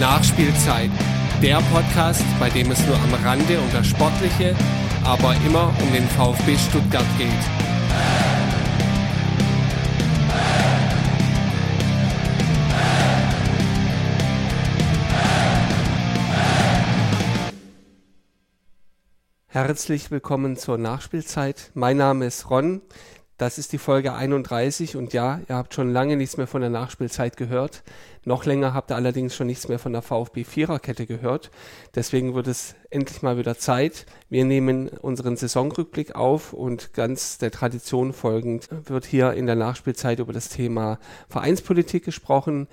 Nachspielzeit. 0.00 0.90
Der 1.40 1.56
Podcast, 1.72 2.24
bei 2.38 2.50
dem 2.50 2.70
es 2.70 2.86
nur 2.86 2.96
am 2.96 3.14
Rande 3.24 3.58
um 3.58 3.72
das 3.72 3.86
Sportliche, 3.86 4.54
aber 5.04 5.34
immer 5.46 5.72
um 5.82 5.92
den 5.92 6.06
VfB 6.08 6.54
Stuttgart 6.58 7.06
geht. 7.16 7.30
Herzlich 19.46 20.10
willkommen 20.10 20.56
zur 20.56 20.76
Nachspielzeit. 20.76 21.70
Mein 21.72 21.96
Name 21.96 22.26
ist 22.26 22.50
Ron. 22.50 22.82
Das 23.38 23.58
ist 23.58 23.72
die 23.72 23.78
Folge 23.78 24.14
31 24.14 24.96
und 24.96 25.12
ja, 25.12 25.40
ihr 25.46 25.56
habt 25.56 25.74
schon 25.74 25.90
lange 25.90 26.16
nichts 26.16 26.38
mehr 26.38 26.46
von 26.46 26.62
der 26.62 26.70
Nachspielzeit 26.70 27.36
gehört. 27.36 27.82
Noch 28.26 28.44
länger 28.44 28.74
habt 28.74 28.90
ihr 28.90 28.96
allerdings 28.96 29.36
schon 29.36 29.46
nichts 29.46 29.68
mehr 29.68 29.78
von 29.78 29.92
der 29.92 30.02
VfB 30.02 30.42
Viererkette 30.42 31.06
gehört. 31.06 31.52
Deswegen 31.94 32.34
wird 32.34 32.48
es 32.48 32.74
endlich 32.90 33.22
mal 33.22 33.38
wieder 33.38 33.56
Zeit. 33.56 34.04
Wir 34.28 34.44
nehmen 34.44 34.88
unseren 34.88 35.36
Saisonrückblick 35.36 36.16
auf 36.16 36.52
und 36.52 36.92
ganz 36.92 37.38
der 37.38 37.52
Tradition 37.52 38.12
folgend 38.12 38.68
wird 38.86 39.04
hier 39.04 39.34
in 39.34 39.46
der 39.46 39.54
Nachspielzeit 39.54 40.18
über 40.18 40.32
das 40.32 40.48
Thema 40.48 40.98
Vereinspolitik 41.28 42.04
gesprochen. 42.04 42.66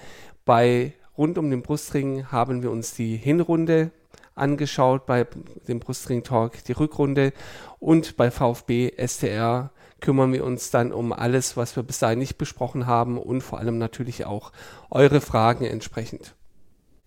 Bei 0.44 0.94
Rund 1.16 1.38
um 1.38 1.52
den 1.52 1.62
Brustring 1.62 2.32
haben 2.32 2.64
wir 2.64 2.72
uns 2.72 2.96
die 2.96 3.16
Hinrunde 3.16 3.92
angeschaut, 4.34 5.06
bei 5.06 5.28
dem 5.68 5.80
Brustring 5.80 6.24
Talk 6.24 6.64
die 6.64 6.72
Rückrunde 6.72 7.32
und 7.78 8.18
bei 8.18 8.32
VfB 8.32 8.92
STR 8.98 9.70
kümmern 10.04 10.34
wir 10.34 10.44
uns 10.44 10.70
dann 10.70 10.92
um 10.92 11.14
alles, 11.14 11.58
was 11.58 11.76
wir 11.76 11.82
bis 11.82 11.98
dahin 11.98 12.20
nicht 12.20 12.38
besprochen 12.38 12.86
haben 12.86 13.18
und 13.18 13.42
vor 13.42 13.58
allem 13.58 13.78
natürlich 13.78 14.26
auch 14.26 14.52
eure 14.92 15.22
Fragen 15.22 15.66
entsprechend. 15.66 16.36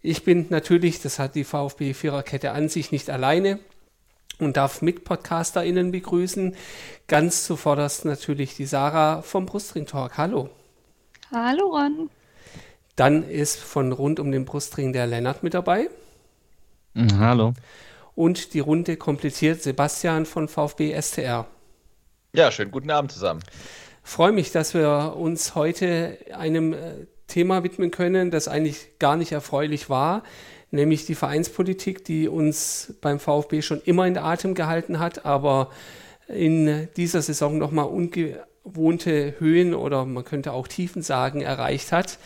Ich 0.01 0.25
bin 0.25 0.47
natürlich, 0.49 1.01
das 1.03 1.19
hat 1.19 1.35
die 1.35 1.45
VfB 1.45 1.93
Viererkette 1.93 2.53
an 2.53 2.69
sich 2.69 2.93
nicht 2.93 3.11
alleine 3.11 3.59
und 4.39 4.57
darf 4.57 4.81
mit 4.81 5.05
PodcasterInnen 5.05 5.93
begrüßen. 5.93 6.57
Ganz 7.07 7.45
zuvorderst 7.45 8.07
natürlich 8.07 8.57
die 8.57 8.67
Sarah 8.67 9.21
vom 9.21 9.45
Brustring 9.45 9.87
Talk. 9.87 10.17
Hallo. 10.17 10.49
Hallo 11.31 11.67
Ron. 11.67 12.09
Dann 12.97 13.29
ist 13.29 13.59
von 13.59 13.93
rund 13.93 14.21
um 14.21 14.33
den 14.33 14.47
Brustring 14.47 14.95
der 14.95 15.07
Lennart 15.07 15.43
mit 15.43 15.53
dabei. 15.53 15.91
Mhm, 16.95 17.19
hallo. 17.19 17.53
Und 18.15 18.55
die 18.55 18.61
Runde 18.61 18.97
komplettiert 18.97 19.63
Sebastian 19.63 20.25
von 20.25 20.49
VfB 20.49 20.99
STR. 20.99 21.47
Ja, 22.37 22.53
schönen 22.53 22.71
guten 22.71 22.91
Abend 22.91 23.13
zusammen. 23.13 23.41
Freue 24.03 24.31
mich, 24.31 24.53
dass 24.53 24.75
wir 24.75 25.15
uns 25.17 25.55
heute 25.55 26.19
einem 26.37 26.75
äh, 26.75 27.07
Thema 27.29 27.65
widmen 27.65 27.91
können, 27.91 28.31
das 28.31 28.47
eigentlich 28.47 28.99
gar 28.99 29.17
nicht 29.17 29.33
erfreulich 29.33 29.89
war, 29.89 30.23
nämlich 30.71 31.07
die 31.07 31.15
Vereinspolitik, 31.15 32.05
die 32.05 32.29
uns 32.29 32.93
beim 33.01 33.21
VfB 33.21 33.63
schon 33.63 33.81
immer 33.81 34.07
in 34.07 34.19
Atem 34.19 34.55
gehalten 34.55 35.01
hat, 35.01 35.25
aber 35.25 35.71
in 36.29 36.89
dieser 36.99 37.23
Saison 37.23 37.57
nochmal 37.57 37.87
ungewohnte 37.87 39.37
Höhen 39.39 39.73
oder 39.73 40.05
man 40.05 40.23
könnte 40.23 40.53
auch 40.53 40.69
Tiefen 40.69 41.01
sagen, 41.01 41.41
erreicht 41.41 41.91
hat. 41.91 42.19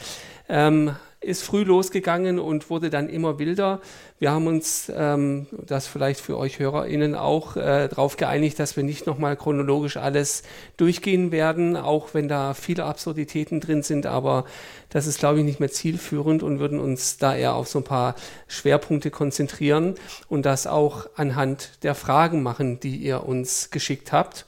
Ähm, 0.48 0.96
ist 1.22 1.42
früh 1.42 1.64
losgegangen 1.64 2.38
und 2.38 2.70
wurde 2.70 2.88
dann 2.88 3.10
immer 3.10 3.38
wilder. 3.38 3.80
Wir 4.18 4.30
haben 4.30 4.46
uns, 4.46 4.90
ähm, 4.94 5.46
das 5.52 5.86
vielleicht 5.86 6.20
für 6.20 6.38
euch 6.38 6.58
HörerInnen 6.58 7.14
auch, 7.14 7.56
äh, 7.56 7.88
darauf 7.88 8.16
geeinigt, 8.16 8.58
dass 8.58 8.76
wir 8.76 8.84
nicht 8.84 9.06
nochmal 9.06 9.36
chronologisch 9.36 9.98
alles 9.98 10.42
durchgehen 10.78 11.30
werden, 11.30 11.76
auch 11.76 12.14
wenn 12.14 12.26
da 12.26 12.54
viele 12.54 12.84
Absurditäten 12.84 13.60
drin 13.60 13.82
sind, 13.82 14.06
aber 14.06 14.46
das 14.88 15.06
ist, 15.06 15.18
glaube 15.18 15.40
ich, 15.40 15.44
nicht 15.44 15.60
mehr 15.60 15.70
zielführend 15.70 16.42
und 16.42 16.58
würden 16.58 16.80
uns 16.80 17.18
da 17.18 17.36
eher 17.36 17.54
auf 17.54 17.68
so 17.68 17.80
ein 17.80 17.84
paar 17.84 18.14
Schwerpunkte 18.48 19.10
konzentrieren 19.10 19.96
und 20.28 20.46
das 20.46 20.66
auch 20.66 21.06
anhand 21.16 21.82
der 21.82 21.94
Fragen 21.94 22.42
machen, 22.42 22.80
die 22.80 22.96
ihr 22.96 23.24
uns 23.24 23.70
geschickt 23.70 24.12
habt. 24.12 24.46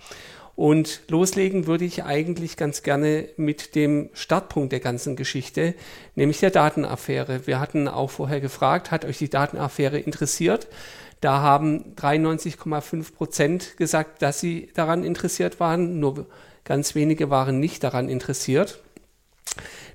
Und 0.63 1.01
loslegen 1.09 1.67
würde 1.67 1.85
ich 1.85 2.05
eigentlich 2.05 2.57
ganz 2.57 2.85
gerne 2.85 3.29
mit 3.37 3.75
dem 3.75 4.11
Startpunkt 4.13 4.71
der 4.71 4.79
ganzen 4.79 5.17
Geschichte, 5.17 5.75
nämlich 6.15 6.39
der 6.39 6.53
Datenaffäre. 6.53 7.49
Wir 7.49 7.59
hatten 7.59 7.89
auch 7.89 8.11
vorher 8.11 8.41
gefragt, 8.41 8.93
hat 8.93 9.05
euch 9.05 9.19
die 9.19 9.29
Datenaffäre 9.29 9.99
interessiert? 9.99 10.69
Da 11.21 11.41
haben 11.41 11.97
93,5 11.97 13.13
Prozent 13.13 13.77
gesagt, 13.77 14.23
dass 14.23 14.39
sie 14.39 14.71
daran 14.75 15.03
interessiert 15.03 15.59
waren. 15.59 15.99
Nur 15.99 16.27
ganz 16.63 16.95
wenige 16.95 17.29
waren 17.29 17.59
nicht 17.59 17.83
daran 17.83 18.09
interessiert. 18.09 18.85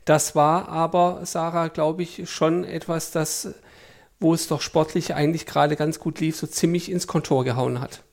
Das 0.04 0.36
war 0.36 0.68
aber, 0.68 1.22
Sarah, 1.24 1.70
glaube 1.70 2.04
ich, 2.04 2.30
schon 2.30 2.66
etwas, 2.66 3.12
das, 3.12 3.54
wo 4.20 4.34
es 4.34 4.50
doch 4.50 4.60
sportlich 4.60 5.16
eigentlich 5.16 5.46
gerade 5.46 5.78
ganz 5.78 5.98
gut 5.98 6.20
lief, 6.20 6.36
so 6.36 6.46
ziemlich 6.46 6.92
ins 6.92 7.08
Kontor 7.08 7.46
gehauen 7.46 7.80
hat. 7.80 8.04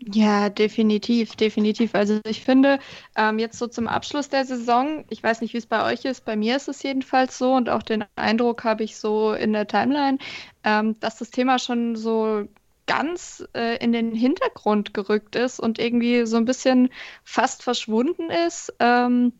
Ja, 0.00 0.48
definitiv, 0.48 1.34
definitiv. 1.34 1.94
Also 1.94 2.20
ich 2.24 2.44
finde, 2.44 2.78
ähm, 3.16 3.38
jetzt 3.40 3.58
so 3.58 3.66
zum 3.66 3.88
Abschluss 3.88 4.28
der 4.28 4.44
Saison, 4.44 5.04
ich 5.10 5.22
weiß 5.22 5.40
nicht, 5.40 5.54
wie 5.54 5.58
es 5.58 5.66
bei 5.66 5.84
euch 5.92 6.04
ist, 6.04 6.24
bei 6.24 6.36
mir 6.36 6.54
ist 6.56 6.68
es 6.68 6.82
jedenfalls 6.84 7.36
so 7.36 7.54
und 7.54 7.68
auch 7.68 7.82
den 7.82 8.04
Eindruck 8.14 8.62
habe 8.62 8.84
ich 8.84 8.96
so 8.96 9.32
in 9.32 9.52
der 9.52 9.66
Timeline, 9.66 10.18
ähm, 10.62 10.98
dass 11.00 11.18
das 11.18 11.30
Thema 11.30 11.58
schon 11.58 11.96
so 11.96 12.44
ganz 12.86 13.44
äh, 13.54 13.76
in 13.84 13.90
den 13.92 14.14
Hintergrund 14.14 14.94
gerückt 14.94 15.34
ist 15.34 15.58
und 15.58 15.78
irgendwie 15.80 16.26
so 16.26 16.36
ein 16.36 16.44
bisschen 16.44 16.90
fast 17.24 17.62
verschwunden 17.64 18.30
ist. 18.30 18.72
Ähm, 18.78 19.32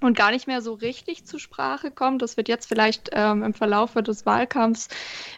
und 0.00 0.16
gar 0.16 0.30
nicht 0.30 0.46
mehr 0.46 0.60
so 0.60 0.74
richtig 0.74 1.24
zur 1.24 1.40
Sprache 1.40 1.90
kommt. 1.90 2.22
Das 2.22 2.36
wird 2.36 2.48
jetzt 2.48 2.66
vielleicht 2.66 3.10
ähm, 3.12 3.42
im 3.42 3.54
Verlauf 3.54 3.94
des 3.94 4.26
Wahlkampfs 4.26 4.88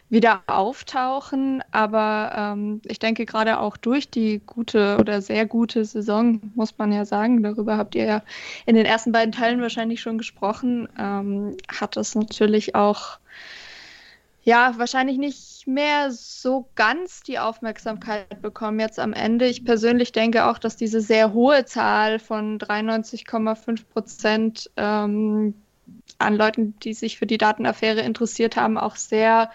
wieder 0.09 0.43
auftauchen. 0.47 1.63
Aber 1.71 2.33
ähm, 2.35 2.81
ich 2.85 2.99
denke, 2.99 3.25
gerade 3.25 3.59
auch 3.59 3.77
durch 3.77 4.09
die 4.09 4.41
gute 4.45 4.97
oder 4.99 5.21
sehr 5.21 5.45
gute 5.45 5.83
Saison, 5.85 6.41
muss 6.55 6.77
man 6.77 6.91
ja 6.91 7.05
sagen, 7.05 7.41
darüber 7.41 7.77
habt 7.77 7.95
ihr 7.95 8.05
ja 8.05 8.23
in 8.65 8.75
den 8.75 8.85
ersten 8.85 9.11
beiden 9.11 9.31
Teilen 9.31 9.61
wahrscheinlich 9.61 10.01
schon 10.01 10.17
gesprochen, 10.17 10.87
ähm, 10.97 11.57
hat 11.67 11.97
es 11.97 12.13
natürlich 12.13 12.75
auch 12.75 13.17
ja, 14.43 14.73
wahrscheinlich 14.77 15.17
nicht 15.17 15.67
mehr 15.67 16.11
so 16.11 16.67
ganz 16.75 17.21
die 17.21 17.37
Aufmerksamkeit 17.37 18.41
bekommen 18.41 18.79
jetzt 18.79 18.99
am 18.99 19.13
Ende. 19.13 19.45
Ich 19.47 19.63
persönlich 19.63 20.11
denke 20.11 20.45
auch, 20.45 20.57
dass 20.57 20.75
diese 20.75 21.01
sehr 21.01 21.33
hohe 21.33 21.65
Zahl 21.65 22.17
von 22.17 22.57
93,5 22.57 23.85
Prozent 23.87 24.71
ähm, 24.77 25.53
an 26.17 26.35
Leuten, 26.35 26.79
die 26.79 26.93
sich 26.93 27.17
für 27.17 27.27
die 27.27 27.37
Datenaffäre 27.37 28.01
interessiert 28.01 28.55
haben, 28.55 28.77
auch 28.77 28.95
sehr 28.95 29.51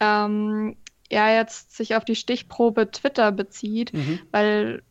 ähm, 0.00 0.76
ja 1.10 1.30
jetzt 1.30 1.76
sich 1.76 1.96
auf 1.96 2.04
die 2.04 2.16
Stichprobe 2.16 2.90
Twitter 2.90 3.32
bezieht, 3.32 3.92
mhm. 3.94 4.20
weil 4.30 4.82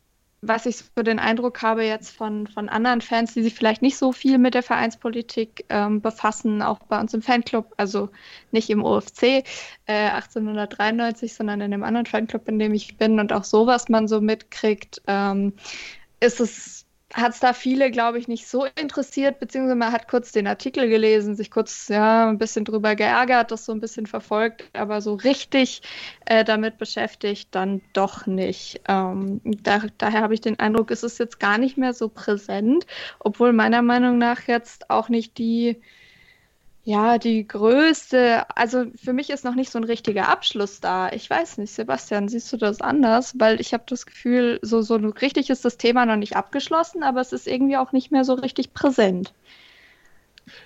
was 0.42 0.64
ich 0.64 0.76
so 0.76 1.02
den 1.02 1.18
Eindruck 1.18 1.60
habe 1.62 1.84
jetzt 1.84 2.10
von, 2.10 2.46
von 2.46 2.68
anderen 2.68 3.02
Fans, 3.02 3.34
die 3.34 3.42
sich 3.42 3.54
vielleicht 3.54 3.82
nicht 3.82 3.98
so 3.98 4.12
viel 4.12 4.38
mit 4.38 4.54
der 4.54 4.62
Vereinspolitik 4.62 5.66
ähm, 5.68 6.00
befassen, 6.00 6.62
auch 6.62 6.78
bei 6.80 6.98
uns 6.98 7.12
im 7.12 7.20
Fanclub, 7.20 7.74
also 7.76 8.08
nicht 8.50 8.70
im 8.70 8.82
OFC 8.82 9.44
äh, 9.86 10.08
1893, 10.10 11.34
sondern 11.34 11.60
in 11.60 11.70
dem 11.70 11.84
anderen 11.84 12.06
Fanclub, 12.06 12.48
in 12.48 12.58
dem 12.58 12.72
ich 12.72 12.96
bin 12.96 13.20
und 13.20 13.32
auch 13.32 13.44
so, 13.44 13.66
was 13.66 13.88
man 13.88 14.08
so 14.08 14.20
mitkriegt, 14.20 15.02
ähm, 15.06 15.52
ist 16.20 16.40
es 16.40 16.86
hat 17.12 17.32
es 17.32 17.40
da 17.40 17.52
viele, 17.52 17.90
glaube 17.90 18.18
ich, 18.18 18.28
nicht 18.28 18.46
so 18.46 18.66
interessiert, 18.80 19.40
beziehungsweise 19.40 19.74
man 19.74 19.92
hat 19.92 20.08
kurz 20.08 20.32
den 20.32 20.46
Artikel 20.46 20.88
gelesen, 20.88 21.34
sich 21.34 21.50
kurz 21.50 21.88
ja 21.88 22.28
ein 22.28 22.38
bisschen 22.38 22.64
drüber 22.64 22.94
geärgert, 22.94 23.50
das 23.50 23.64
so 23.64 23.72
ein 23.72 23.80
bisschen 23.80 24.06
verfolgt, 24.06 24.64
aber 24.72 25.00
so 25.00 25.14
richtig 25.14 25.82
äh, 26.26 26.44
damit 26.44 26.78
beschäftigt 26.78 27.48
dann 27.54 27.82
doch 27.92 28.26
nicht. 28.26 28.82
Ähm, 28.88 29.40
da, 29.44 29.82
daher 29.98 30.20
habe 30.20 30.34
ich 30.34 30.40
den 30.40 30.58
Eindruck, 30.60 30.90
es 30.90 31.02
ist 31.02 31.18
jetzt 31.18 31.40
gar 31.40 31.58
nicht 31.58 31.76
mehr 31.76 31.94
so 31.94 32.08
präsent, 32.08 32.86
obwohl 33.18 33.52
meiner 33.52 33.82
Meinung 33.82 34.18
nach 34.18 34.46
jetzt 34.46 34.88
auch 34.90 35.08
nicht 35.08 35.38
die 35.38 35.80
ja, 36.82 37.18
die 37.18 37.46
größte, 37.46 38.46
also 38.56 38.86
für 38.96 39.12
mich 39.12 39.30
ist 39.30 39.44
noch 39.44 39.54
nicht 39.54 39.70
so 39.70 39.78
ein 39.78 39.84
richtiger 39.84 40.28
Abschluss 40.28 40.80
da. 40.80 41.10
Ich 41.12 41.28
weiß 41.28 41.58
nicht, 41.58 41.72
Sebastian, 41.72 42.28
siehst 42.28 42.52
du 42.52 42.56
das 42.56 42.80
anders? 42.80 43.34
Weil 43.38 43.60
ich 43.60 43.74
habe 43.74 43.84
das 43.86 44.06
Gefühl, 44.06 44.58
so, 44.62 44.80
so 44.82 44.96
richtig 44.96 45.50
ist 45.50 45.64
das 45.64 45.76
Thema 45.76 46.06
noch 46.06 46.16
nicht 46.16 46.36
abgeschlossen, 46.36 47.02
aber 47.02 47.20
es 47.20 47.32
ist 47.32 47.46
irgendwie 47.46 47.76
auch 47.76 47.92
nicht 47.92 48.10
mehr 48.12 48.24
so 48.24 48.34
richtig 48.34 48.72
präsent. 48.72 49.34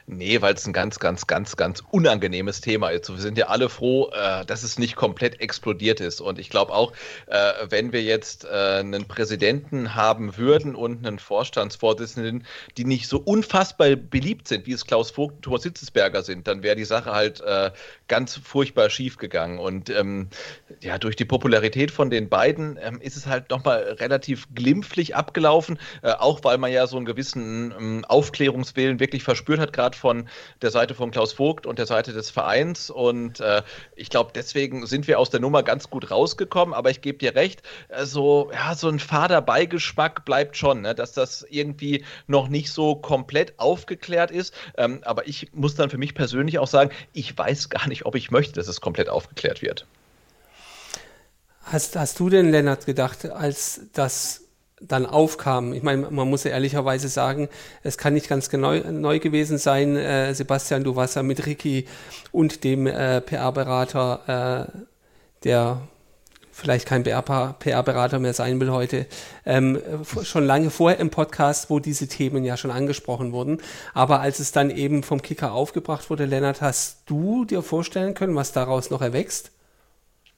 Nee, 0.07 0.43
weil 0.43 0.55
es 0.55 0.67
ein 0.67 0.73
ganz, 0.73 0.99
ganz, 0.99 1.27
ganz, 1.27 1.57
ganz 1.57 1.83
unangenehmes 1.91 2.61
Thema 2.61 2.91
ist. 2.91 3.09
Wir 3.11 3.21
sind 3.21 3.39
ja 3.39 3.47
alle 3.47 3.69
froh, 3.69 4.11
äh, 4.13 4.45
dass 4.45 4.63
es 4.63 4.79
nicht 4.79 4.97
komplett 4.97 5.41
explodiert 5.41 6.01
ist. 6.01 6.21
Und 6.21 6.39
ich 6.39 6.51
glaube 6.51 6.73
auch, 6.73 6.93
äh, 7.27 7.53
wenn 7.69 7.93
wir 7.93 8.03
jetzt 8.03 8.45
äh, 8.45 8.49
einen 8.49 9.07
Präsidenten 9.07 9.95
haben 9.95 10.37
würden 10.37 10.75
und 10.75 11.07
einen 11.07 11.19
Vorstandsvorsitzenden, 11.19 12.47
die 12.77 12.85
nicht 12.85 13.09
so 13.09 13.19
unfassbar 13.19 13.97
beliebt 13.97 14.49
sind, 14.49 14.67
wie 14.67 14.73
es 14.73 14.87
Klaus 14.87 15.11
Vogt 15.11 15.37
und 15.37 15.43
Thomas 15.43 15.63
Hitzesberger 15.63 16.23
sind, 16.23 16.47
dann 16.47 16.63
wäre 16.63 16.77
die 16.77 16.85
Sache 16.85 17.13
halt 17.13 17.41
äh, 17.41 17.71
ganz 18.09 18.37
furchtbar 18.37 18.91
schief 18.91 19.17
gegangen. 19.17 19.59
Und 19.59 19.91
ähm, 19.91 20.29
ja, 20.81 20.99
durch 20.99 21.17
die 21.17 21.25
Popularität 21.25 21.91
von 21.91 22.11
den 22.11 22.29
beiden 22.29 22.79
ähm, 22.83 23.01
ist 23.01 23.17
es 23.17 23.27
halt 23.27 23.51
nochmal 23.51 23.83
relativ 23.99 24.47
glimpflich 24.55 25.17
abgelaufen, 25.17 25.79
äh, 26.03 26.13
auch 26.13 26.45
weil 26.45 26.59
man 26.59 26.73
ja 26.73 26.87
so 26.87 26.97
einen 26.97 27.07
gewissen 27.07 27.73
ähm, 27.79 28.05
Aufklärungswillen 28.07 29.01
wirklich 29.01 29.23
verspürt 29.23 29.61
hat 29.61 29.73
gerade 29.75 29.97
von 29.97 30.29
der 30.63 30.71
Seite 30.71 30.95
von 30.95 31.11
Klaus 31.11 31.35
Vogt 31.35 31.67
und 31.67 31.79
der 31.79 31.87
Seite 31.87 32.13
des 32.13 32.31
Vereins. 32.31 32.89
Und 32.89 33.41
äh, 33.41 33.63
ich 33.97 34.09
glaube, 34.09 34.31
deswegen 34.35 34.87
sind 34.87 35.07
wir 35.07 35.19
aus 35.19 35.29
der 35.29 35.41
Nummer 35.41 35.63
ganz 35.63 35.91
gut 35.91 36.11
rausgekommen. 36.11 36.75
Aber 36.75 36.91
ich 36.91 37.03
gebe 37.03 37.19
dir 37.19 37.35
recht, 37.35 37.63
also, 37.91 38.51
ja, 38.53 38.75
so 38.75 38.89
ein 38.89 38.99
fader 38.99 39.43
Beigeschmack 39.43 40.25
bleibt 40.25 40.57
schon, 40.57 40.81
ne? 40.81 40.95
dass 40.95 41.13
das 41.13 41.45
irgendwie 41.51 42.05
noch 42.27 42.49
nicht 42.49 42.71
so 42.73 42.95
komplett 42.95 43.59
aufgeklärt 43.59 44.31
ist. 44.31 44.55
Ähm, 44.79 45.01
aber 45.05 45.29
ich 45.29 45.53
muss 45.53 45.75
dann 45.75 45.91
für 45.91 45.99
mich 45.99 46.15
persönlich 46.15 46.59
auch 46.59 46.69
sagen, 46.69 46.91
ich 47.13 47.37
weiß 47.37 47.69
gar 47.69 47.89
nicht, 47.89 48.07
ob 48.07 48.15
ich 48.15 48.31
möchte, 48.31 48.55
dass 48.55 48.69
es 48.69 48.81
komplett 48.81 49.09
aufgeklärt 49.09 49.61
wird. 49.61 49.87
Hast, 51.65 51.97
hast 51.97 52.21
du 52.21 52.29
denn, 52.29 52.51
Lennart, 52.51 52.85
gedacht, 52.85 53.25
als 53.25 53.81
das 53.95 54.44
dann 54.81 55.07
aufkam. 55.07 55.73
Ich 55.73 55.83
meine, 55.83 56.11
man 56.11 56.29
muss 56.29 56.45
ja 56.45 56.51
ehrlicherweise 56.51 57.09
sagen, 57.09 57.49
es 57.83 57.99
kann 57.99 58.15
nicht 58.15 58.29
ganz 58.29 58.51
genau, 58.51 58.75
neu 58.75 59.19
gewesen 59.19 59.59
sein. 59.59 59.97
Äh, 59.97 60.35
Sebastian, 60.35 60.85
du 60.85 60.97
warst 60.97 61.17
ja 61.17 61.23
mit 61.23 61.47
Ricky 61.47 61.87
und 62.33 62.65
dem 62.65 62.87
äh, 62.87 63.21
PR-Berater, 63.21 64.69
äh, 64.75 64.79
der 65.45 65.81
vielleicht 66.55 66.87
kein 66.87 67.03
PR-Berater 67.03 68.21
mehr 68.21 68.33
sein 68.33 68.61
will 68.61 68.71
heute, 68.71 69.07
ähm, 69.45 69.81
schon 70.23 70.45
lange 70.47 70.71
vorher 70.71 71.01
im 71.01 71.11
Podcast, 71.11 71.69
wo 71.69 71.81
diese 71.81 72.07
Themen 72.07 72.45
ja 72.45 72.57
schon 72.57 72.71
angesprochen 72.71 73.33
wurden. 73.33 73.59
Aber 73.93 74.21
als 74.21 74.39
es 74.39 74.53
dann 74.53 74.71
eben 74.71 75.03
vom 75.03 75.21
Kicker 75.21 75.53
aufgebracht 75.53 76.11
wurde, 76.11 76.27
Lennart, 76.27 76.63
hast 76.63 77.03
du 77.07 77.45
dir 77.45 77.63
vorstellen 77.63 78.15
können, 78.15 78.37
was 78.37 78.53
daraus 78.53 78.91
noch 78.91 79.03
erwächst? 79.03 79.51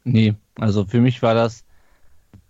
Nee, 0.04 0.34
also 0.58 0.86
für 0.86 1.00
mich 1.00 1.20
war 1.20 1.34
das 1.34 1.64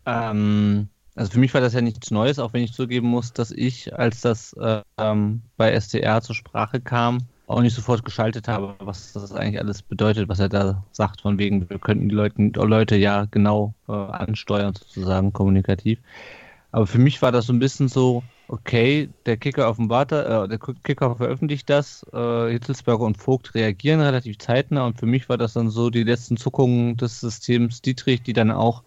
ähm, 0.05 0.88
also 1.16 1.32
für 1.32 1.40
mich 1.40 1.54
war 1.54 1.60
das 1.60 1.72
ja 1.72 1.80
nichts 1.80 2.10
Neues, 2.10 2.38
auch 2.38 2.52
wenn 2.52 2.62
ich 2.62 2.72
zugeben 2.72 3.08
muss, 3.08 3.32
dass 3.32 3.50
ich, 3.50 3.98
als 3.98 4.20
das 4.20 4.54
ähm, 4.98 5.42
bei 5.56 5.78
STR 5.80 6.20
zur 6.20 6.34
Sprache 6.34 6.80
kam, 6.80 7.18
auch 7.46 7.62
nicht 7.62 7.74
sofort 7.74 8.04
geschaltet 8.04 8.48
habe, 8.48 8.74
was 8.80 9.12
das 9.12 9.32
eigentlich 9.32 9.60
alles 9.60 9.82
bedeutet, 9.82 10.28
was 10.28 10.40
er 10.40 10.48
da 10.48 10.84
sagt, 10.92 11.22
von 11.22 11.38
wegen, 11.38 11.68
wir 11.70 11.78
könnten 11.78 12.08
die 12.08 12.14
Leute, 12.14 12.42
Leute 12.42 12.96
ja 12.96 13.26
genau 13.30 13.72
äh, 13.88 13.92
ansteuern, 13.92 14.74
sozusagen 14.74 15.32
kommunikativ. 15.32 15.98
Aber 16.72 16.86
für 16.86 16.98
mich 16.98 17.22
war 17.22 17.32
das 17.32 17.46
so 17.46 17.52
ein 17.52 17.60
bisschen 17.60 17.88
so, 17.88 18.22
okay, 18.48 19.08
der 19.24 19.36
Kicker 19.36 19.70
offenbart, 19.70 20.12
äh, 20.12 20.48
der 20.48 20.58
Kicker 20.58 21.16
veröffentlicht 21.16 21.70
das, 21.70 22.04
äh, 22.12 22.50
Hitzelsberger 22.50 23.04
und 23.04 23.16
Vogt 23.16 23.54
reagieren 23.54 24.00
relativ 24.00 24.38
zeitnah 24.38 24.84
und 24.84 24.98
für 24.98 25.06
mich 25.06 25.28
war 25.28 25.38
das 25.38 25.52
dann 25.54 25.70
so 25.70 25.88
die 25.88 26.04
letzten 26.04 26.36
Zuckungen 26.36 26.96
des 26.96 27.20
Systems 27.20 27.80
Dietrich, 27.80 28.22
die 28.22 28.32
dann 28.32 28.50
auch 28.50 28.82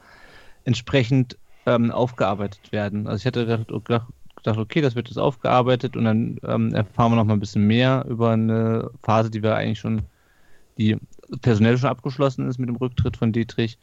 entsprechend 0.66 1.38
ähm, 1.66 1.92
aufgearbeitet 1.92 2.72
werden. 2.72 3.08
Also 3.08 3.18
ich 3.18 3.26
hätte 3.26 3.46
gedacht, 3.46 4.08
gedacht, 4.36 4.58
okay, 4.58 4.82
das 4.82 4.96
wird 4.96 5.10
jetzt 5.10 5.18
aufgearbeitet 5.18 5.96
und 5.96 6.06
dann 6.06 6.40
ähm, 6.44 6.74
erfahren 6.74 7.12
wir 7.12 7.16
noch 7.18 7.26
mal 7.26 7.34
ein 7.34 7.40
bisschen 7.40 7.68
mehr 7.68 8.06
über 8.08 8.32
eine 8.32 8.90
Phase, 9.04 9.30
die 9.30 9.44
wir 9.44 9.56
eigentlich 9.56 9.80
schon, 9.80 10.04
die 10.78 10.98
personell 11.42 11.78
schon 11.78 11.90
abgeschlossen 11.90 12.48
ist 12.48 12.58
mit 12.58 12.70
dem 12.70 12.78
Rücktritt 12.78 13.18
von 13.18 13.32
Dietrich. 13.32 13.78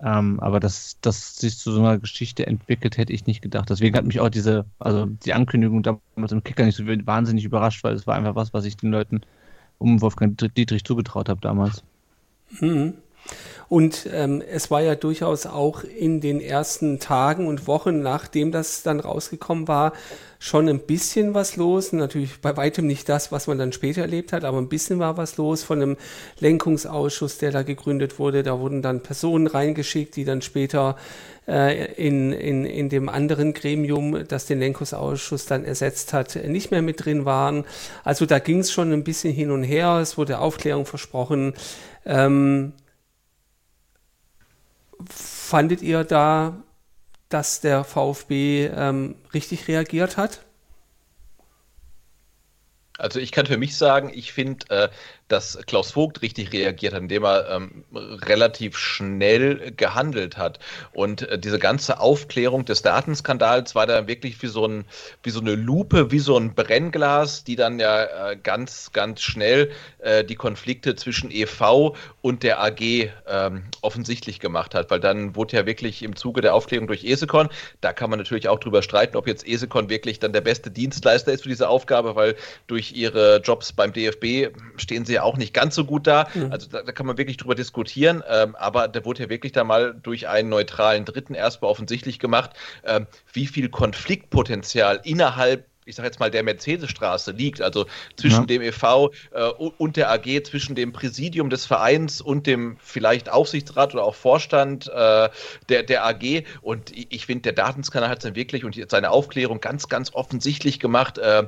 Ähm, 0.00 0.38
aber 0.38 0.60
dass 0.60 0.96
das 1.00 1.36
sich 1.36 1.58
zu 1.58 1.72
so 1.72 1.80
einer 1.80 1.98
Geschichte 1.98 2.46
entwickelt, 2.46 2.96
hätte 2.98 3.12
ich 3.12 3.26
nicht 3.26 3.42
gedacht. 3.42 3.68
Deswegen 3.68 3.96
hat 3.96 4.04
mich 4.04 4.20
auch 4.20 4.28
diese, 4.28 4.64
also 4.78 5.06
die 5.06 5.34
Ankündigung 5.34 5.82
damals 5.82 6.30
im 6.30 6.44
Kicker 6.44 6.64
nicht 6.64 6.76
so 6.76 6.86
wahnsinnig 6.86 7.44
überrascht, 7.44 7.82
weil 7.82 7.94
es 7.94 8.06
war 8.06 8.14
einfach 8.14 8.36
was, 8.36 8.54
was 8.54 8.64
ich 8.64 8.76
den 8.76 8.92
Leuten 8.92 9.22
um 9.78 10.00
Wolfgang 10.00 10.38
Dietrich 10.54 10.84
zugetraut 10.84 11.28
habe 11.28 11.40
damals. 11.40 11.82
Mhm. 12.60 12.94
Und 13.68 14.08
ähm, 14.12 14.42
es 14.50 14.70
war 14.70 14.80
ja 14.80 14.94
durchaus 14.94 15.44
auch 15.44 15.84
in 15.84 16.20
den 16.20 16.40
ersten 16.40 17.00
Tagen 17.00 17.46
und 17.46 17.66
Wochen, 17.66 18.00
nachdem 18.00 18.50
das 18.50 18.82
dann 18.82 18.98
rausgekommen 18.98 19.68
war, 19.68 19.92
schon 20.38 20.68
ein 20.68 20.80
bisschen 20.80 21.34
was 21.34 21.56
los. 21.56 21.92
Natürlich 21.92 22.40
bei 22.40 22.56
weitem 22.56 22.86
nicht 22.86 23.08
das, 23.08 23.30
was 23.30 23.46
man 23.46 23.58
dann 23.58 23.72
später 23.72 24.02
erlebt 24.02 24.32
hat, 24.32 24.44
aber 24.44 24.58
ein 24.58 24.68
bisschen 24.68 24.98
war 24.98 25.16
was 25.16 25.36
los 25.36 25.62
von 25.64 25.82
einem 25.82 25.96
Lenkungsausschuss, 26.40 27.38
der 27.38 27.50
da 27.50 27.62
gegründet 27.62 28.18
wurde. 28.18 28.42
Da 28.42 28.58
wurden 28.58 28.80
dann 28.80 29.02
Personen 29.02 29.46
reingeschickt, 29.46 30.16
die 30.16 30.24
dann 30.24 30.40
später 30.40 30.96
äh, 31.46 31.92
in, 31.94 32.32
in, 32.32 32.64
in 32.64 32.88
dem 32.88 33.08
anderen 33.08 33.52
Gremium, 33.52 34.26
das 34.28 34.46
den 34.46 34.60
Lenkungsausschuss 34.60 35.44
dann 35.44 35.64
ersetzt 35.64 36.12
hat, 36.12 36.36
nicht 36.46 36.70
mehr 36.70 36.82
mit 36.82 37.04
drin 37.04 37.24
waren. 37.24 37.64
Also 38.04 38.24
da 38.24 38.38
ging 38.38 38.60
es 38.60 38.72
schon 38.72 38.92
ein 38.92 39.04
bisschen 39.04 39.34
hin 39.34 39.50
und 39.50 39.64
her. 39.64 39.98
Es 40.00 40.16
wurde 40.16 40.38
Aufklärung 40.38 40.86
versprochen. 40.86 41.54
Ähm, 42.06 42.72
fandet 45.06 45.82
ihr 45.82 46.04
da, 46.04 46.62
dass 47.28 47.60
der 47.60 47.84
VfB 47.84 48.66
ähm, 48.66 49.16
richtig 49.34 49.68
reagiert 49.68 50.16
hat? 50.16 50.44
Also 52.98 53.20
ich 53.20 53.30
kann 53.30 53.46
für 53.46 53.58
mich 53.58 53.76
sagen, 53.76 54.10
ich 54.12 54.32
finde, 54.32 54.66
äh, 54.70 54.88
dass 55.28 55.58
Klaus 55.66 55.92
Vogt 55.92 56.22
richtig 56.22 56.52
reagiert 56.52 56.94
hat, 56.94 57.02
indem 57.02 57.24
er 57.24 57.48
ähm, 57.50 57.84
relativ 57.92 58.76
schnell 58.76 59.72
gehandelt 59.76 60.36
hat. 60.36 60.58
Und 60.92 61.22
äh, 61.22 61.38
diese 61.38 61.58
ganze 61.58 62.00
Aufklärung 62.00 62.64
des 62.64 62.82
Datenskandals 62.82 63.74
war 63.74 63.86
da 63.86 64.06
wirklich 64.06 64.42
wie 64.42 64.46
so, 64.46 64.66
ein, 64.66 64.84
wie 65.22 65.30
so 65.30 65.40
eine 65.40 65.54
Lupe, 65.54 66.10
wie 66.10 66.18
so 66.18 66.36
ein 66.36 66.54
Brennglas, 66.54 67.44
die 67.44 67.56
dann 67.56 67.78
ja 67.78 68.30
äh, 68.30 68.36
ganz, 68.36 68.92
ganz 68.92 69.20
schnell 69.20 69.70
äh, 69.98 70.24
die 70.24 70.34
Konflikte 70.34 70.96
zwischen 70.96 71.30
EV 71.30 71.94
und 72.22 72.42
der 72.42 72.62
AG 72.62 72.80
ähm, 72.80 73.64
offensichtlich 73.82 74.40
gemacht 74.40 74.74
hat. 74.74 74.90
Weil 74.90 75.00
dann 75.00 75.36
wurde 75.36 75.56
ja 75.56 75.66
wirklich 75.66 76.02
im 76.02 76.16
Zuge 76.16 76.40
der 76.40 76.54
Aufklärung 76.54 76.86
durch 76.86 77.04
Esekon, 77.04 77.48
da 77.80 77.92
kann 77.92 78.08
man 78.08 78.18
natürlich 78.18 78.48
auch 78.48 78.58
drüber 78.58 78.82
streiten, 78.82 79.16
ob 79.16 79.26
jetzt 79.26 79.46
Esekon 79.46 79.90
wirklich 79.90 80.18
dann 80.18 80.32
der 80.32 80.40
beste 80.40 80.70
Dienstleister 80.70 81.32
ist 81.32 81.42
für 81.42 81.48
diese 81.50 81.68
Aufgabe, 81.68 82.16
weil 82.16 82.34
durch 82.66 82.92
ihre 82.92 83.40
Jobs 83.44 83.72
beim 83.72 83.92
DFB 83.92 84.54
stehen 84.76 85.04
sie 85.04 85.17
ja 85.18 85.22
auch 85.22 85.36
nicht 85.36 85.54
ganz 85.54 85.74
so 85.74 85.84
gut 85.84 86.06
da. 86.06 86.28
Mhm. 86.34 86.52
Also 86.52 86.68
da, 86.68 86.82
da, 86.82 86.92
kann 86.92 87.06
man 87.06 87.18
wirklich 87.18 87.36
drüber 87.36 87.54
diskutieren. 87.54 88.22
Ähm, 88.28 88.56
aber 88.56 88.88
da 88.88 89.04
wurde 89.04 89.24
ja 89.24 89.28
wirklich 89.28 89.52
da 89.52 89.64
mal 89.64 89.94
durch 89.94 90.28
einen 90.28 90.48
neutralen 90.48 91.04
Dritten 91.04 91.34
erstmal 91.34 91.70
offensichtlich 91.70 92.18
gemacht, 92.18 92.50
ähm, 92.84 93.06
wie 93.32 93.46
viel 93.46 93.68
Konfliktpotenzial 93.68 95.00
innerhalb 95.04 95.66
ich 95.88 95.96
sage 95.96 96.06
jetzt 96.06 96.20
mal, 96.20 96.30
der 96.30 96.42
Mercedesstraße 96.42 97.32
liegt, 97.32 97.62
also 97.62 97.86
zwischen 98.16 98.40
ja. 98.40 98.46
dem 98.46 98.62
e.V. 98.62 99.10
Äh, 99.30 99.48
und 99.48 99.96
der 99.96 100.10
AG, 100.10 100.44
zwischen 100.44 100.74
dem 100.74 100.92
Präsidium 100.92 101.48
des 101.48 101.64
Vereins 101.64 102.20
und 102.20 102.46
dem 102.46 102.76
vielleicht 102.78 103.30
Aufsichtsrat 103.30 103.94
oder 103.94 104.04
auch 104.04 104.14
Vorstand 104.14 104.88
äh, 104.88 105.30
der, 105.70 105.82
der 105.84 106.04
AG. 106.04 106.44
Und 106.60 106.90
ich, 106.90 107.06
ich 107.08 107.26
finde, 107.26 107.42
der 107.42 107.52
Datenskanal 107.54 108.10
hat 108.10 108.18
es 108.18 108.24
dann 108.24 108.36
wirklich 108.36 108.66
und 108.66 108.78
seine 108.90 109.10
Aufklärung 109.10 109.62
ganz, 109.62 109.88
ganz 109.88 110.12
offensichtlich 110.12 110.78
gemacht. 110.78 111.16
Äh, 111.16 111.44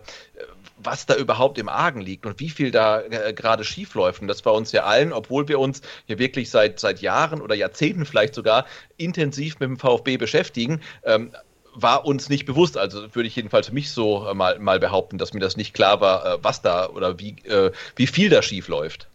was 0.82 1.06
da 1.06 1.16
überhaupt 1.16 1.58
im 1.58 1.68
Argen 1.68 2.00
liegt 2.00 2.26
und 2.26 2.40
wie 2.40 2.50
viel 2.50 2.70
da 2.70 3.00
äh, 3.02 3.32
gerade 3.32 3.64
schief 3.64 3.94
läuft. 3.94 4.22
Und 4.22 4.28
das 4.28 4.44
war 4.44 4.54
uns 4.54 4.72
ja 4.72 4.84
allen, 4.84 5.12
obwohl 5.12 5.48
wir 5.48 5.58
uns 5.58 5.82
hier 6.06 6.18
wirklich 6.18 6.50
seit, 6.50 6.80
seit 6.80 7.00
Jahren 7.00 7.40
oder 7.40 7.54
Jahrzehnten 7.54 8.06
vielleicht 8.06 8.34
sogar 8.34 8.66
intensiv 8.96 9.60
mit 9.60 9.68
dem 9.68 9.78
VfB 9.78 10.16
beschäftigen, 10.16 10.80
ähm, 11.04 11.32
war 11.74 12.04
uns 12.04 12.28
nicht 12.28 12.46
bewusst. 12.46 12.76
Also 12.76 13.14
würde 13.14 13.26
ich 13.26 13.36
jedenfalls 13.36 13.68
für 13.68 13.74
mich 13.74 13.90
so 13.90 14.26
äh, 14.26 14.34
mal, 14.34 14.58
mal 14.58 14.80
behaupten, 14.80 15.18
dass 15.18 15.32
mir 15.32 15.40
das 15.40 15.56
nicht 15.56 15.74
klar 15.74 16.00
war, 16.00 16.26
äh, 16.26 16.38
was 16.42 16.62
da 16.62 16.88
oder 16.88 17.18
wie, 17.18 17.36
äh, 17.44 17.72
wie 17.96 18.06
viel 18.06 18.30
da 18.30 18.42
schief 18.42 18.68
läuft. 18.68 19.08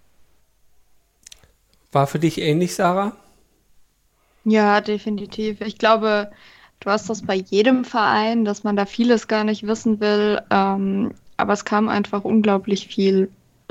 War 1.91 2.07
für 2.07 2.19
dich 2.19 2.39
ähnlich, 2.39 2.75
Sarah? 2.75 3.15
Ja, 4.43 4.81
definitiv. 4.81 5.61
Ich 5.61 5.77
glaube, 5.77 6.31
du 6.79 6.89
hast 6.89 7.09
das 7.09 7.23
bei 7.23 7.35
jedem 7.35 7.85
Verein, 7.85 8.45
dass 8.45 8.63
man 8.63 8.75
da 8.75 8.85
vieles 8.85 9.27
gar 9.27 9.43
nicht 9.43 9.65
wissen 9.65 9.99
will. 9.99 10.41
Ähm, 10.51 11.13
aber 11.37 11.53
es 11.53 11.65
kam 11.65 11.89
einfach 11.89 12.23
unglaublich 12.23 12.87
viel 12.87 13.29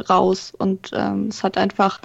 raus 0.09 0.53
und 0.57 0.91
ähm, 0.93 1.29
es 1.29 1.43
hat 1.43 1.57
einfach 1.57 2.01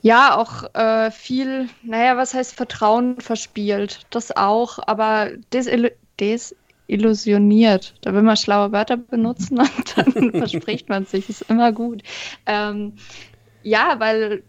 ja 0.00 0.36
auch 0.36 0.74
äh, 0.74 1.10
viel, 1.10 1.68
naja, 1.82 2.16
was 2.16 2.34
heißt 2.34 2.54
Vertrauen 2.54 3.20
verspielt, 3.20 4.00
das 4.10 4.36
auch, 4.36 4.78
aber 4.86 5.30
desil 5.52 5.92
desillusioniert. 6.20 7.94
Da 8.02 8.12
will 8.12 8.22
man 8.22 8.36
schlaue 8.36 8.72
Wörter 8.72 8.96
benutzen 8.96 9.58
und 9.60 9.96
dann 9.96 10.30
verspricht 10.32 10.88
man 10.88 11.06
sich, 11.06 11.28
ist 11.28 11.42
immer 11.42 11.72
gut. 11.72 12.02
Ähm, 12.46 12.94
ja, 13.62 13.94
weil 13.98 14.42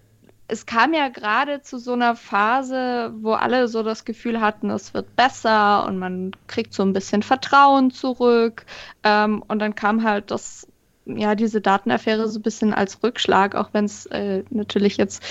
es 0.54 0.68
kam 0.68 0.94
ja 0.94 1.10
gerade 1.10 1.62
zu 1.64 1.80
so 1.80 1.94
einer 1.94 2.16
Phase, 2.16 3.12
wo 3.18 3.34
alle 3.34 3.68
so 3.68 3.82
das 3.82 4.06
Gefühl 4.06 4.40
hatten, 4.40 4.70
es 4.70 4.94
wird 4.94 5.16
besser 5.16 5.86
und 5.88 5.98
man 5.98 6.32
kriegt 6.46 6.76
so 6.76 6.84
ein 6.84 6.94
bisschen 6.94 7.24
Vertrauen 7.24 7.90
zurück. 7.90 8.68
Ähm, 9.04 9.44
und 9.48 9.58
dann 9.58 9.74
kam 9.74 10.04
halt 10.04 10.30
das, 10.30 10.68
ja, 11.06 11.34
diese 11.34 11.60
Datenaffäre 11.60 12.28
so 12.28 12.38
ein 12.38 12.44
bisschen 12.44 12.72
als 12.72 13.02
Rückschlag, 13.02 13.56
auch 13.56 13.70
wenn 13.74 13.86
es 13.86 14.06
äh, 14.08 14.44
natürlich 14.52 14.98
jetzt 14.98 15.24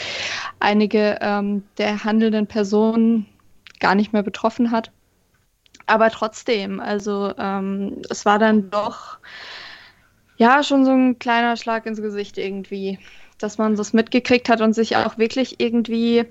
einige 0.59 1.19
ähm, 1.21 1.63
der 1.79 2.03
handelnden 2.03 2.49
Personen 2.49 3.27
gar 3.79 3.95
nicht 3.95 4.13
mehr 4.13 4.25
betroffen 4.25 4.73
hat. 4.73 4.91
Aber 5.87 6.11
trotzdem, 6.11 6.81
also 6.81 7.33
ähm, 7.39 8.03
es 8.11 8.27
war 8.27 8.41
dann 8.41 8.71
doch 8.71 9.19
ja 10.37 10.65
schon 10.65 10.85
so 10.85 10.91
ein 10.91 11.21
kleiner 11.21 11.57
Schlag 11.57 11.87
ins 11.87 12.03
Gesicht 12.03 12.39
irgendwie 12.39 12.99
dass 13.43 13.59
man 13.59 13.77
das 13.77 13.93
mitgekriegt 13.93 14.49
hat 14.49 14.61
und 14.61 14.75
sich 14.75 14.97
auch 14.97 15.19
wirklich 15.19 15.61
irgendwie 15.61 16.25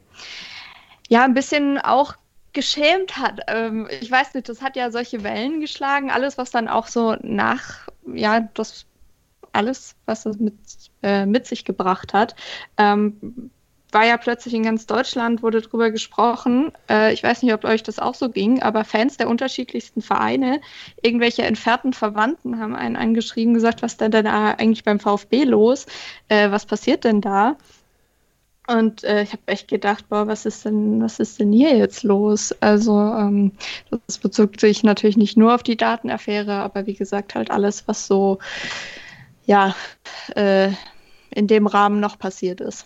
ja 1.09 1.23
ein 1.23 1.33
bisschen 1.33 1.77
auch 1.77 2.15
geschämt 2.53 3.17
hat. 3.17 3.41
Ähm, 3.47 3.87
ich 4.01 4.11
weiß 4.11 4.33
nicht, 4.33 4.49
das 4.49 4.61
hat 4.61 4.75
ja 4.75 4.91
solche 4.91 5.23
Wellen 5.23 5.61
geschlagen. 5.61 6.11
Alles, 6.11 6.37
was 6.37 6.51
dann 6.51 6.67
auch 6.67 6.87
so 6.87 7.15
nach, 7.21 7.87
ja, 8.05 8.41
das 8.53 8.85
alles, 9.53 9.95
was 10.05 10.25
es 10.25 10.37
mit, 10.39 10.55
äh, 11.03 11.25
mit 11.25 11.45
sich 11.45 11.65
gebracht 11.65 12.13
hat. 12.13 12.35
Ähm, 12.77 13.51
war 13.91 14.05
ja 14.05 14.17
plötzlich 14.17 14.53
in 14.53 14.63
ganz 14.63 14.85
Deutschland, 14.85 15.43
wurde 15.43 15.61
darüber 15.61 15.91
gesprochen. 15.91 16.71
Äh, 16.89 17.13
ich 17.13 17.23
weiß 17.23 17.43
nicht, 17.43 17.53
ob 17.53 17.65
euch 17.65 17.83
das 17.83 17.99
auch 17.99 18.15
so 18.15 18.29
ging, 18.29 18.61
aber 18.61 18.83
Fans 18.85 19.17
der 19.17 19.29
unterschiedlichsten 19.29 20.01
Vereine, 20.01 20.61
irgendwelche 21.01 21.43
entfernten 21.43 21.93
Verwandten 21.93 22.59
haben 22.59 22.75
einen 22.75 22.95
angeschrieben, 22.95 23.53
gesagt, 23.53 23.81
was 23.81 23.97
denn 23.97 24.11
da 24.11 24.51
eigentlich 24.51 24.83
beim 24.83 24.99
VfB 24.99 25.43
los? 25.43 25.85
Äh, 26.29 26.51
was 26.51 26.65
passiert 26.65 27.03
denn 27.03 27.21
da? 27.21 27.57
Und 28.67 29.03
äh, 29.03 29.23
ich 29.23 29.33
habe 29.33 29.41
echt 29.47 29.67
gedacht, 29.67 30.07
boah, 30.07 30.27
was 30.27 30.45
ist 30.45 30.65
denn, 30.65 31.01
was 31.01 31.19
ist 31.19 31.39
denn 31.39 31.51
hier 31.51 31.75
jetzt 31.75 32.03
los? 32.03 32.55
Also 32.61 32.97
ähm, 32.99 33.53
das 34.07 34.19
bezog 34.19 34.59
sich 34.59 34.83
natürlich 34.83 35.17
nicht 35.17 35.35
nur 35.35 35.55
auf 35.55 35.63
die 35.63 35.75
Datenaffäre, 35.75 36.53
aber 36.53 36.85
wie 36.85 36.93
gesagt 36.93 37.35
halt 37.35 37.51
alles, 37.51 37.87
was 37.87 38.07
so 38.07 38.37
ja 39.45 39.75
äh, 40.35 40.69
in 41.31 41.47
dem 41.47 41.67
Rahmen 41.67 41.99
noch 41.99 42.19
passiert 42.19 42.61
ist. 42.61 42.85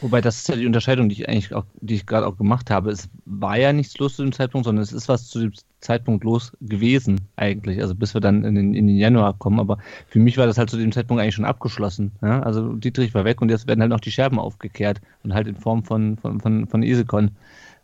Wobei 0.00 0.20
das 0.20 0.38
ist 0.38 0.48
ja 0.48 0.56
die 0.56 0.66
Unterscheidung, 0.66 1.08
die 1.08 1.16
ich 1.16 1.28
eigentlich 1.28 1.54
auch, 1.54 1.64
die 1.80 1.94
ich 1.94 2.06
gerade 2.06 2.26
auch 2.26 2.36
gemacht 2.36 2.70
habe. 2.70 2.90
Es 2.90 3.08
war 3.26 3.58
ja 3.58 3.72
nichts 3.72 3.98
los 3.98 4.16
zu 4.16 4.22
dem 4.22 4.32
Zeitpunkt, 4.32 4.64
sondern 4.64 4.82
es 4.82 4.92
ist 4.92 5.08
was 5.08 5.28
zu 5.28 5.40
dem 5.40 5.52
Zeitpunkt 5.80 6.24
los 6.24 6.52
gewesen 6.60 7.20
eigentlich. 7.36 7.80
Also 7.82 7.94
bis 7.94 8.14
wir 8.14 8.20
dann 8.20 8.44
in 8.44 8.54
den, 8.54 8.74
in 8.74 8.86
den 8.86 8.96
Januar 8.96 9.34
kommen. 9.34 9.60
Aber 9.60 9.78
für 10.08 10.18
mich 10.18 10.38
war 10.38 10.46
das 10.46 10.56
halt 10.56 10.70
zu 10.70 10.78
dem 10.78 10.92
Zeitpunkt 10.92 11.22
eigentlich 11.22 11.34
schon 11.34 11.44
abgeschlossen. 11.44 12.12
Ja? 12.22 12.40
Also 12.42 12.72
Dietrich 12.74 13.14
war 13.14 13.24
weg 13.24 13.42
und 13.42 13.50
jetzt 13.50 13.66
werden 13.66 13.80
halt 13.80 13.90
noch 13.90 14.00
die 14.00 14.10
Scherben 14.12 14.38
aufgekehrt 14.38 15.00
und 15.22 15.34
halt 15.34 15.46
in 15.46 15.56
Form 15.56 15.84
von 15.84 16.16
von 16.16 16.40
von, 16.40 16.66
von 16.66 16.82
Isekon. 16.82 17.32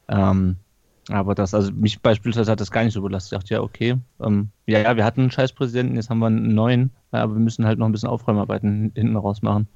Ähm, 0.08 0.56
aber 1.08 1.35
das, 1.35 1.54
also 1.54 1.70
mich 1.73 2.00
beispielsweise 2.00 2.50
hat 2.50 2.61
das 2.61 2.70
gar 2.70 2.82
nicht 2.82 2.94
so 2.94 3.02
belastet. 3.02 3.32
Ich 3.32 3.38
dachte, 3.38 3.54
ja, 3.54 3.61
okay, 3.61 3.96
ähm, 4.20 4.49
ja, 4.66 4.80
ja, 4.80 4.96
wir 4.96 5.04
hatten 5.04 5.20
einen 5.20 5.30
Scheißpräsidenten, 5.30 5.96
jetzt 5.96 6.11
haben 6.11 6.18
wir 6.18 6.26
einen 6.26 6.54
neuen, 6.54 6.90
aber 7.12 7.35
wir 7.35 7.40
müssen 7.40 7.64
halt 7.64 7.78
noch 7.78 7.87
ein 7.87 7.92
bisschen 7.92 8.08
Aufräumarbeiten 8.08 8.92
hinten 8.94 9.16
raus 9.16 9.42
machen. 9.42 9.68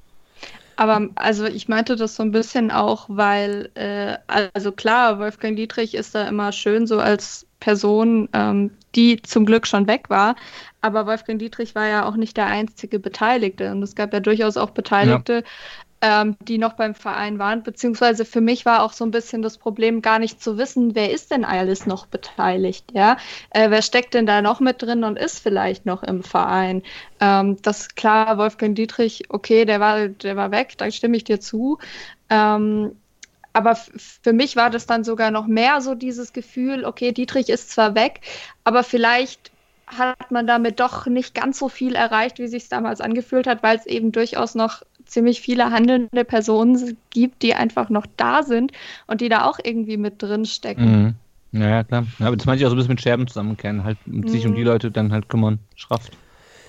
Aber 0.81 1.09
also 1.13 1.45
ich 1.45 1.67
meinte 1.67 1.95
das 1.95 2.15
so 2.15 2.23
ein 2.23 2.31
bisschen 2.31 2.71
auch, 2.71 3.05
weil, 3.07 3.69
äh, 3.75 4.17
also 4.25 4.71
klar, 4.71 5.19
Wolfgang 5.19 5.55
Dietrich 5.55 5.93
ist 5.93 6.15
da 6.15 6.27
immer 6.27 6.51
schön 6.51 6.87
so 6.87 6.99
als 6.99 7.45
Person, 7.59 8.27
ähm, 8.33 8.71
die 8.95 9.21
zum 9.21 9.45
Glück 9.45 9.67
schon 9.67 9.85
weg 9.85 10.09
war. 10.09 10.35
Aber 10.81 11.05
Wolfgang 11.05 11.37
Dietrich 11.37 11.75
war 11.75 11.87
ja 11.87 12.05
auch 12.07 12.15
nicht 12.15 12.35
der 12.35 12.47
einzige 12.47 12.97
Beteiligte. 12.97 13.69
Und 13.71 13.83
es 13.83 13.93
gab 13.93 14.11
ja 14.11 14.21
durchaus 14.21 14.57
auch 14.57 14.71
Beteiligte, 14.71 15.43
ähm, 16.01 16.35
die 16.41 16.57
noch 16.57 16.73
beim 16.73 16.95
Verein 16.95 17.39
waren. 17.39 17.63
Beziehungsweise 17.63 18.25
für 18.25 18.41
mich 18.41 18.65
war 18.65 18.83
auch 18.83 18.93
so 18.93 19.05
ein 19.05 19.11
bisschen 19.11 19.41
das 19.41 19.57
Problem, 19.57 20.01
gar 20.01 20.19
nicht 20.19 20.41
zu 20.41 20.57
wissen, 20.57 20.95
wer 20.95 21.11
ist 21.11 21.31
denn 21.31 21.45
alles 21.45 21.85
noch 21.85 22.07
beteiligt, 22.07 22.85
ja? 22.93 23.17
Äh, 23.51 23.69
wer 23.69 23.81
steckt 23.81 24.13
denn 24.13 24.25
da 24.25 24.41
noch 24.41 24.59
mit 24.59 24.81
drin 24.81 25.03
und 25.03 25.17
ist 25.17 25.39
vielleicht 25.39 25.85
noch 25.85 26.03
im 26.03 26.23
Verein? 26.23 26.83
Ähm, 27.19 27.57
das 27.61 27.81
ist 27.81 27.95
klar, 27.95 28.37
Wolfgang 28.37 28.75
Dietrich, 28.75 29.23
okay, 29.29 29.65
der 29.65 29.79
war, 29.79 30.07
der 30.07 30.35
war 30.35 30.51
weg, 30.51 30.73
da 30.77 30.89
stimme 30.91 31.17
ich 31.17 31.23
dir 31.23 31.39
zu. 31.39 31.77
Ähm, 32.29 32.95
aber 33.53 33.75
für 33.75 34.33
mich 34.33 34.55
war 34.55 34.69
das 34.69 34.87
dann 34.87 35.03
sogar 35.03 35.29
noch 35.29 35.45
mehr 35.45 35.81
so 35.81 35.93
dieses 35.93 36.33
Gefühl, 36.33 36.85
okay, 36.85 37.11
Dietrich 37.11 37.49
ist 37.49 37.69
zwar 37.69 37.95
weg, 37.95 38.21
aber 38.63 38.83
vielleicht 38.83 39.51
hat 39.97 40.31
man 40.31 40.47
damit 40.47 40.79
doch 40.79 41.05
nicht 41.05 41.35
ganz 41.35 41.59
so 41.59 41.67
viel 41.67 41.95
erreicht, 41.95 42.39
wie 42.39 42.47
sich 42.47 42.69
damals 42.69 43.01
angefühlt 43.01 43.47
hat, 43.47 43.61
weil 43.61 43.77
es 43.77 43.85
eben 43.85 44.11
durchaus 44.11 44.55
noch 44.55 44.83
ziemlich 45.11 45.41
viele 45.41 45.71
handelnde 45.71 46.25
Personen 46.25 46.97
gibt, 47.09 47.43
die 47.43 47.53
einfach 47.53 47.89
noch 47.89 48.05
da 48.17 48.43
sind 48.43 48.71
und 49.07 49.21
die 49.21 49.29
da 49.29 49.45
auch 49.45 49.59
irgendwie 49.63 49.97
mit 49.97 50.21
drin 50.21 50.45
stecken. 50.45 51.15
Mhm. 51.51 51.61
Ja, 51.61 51.83
klar. 51.83 52.05
Ja, 52.17 52.27
aber 52.27 52.37
das 52.37 52.45
meinte 52.45 52.61
ich 52.61 52.65
auch 52.65 52.69
so 52.69 52.75
ein 52.75 52.77
bisschen 52.77 52.93
mit 52.93 53.01
Scherben 53.01 53.27
zusammenkennen, 53.27 53.83
halt 53.83 53.97
mhm. 54.05 54.27
sich 54.27 54.45
um 54.47 54.55
die. 54.55 54.63
Leute 54.63 54.89
dann 54.89 55.11
halt 55.11 55.27
kümmern. 55.27 55.59
Schraft 55.75 56.11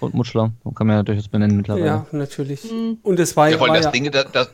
und 0.01 0.15
Mutschler, 0.15 0.51
kann 0.75 0.89
man 0.89 0.97
ja 0.97 1.03
durchaus 1.05 1.29
benennen 1.29 1.57
mittlerweile. 1.57 1.87
Ja, 1.87 2.07
natürlich. 2.11 2.65
Mhm. 2.65 2.99
Und 3.03 3.21
es 3.21 3.37
war 3.37 3.49
ja. 3.49 3.59
Vor 3.59 3.69
allem 3.69 3.77
das 3.77 3.85
ja, 3.85 3.91
Ding, 3.93 4.11
das, 4.11 4.33
das 4.33 4.51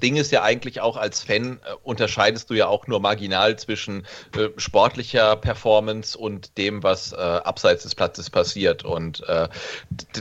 Ding 0.00 0.16
ist 0.16 0.30
ja 0.32 0.42
eigentlich 0.42 0.80
auch 0.80 0.96
als 0.96 1.22
Fan 1.22 1.60
äh, 1.64 1.74
unterscheidest 1.82 2.50
du 2.50 2.54
ja 2.54 2.66
auch 2.66 2.86
nur 2.86 3.00
marginal 3.00 3.56
zwischen 3.56 4.06
äh, 4.36 4.48
sportlicher 4.56 5.36
Performance 5.36 6.16
und 6.16 6.56
dem, 6.58 6.82
was 6.82 7.12
äh, 7.12 7.16
abseits 7.16 7.84
des 7.84 7.94
Platzes 7.94 8.30
passiert. 8.30 8.84
Und 8.84 9.26
äh, 9.28 9.48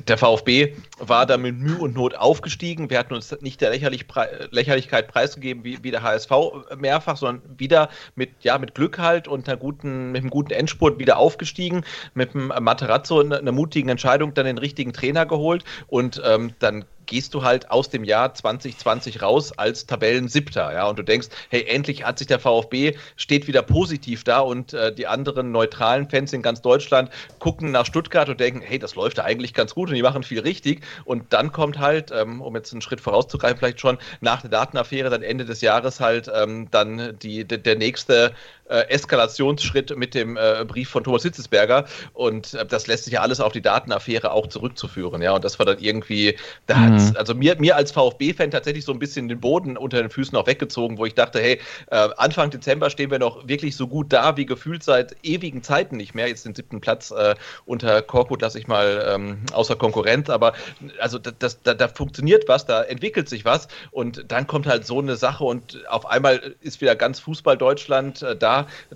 der 0.08 0.18
VfB 0.18 0.76
war 0.98 1.26
da 1.26 1.38
mit 1.38 1.58
Mühe 1.58 1.78
und 1.78 1.96
Not 1.96 2.16
aufgestiegen. 2.16 2.90
Wir 2.90 3.00
hatten 3.00 3.14
uns 3.14 3.36
nicht 3.42 3.62
der 3.62 3.70
Lächerlich 3.72 4.06
Lächerlichkeit 4.52 5.08
preisgegeben 5.08 5.64
wie, 5.64 5.84
wie 5.84 5.92
der 5.92 6.02
HSV 6.02 6.32
mehrfach, 6.78 7.18
sondern 7.18 7.60
wieder 7.60 7.90
mit, 8.16 8.32
ja, 8.42 8.58
mit 8.58 8.76
Glück 8.76 8.98
halt 8.98 9.28
und 9.28 9.48
einer 9.48 9.58
guten, 9.58 10.12
mit 10.12 10.22
einem 10.22 10.30
guten 10.30 10.52
Endspurt 10.52 11.00
wieder 11.00 11.18
aufgestiegen, 11.18 11.84
mit 12.14 12.34
dem 12.34 12.48
Materazzo 12.48 13.20
einer 13.20 13.52
mutigen 13.52 13.90
Entscheidung 13.90 14.34
dann 14.34 14.46
den 14.46 14.58
richtigen 14.58 14.94
Trainer 14.94 15.26
geholt 15.26 15.64
und 15.88 16.22
ähm, 16.26 16.54
dann 16.60 16.86
gehst 17.10 17.34
du 17.34 17.44
halt 17.44 17.72
aus 17.72 17.90
dem 17.90 18.04
Jahr 18.04 18.34
2020 18.34 19.22
raus 19.22 19.52
als 19.58 19.86
Tabellensiebter, 19.88 20.72
ja, 20.72 20.88
und 20.88 21.00
du 21.00 21.04
denkst, 21.04 21.28
hey, 21.50 21.66
endlich 21.68 22.06
hat 22.06 22.20
sich 22.20 22.28
der 22.28 22.40
VfB, 22.40 22.96
steht 23.18 23.48
wieder 23.48 23.64
positiv 23.64 24.24
da 24.24 24.40
und 24.40 24.74
äh, 24.74 24.94
die 24.94 25.08
anderen 25.08 25.52
neutralen 25.52 26.08
Fans 26.08 26.32
in 26.34 26.42
ganz 26.42 26.62
Deutschland 26.62 27.10
gucken 27.40 27.72
nach 27.72 27.86
Stuttgart 27.86 28.30
und 28.30 28.40
denken, 28.40 28.62
hey, 28.62 28.78
das 28.78 28.96
läuft 28.96 29.18
da 29.18 29.24
eigentlich 29.24 29.54
ganz 29.54 29.74
gut 29.74 29.90
und 29.90 29.96
die 29.96 30.04
machen 30.04 30.24
viel 30.24 30.40
richtig. 30.40 30.84
Und 31.04 31.34
dann 31.34 31.52
kommt 31.52 31.80
halt, 31.80 32.12
ähm, 32.12 32.42
um 32.42 32.56
jetzt 32.56 32.72
einen 32.72 32.82
Schritt 32.82 33.02
vorauszugreifen, 33.02 33.58
vielleicht 33.58 33.80
schon 33.80 33.98
nach 34.22 34.42
der 34.42 34.52
Datenaffäre 34.52 35.10
dann 35.10 35.24
Ende 35.24 35.46
des 35.46 35.62
Jahres 35.62 36.00
halt 36.00 36.32
ähm, 36.34 36.68
dann 36.70 37.18
die, 37.20 37.44
der 37.46 37.76
nächste 37.76 38.34
äh, 38.70 38.88
Eskalationsschritt 38.90 39.96
mit 39.98 40.14
dem 40.14 40.38
äh, 40.38 40.66
Brief 40.66 40.90
von 40.90 41.04
Thomas 41.04 41.24
Hitzesberger. 41.24 41.86
Und 42.14 42.54
äh, 42.54 42.66
das 42.66 42.88
lässt 42.88 43.06
sich 43.06 43.14
ja 43.14 43.22
alles 43.22 43.40
auf 43.40 43.52
die 43.52 43.62
Datenaffäre 43.62 44.32
auch 44.32 44.48
zurückzuführen. 44.48 45.22
Ja, 45.22 45.34
und 45.34 45.44
das 45.44 45.60
war 45.60 45.66
dann 45.66 45.80
irgendwie, 45.80 46.36
da 46.68 46.78
mhm. 46.78 47.14
also 47.16 47.36
mir, 47.36 47.56
mir 47.60 47.76
als 47.76 47.92
VfB-Fan 47.92 48.52
tatsächlich 48.52 48.86
so 48.86 48.92
ein 48.92 49.00
bisschen 49.00 49.28
den 49.28 49.40
Boden 49.40 49.78
unter 49.78 50.02
den 50.02 50.10
Füßen 50.10 50.38
auch 50.38 50.48
weggezogen, 50.48 50.98
wo 50.98 51.06
ich 51.06 51.16
dachte, 51.16 51.40
hey, 51.40 51.60
äh, 51.92 52.10
Anfang 52.18 52.50
Dezember 52.50 52.90
stehen 52.90 53.12
wir 53.12 53.20
noch 53.20 53.48
wirklich 53.48 53.76
so 53.76 53.88
gut 53.88 54.14
da, 54.14 54.38
wie 54.38 54.46
gefühlt 54.46 54.84
seit 54.84 55.16
ewigen 55.24 55.64
Zeiten 55.64 55.98
nicht 55.98 56.16
mehr. 56.16 56.28
Jetzt 56.28 56.46
den 56.46 56.56
siebten 56.56 56.82
Platz 56.82 57.12
äh, 57.12 57.36
unter 57.66 58.02
Korkut 58.02 58.42
lasse 58.42 58.60
ich 58.60 58.68
mal 58.68 59.06
ähm, 59.08 59.40
außer 59.54 59.76
Konkurrenz, 59.76 60.30
aber 60.30 60.54
also 61.00 61.18
das, 61.18 61.62
da, 61.62 61.74
da 61.74 61.88
funktioniert 61.88 62.48
was, 62.48 62.66
da 62.66 62.84
entwickelt 62.84 63.30
sich 63.30 63.46
was 63.46 63.68
und 63.92 64.32
dann 64.32 64.48
kommt 64.48 64.68
halt 64.68 64.86
so 64.86 65.00
eine 65.00 65.16
Sache 65.16 65.44
und 65.44 65.88
auf 65.88 66.06
einmal 66.06 66.56
ist 66.62 66.82
wieder 66.82 66.96
ganz 66.96 67.20
Fußball 67.20 67.58
Deutschland 67.58 68.22
äh, 68.22 68.36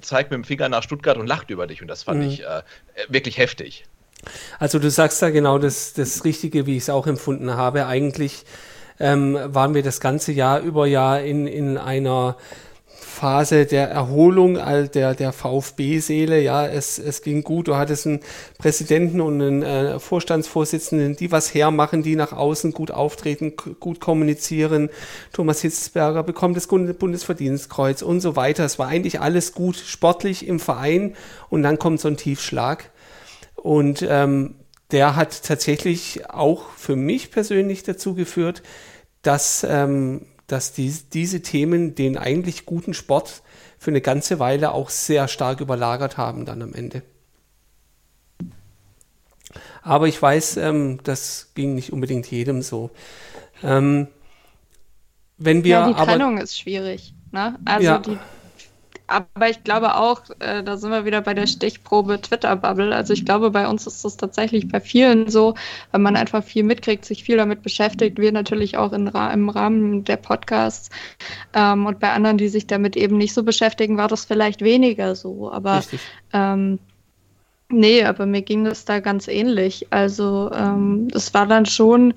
zeigt 0.02 0.32
mit 0.32 0.38
dem 0.38 0.44
Finger 0.44 0.70
nach 0.70 0.84
Stuttgart 0.84 1.18
und 1.18 1.28
lacht 1.28 1.50
über 1.50 1.68
dich. 1.68 1.82
Und 1.82 1.88
das 1.88 2.04
fand 2.04 2.22
mhm. 2.22 2.28
ich 2.28 2.44
äh, 2.44 2.62
wirklich 3.10 3.38
heftig. 3.38 3.86
Also 4.60 4.80
du 4.80 4.90
sagst 4.90 5.22
da 5.22 5.30
genau 5.30 5.58
das, 5.58 5.94
das 5.94 6.24
Richtige, 6.24 6.66
wie 6.66 6.78
ich 6.78 6.84
es 6.84 6.90
auch 6.90 7.08
empfunden 7.08 7.56
habe. 7.56 7.88
Eigentlich 7.88 8.46
ähm, 9.00 9.38
waren 9.44 9.74
wir 9.74 9.84
das 9.84 10.00
ganze 10.00 10.32
Jahr 10.32 10.60
über 10.62 10.88
ja 10.88 11.18
in, 11.18 11.48
in 11.48 11.78
einer 11.78 12.38
Phase 13.24 13.66
der 13.66 13.90
Erholung 13.90 14.56
der, 14.56 15.16
der 15.16 15.32
VfB-Seele. 15.32 16.42
Ja, 16.42 16.68
es, 16.68 17.00
es 17.00 17.22
ging 17.22 17.42
gut. 17.42 17.70
Du 17.70 17.78
hattest 17.78 18.06
einen 18.06 18.20
Präsidenten 18.58 19.22
und 19.22 19.42
einen 19.42 19.64
äh, 19.64 19.98
Vorstandsvorsitzenden, 19.98 21.16
die 21.16 21.32
was 21.32 21.54
hermachen, 21.54 22.04
die 22.04 22.18
nach 22.18 22.34
außen 22.34 22.74
gut 22.74 22.92
auftreten, 22.92 23.54
gut 23.80 24.02
kommunizieren. 24.02 24.90
Thomas 25.32 25.62
Hitzberger 25.62 26.22
bekommt 26.22 26.58
das 26.58 26.68
Bundesverdienstkreuz 26.68 28.02
und 28.02 28.20
so 28.20 28.36
weiter. 28.36 28.66
Es 28.66 28.78
war 28.78 28.90
eigentlich 28.90 29.22
alles 29.22 29.54
gut 29.54 29.78
sportlich 29.78 30.46
im 30.46 30.60
Verein 30.60 31.16
und 31.48 31.64
dann 31.64 31.80
kommt 31.80 32.02
so 32.02 32.10
ein 32.10 32.18
Tiefschlag. 32.18 32.92
Und 33.56 34.06
ähm, 34.06 34.56
der 34.92 35.16
hat 35.16 35.44
tatsächlich 35.44 36.30
auch 36.30 36.72
für 36.76 36.98
mich 36.98 37.32
persönlich 37.32 37.84
dazu 37.84 38.16
geführt, 38.16 38.64
dass 39.22 39.66
ähm, 39.66 40.26
dass 40.48 40.74
die, 40.74 40.94
diese 41.14 41.42
Themen 41.42 41.96
den 41.96 42.18
eigentlich 42.18 42.66
guten 42.66 42.94
Sport 42.94 43.42
für 43.78 43.92
eine 43.92 44.02
ganze 44.02 44.40
Weile 44.40 44.72
auch 44.72 44.90
sehr 44.90 45.28
stark 45.28 45.62
überlagert 45.62 46.18
haben 46.18 46.46
dann 46.46 46.62
am 46.62 46.74
Ende. 46.74 47.02
Aber 49.82 50.08
ich 50.08 50.22
weiß, 50.22 50.58
ähm, 50.58 51.00
das 51.04 51.52
ging 51.56 51.76
nicht 51.76 51.92
unbedingt 51.92 52.26
jedem 52.28 52.62
so. 52.62 52.92
Ähm, 53.62 54.08
wenn 55.38 55.64
wir 55.64 55.72
ja, 55.72 55.88
die 55.88 55.94
Trennung 55.94 56.36
aber, 56.36 56.44
ist 56.44 56.58
schwierig. 56.58 57.14
Ne? 57.32 57.60
Also 57.66 57.86
ja. 57.86 57.98
die, 58.00 58.18
aber 59.08 59.50
ich 59.50 59.64
glaube 59.64 59.96
auch, 59.96 60.22
äh, 60.40 60.64
da 60.64 60.78
sind 60.78 60.92
wir 60.92 61.06
wieder 61.06 61.22
bei 61.22 61.34
der 61.34 61.48
Stichprobe 61.48 62.22
Twitter-Bubble. 62.22 62.96
Also 62.96 63.14
ich 63.14 63.26
glaube, 63.26 63.52
bei 63.52 63.68
uns 63.68 63.86
ist 63.86 64.06
das 64.06 64.18
tatsächlich 64.18 64.68
bei 64.70 64.80
vielen 64.80 65.30
so, 65.30 65.56
wenn 65.92 66.02
man 66.02 66.16
einfach 66.16 66.44
viel 66.44 66.64
mitkriegt, 66.64 67.04
sich 67.04 67.24
viel 67.24 67.38
damit 67.38 67.64
beschäftigt. 67.64 68.18
Wir 68.18 68.32
natürlich 68.32 68.78
auch 68.78 68.94
in, 68.94 69.08
im 69.08 69.50
Rahmen 69.50 70.06
der 70.06 70.18
Podcasts. 70.18 70.90
Ähm, 71.54 71.86
und 71.86 72.00
bei 72.00 72.12
anderen, 72.12 72.38
die 72.38 72.48
sich 72.48 72.66
damit 72.66 72.96
eben 72.96 73.18
nicht 73.18 73.34
so 73.34 73.44
beschäftigen, 73.44 73.98
war 73.98 74.08
das 74.08 74.26
vielleicht 74.26 74.62
weniger 74.62 75.16
so. 75.16 75.52
Aber 75.52 75.84
ähm, 76.32 76.80
nee, 77.70 78.04
aber 78.04 78.26
mir 78.26 78.42
ging 78.42 78.64
das 78.64 78.86
da 78.86 79.00
ganz 79.00 79.28
ähnlich. 79.28 79.88
Also 79.90 80.50
ähm, 80.54 81.10
das 81.10 81.34
war 81.34 81.46
dann 81.46 81.66
schon 81.66 82.14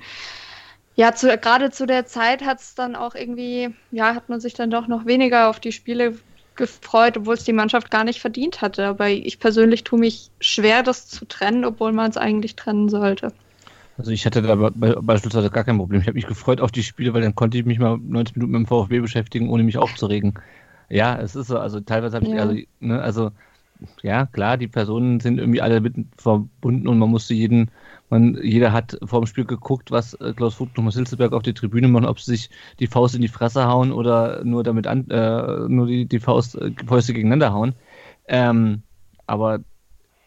ja, 0.95 1.15
zu, 1.15 1.37
gerade 1.37 1.71
zu 1.71 1.85
der 1.85 2.07
Zeit 2.07 2.43
hat 2.43 2.61
es 2.61 2.75
dann 2.75 2.97
auch 2.97 3.15
irgendwie, 3.15 3.69
ja, 3.91 4.15
hat 4.15 4.31
man 4.31 4.41
sich 4.41 4.55
dann 4.55 4.71
doch 4.71 4.87
noch 4.87 5.05
weniger 5.05 5.51
auf 5.51 5.61
die 5.61 5.73
Spiele 5.73 6.15
gefreut, 6.57 7.17
obwohl 7.17 7.35
es 7.35 7.45
die 7.45 7.53
Mannschaft 7.53 7.91
gar 7.91 8.05
nicht 8.05 8.21
verdient 8.21 8.63
hatte. 8.63 8.87
Aber 8.87 9.09
ich 9.09 9.39
persönlich 9.39 9.85
tue 9.85 9.99
mich 9.99 10.31
schwer, 10.41 10.83
das 10.83 11.07
zu 11.07 11.25
trennen, 11.27 11.65
obwohl 11.65 11.93
man 11.93 12.11
es 12.11 12.17
eigentlich 12.17 12.57
trennen 12.57 12.89
sollte. 12.89 13.33
Also 13.99 14.11
ich 14.11 14.27
hatte 14.27 14.43
da 14.43 14.55
beispielsweise 14.55 15.51
gar 15.51 15.65
kein 15.65 15.79
Problem. 15.79 16.01
Ich 16.01 16.07
habe 16.07 16.17
mich 16.17 16.27
gefreut 16.27 16.61
auf 16.61 16.71
die 16.71 16.83
Spiele, 16.83 17.15
weil 17.15 17.23
dann 17.23 17.35
konnte 17.35 17.57
ich 17.57 17.65
mich 17.65 17.79
mal 17.79 17.97
90 17.99 18.37
Minuten 18.37 18.53
mit 18.53 18.61
dem 18.61 18.67
VfB 18.67 19.01
beschäftigen, 19.01 19.49
ohne 19.49 19.63
mich 19.63 19.79
aufzuregen. 19.79 20.35
Ja, 20.91 21.19
es 21.19 21.35
ist 21.35 21.49
so. 21.49 21.59
Also 21.59 21.81
teilweise 21.81 22.17
habe 22.17 22.27
ich, 22.27 22.33
ja. 22.33 22.43
also, 22.43 22.55
ne, 22.81 23.01
also 23.01 23.31
ja, 24.03 24.27
klar, 24.27 24.57
die 24.57 24.69
Personen 24.69 25.21
sind 25.21 25.39
irgendwie 25.39 25.61
alle 25.61 25.81
mit 25.81 25.95
verbunden 26.17 26.89
und 26.89 26.99
man 26.99 27.11
musste 27.11 27.35
jeden, 27.35 27.71
man, 28.11 28.39
jeder 28.43 28.73
hat 28.73 28.99
vor 29.05 29.21
dem 29.21 29.27
Spiel 29.27 29.45
geguckt, 29.45 29.91
was 29.91 30.15
äh, 30.15 30.33
Klaus 30.35 30.55
Vogt 30.55 30.71
und 30.71 30.75
Thomas 30.77 30.95
Hilzeberg 30.95 31.33
auf 31.33 31.43
die 31.43 31.55
Tribüne 31.55 31.89
machen, 31.89 32.07
ob 32.07 32.21
sie 32.21 32.33
sich 32.33 32.51
die 32.79 32.87
Faust 32.87 33.15
in 33.15 33.23
die 33.23 33.29
Fresse 33.29 33.67
hauen 33.67 33.93
oder 33.93 34.45
nur 34.45 34.63
damit 34.63 34.87
an, 34.87 35.09
äh, 35.11 35.69
nur 35.69 35.87
die, 35.87 36.07
die 36.07 36.21
Faust, 36.21 36.57
äh, 36.57 36.73
Fäuste 36.87 37.13
gegeneinander 37.13 37.53
hauen. 37.53 37.75
Ähm, 38.29 38.83
aber 39.27 39.61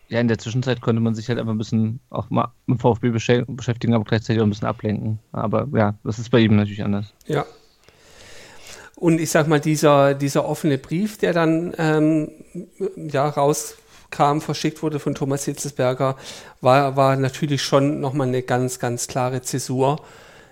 ja, 0.09 0.19
in 0.19 0.27
der 0.27 0.39
Zwischenzeit 0.39 0.81
konnte 0.81 1.01
man 1.01 1.13
sich 1.13 1.29
halt 1.29 1.39
einfach 1.39 1.53
ein 1.53 1.57
bisschen 1.57 1.99
auch 2.09 2.29
mal 2.29 2.51
mit 2.65 2.81
VfB 2.81 3.11
beschäftigen, 3.11 3.93
aber 3.93 4.03
gleichzeitig 4.03 4.41
auch 4.41 4.45
ein 4.45 4.49
bisschen 4.49 4.67
ablenken. 4.67 5.19
Aber 5.31 5.67
ja, 5.73 5.95
das 6.03 6.19
ist 6.19 6.31
bei 6.31 6.39
ihm 6.39 6.55
natürlich 6.55 6.83
anders. 6.83 7.13
Ja. 7.27 7.45
Und 8.95 9.21
ich 9.21 9.29
sag 9.29 9.47
mal, 9.47 9.61
dieser, 9.61 10.13
dieser 10.15 10.45
offene 10.45 10.77
Brief, 10.77 11.17
der 11.17 11.31
dann 11.31 11.73
ähm, 11.77 12.31
ja, 12.97 13.29
rauskam, 14.09 14.39
verschickt 14.39 14.83
wurde 14.83 14.99
von 14.99 15.15
Thomas 15.15 15.45
Hitzesberger, 15.45 16.15
war, 16.61 16.95
war 16.95 17.15
natürlich 17.15 17.61
schon 17.61 17.99
nochmal 17.99 18.27
eine 18.27 18.41
ganz, 18.41 18.79
ganz 18.79 19.07
klare 19.07 19.41
Zäsur 19.41 20.01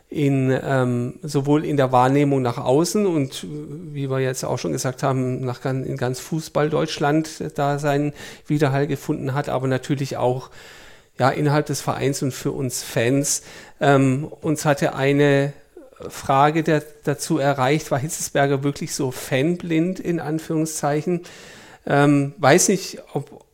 in 0.10 0.58
ähm, 0.64 1.16
sowohl 1.22 1.66
in 1.66 1.76
der 1.76 1.92
Wahrnehmung 1.92 2.42
nach 2.42 2.58
außen 2.58 3.06
und 3.06 3.46
wie 3.50 4.10
wir 4.10 4.20
jetzt 4.20 4.46
auch 4.46 4.58
schon 4.58 4.72
gesagt 4.72 5.04
haben, 5.04 5.42
nach, 5.42 5.66
in 5.66 5.98
ganz 5.98 6.22
Fußball 6.22 6.70
Deutschland 6.70 7.44
da 7.56 7.78
seinen 7.78 8.14
Widerhall 8.48 8.88
gefunden 8.88 9.34
hat, 9.34 9.50
aber 9.50 9.68
natürlich 9.68 10.16
auch 10.16 10.50
ja, 11.20 11.30
innerhalb 11.30 11.66
des 11.66 11.82
Vereins 11.82 12.22
und 12.24 12.32
für 12.32 12.52
uns 12.52 12.84
Fans. 12.84 13.42
Ähm, 13.82 14.32
uns 14.42 14.64
hatte 14.64 14.96
eine 14.96 15.52
Frage 16.08 16.64
der, 16.64 16.84
dazu 17.04 17.40
erreicht, 17.40 17.92
war 17.92 18.00
Hitzesberger 18.00 18.64
wirklich 18.64 18.94
so 18.94 19.12
fanblind 19.12 20.00
in 20.00 20.22
Anführungszeichen? 20.22 21.24
Ähm, 21.86 22.34
weiß 22.38 22.68
nicht, 22.70 23.00
ob, 23.14 23.47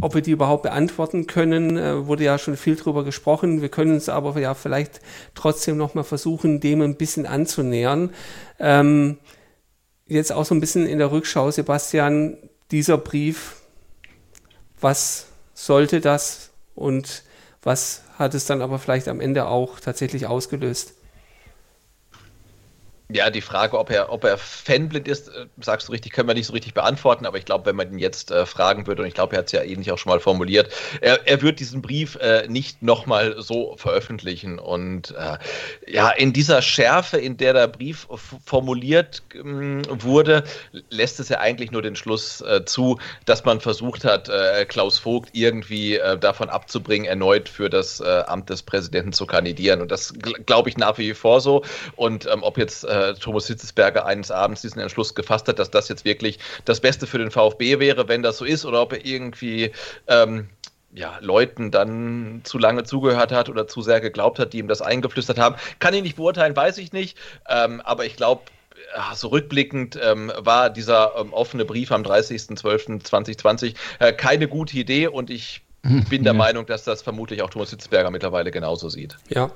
ob 0.00 0.14
wir 0.14 0.22
die 0.22 0.30
überhaupt 0.30 0.62
beantworten 0.62 1.26
können, 1.26 1.76
äh, 1.76 2.06
wurde 2.06 2.24
ja 2.24 2.38
schon 2.38 2.56
viel 2.56 2.76
drüber 2.76 3.04
gesprochen. 3.04 3.60
Wir 3.60 3.68
können 3.68 3.92
uns 3.92 4.08
aber 4.08 4.38
ja 4.40 4.54
vielleicht 4.54 5.00
trotzdem 5.34 5.76
nochmal 5.76 6.04
versuchen, 6.04 6.60
dem 6.60 6.80
ein 6.80 6.96
bisschen 6.96 7.26
anzunähern. 7.26 8.10
Ähm, 8.58 9.18
jetzt 10.06 10.32
auch 10.32 10.44
so 10.44 10.54
ein 10.54 10.60
bisschen 10.60 10.86
in 10.86 10.98
der 10.98 11.12
Rückschau, 11.12 11.50
Sebastian, 11.50 12.38
dieser 12.70 12.96
Brief, 12.96 13.56
was 14.80 15.26
sollte 15.54 16.00
das 16.00 16.50
und 16.74 17.22
was 17.62 18.02
hat 18.18 18.34
es 18.34 18.46
dann 18.46 18.62
aber 18.62 18.78
vielleicht 18.78 19.08
am 19.08 19.20
Ende 19.20 19.46
auch 19.46 19.78
tatsächlich 19.78 20.26
ausgelöst? 20.26 20.94
Ja, 23.14 23.30
die 23.30 23.40
Frage, 23.40 23.78
ob 23.78 23.90
er, 23.90 24.12
ob 24.12 24.24
er 24.24 24.38
fanblind 24.38 25.08
ist, 25.08 25.28
äh, 25.28 25.46
sagst 25.60 25.88
du 25.88 25.92
richtig, 25.92 26.12
können 26.12 26.28
wir 26.28 26.34
nicht 26.34 26.46
so 26.46 26.52
richtig 26.52 26.74
beantworten, 26.74 27.26
aber 27.26 27.36
ich 27.36 27.44
glaube, 27.44 27.66
wenn 27.66 27.76
man 27.76 27.92
ihn 27.92 27.98
jetzt 27.98 28.30
äh, 28.30 28.46
fragen 28.46 28.86
würde, 28.86 29.02
und 29.02 29.08
ich 29.08 29.14
glaube, 29.14 29.34
er 29.34 29.40
hat 29.40 29.46
es 29.46 29.52
ja 29.52 29.62
ähnlich 29.62 29.90
auch 29.90 29.98
schon 29.98 30.10
mal 30.10 30.20
formuliert, 30.20 30.72
er, 31.00 31.26
er 31.26 31.42
wird 31.42 31.60
diesen 31.60 31.82
Brief 31.82 32.16
äh, 32.16 32.46
nicht 32.48 32.82
nochmal 32.82 33.36
so 33.38 33.76
veröffentlichen. 33.76 34.58
Und 34.58 35.14
äh, 35.18 35.38
ja, 35.90 36.10
in 36.10 36.32
dieser 36.32 36.62
Schärfe, 36.62 37.18
in 37.18 37.36
der 37.36 37.52
der 37.52 37.68
Brief 37.68 38.06
formuliert 38.44 39.22
ähm, 39.34 39.82
wurde, 39.88 40.44
lässt 40.90 41.20
es 41.20 41.28
ja 41.28 41.40
eigentlich 41.40 41.70
nur 41.70 41.82
den 41.82 41.96
Schluss 41.96 42.40
äh, 42.40 42.64
zu, 42.64 42.98
dass 43.26 43.44
man 43.44 43.60
versucht 43.60 44.04
hat, 44.04 44.28
äh, 44.28 44.64
Klaus 44.64 44.98
Vogt 44.98 45.30
irgendwie 45.32 46.00
davon 46.20 46.48
abzubringen, 46.48 47.06
erneut 47.06 47.48
für 47.48 47.68
das 47.68 48.00
Amt 48.00 48.50
des 48.50 48.62
Präsidenten 48.62 49.12
zu 49.12 49.26
kandidieren. 49.26 49.80
Und 49.80 49.90
das 49.90 50.14
glaube 50.46 50.68
ich 50.68 50.76
nach 50.76 50.98
wie 50.98 51.14
vor 51.14 51.40
so. 51.40 51.62
Und 51.96 52.26
ähm, 52.26 52.42
ob 52.42 52.58
jetzt 52.58 52.84
äh, 52.84 53.01
Thomas 53.20 53.46
Hitzesberger 53.46 54.06
eines 54.06 54.30
Abends 54.30 54.62
diesen 54.62 54.80
Entschluss 54.80 55.14
gefasst 55.14 55.48
hat, 55.48 55.58
dass 55.58 55.70
das 55.70 55.88
jetzt 55.88 56.04
wirklich 56.04 56.38
das 56.64 56.80
Beste 56.80 57.06
für 57.06 57.18
den 57.18 57.30
VfB 57.30 57.78
wäre, 57.78 58.08
wenn 58.08 58.22
das 58.22 58.38
so 58.38 58.44
ist, 58.44 58.64
oder 58.64 58.82
ob 58.82 58.92
er 58.92 59.04
irgendwie 59.04 59.72
ähm, 60.06 60.48
ja, 60.94 61.18
Leuten 61.20 61.70
dann 61.70 62.40
zu 62.44 62.58
lange 62.58 62.84
zugehört 62.84 63.32
hat 63.32 63.48
oder 63.48 63.66
zu 63.66 63.82
sehr 63.82 64.00
geglaubt 64.00 64.38
hat, 64.38 64.52
die 64.52 64.58
ihm 64.58 64.68
das 64.68 64.82
eingeflüstert 64.82 65.38
haben. 65.38 65.56
Kann 65.78 65.94
ich 65.94 66.02
nicht 66.02 66.16
beurteilen, 66.16 66.54
weiß 66.54 66.78
ich 66.78 66.92
nicht. 66.92 67.16
Ähm, 67.48 67.80
aber 67.80 68.04
ich 68.04 68.16
glaube, 68.16 68.42
so 69.14 69.28
rückblickend 69.28 69.98
ähm, 70.02 70.32
war 70.36 70.70
dieser 70.70 71.14
ähm, 71.18 71.32
offene 71.32 71.64
Brief 71.64 71.92
am 71.92 72.02
30.12.2020 72.02 73.74
äh, 73.98 74.12
keine 74.12 74.48
gute 74.48 74.76
Idee 74.76 75.06
und 75.08 75.30
ich 75.30 75.62
bin 75.82 76.22
der 76.22 76.32
ja. 76.32 76.38
Meinung, 76.38 76.66
dass 76.66 76.84
das 76.84 77.02
vermutlich 77.02 77.42
auch 77.42 77.50
Thomas 77.50 77.70
Hitzberger 77.70 78.10
mittlerweile 78.10 78.50
genauso 78.50 78.88
sieht. 78.88 79.16
Ja, 79.28 79.50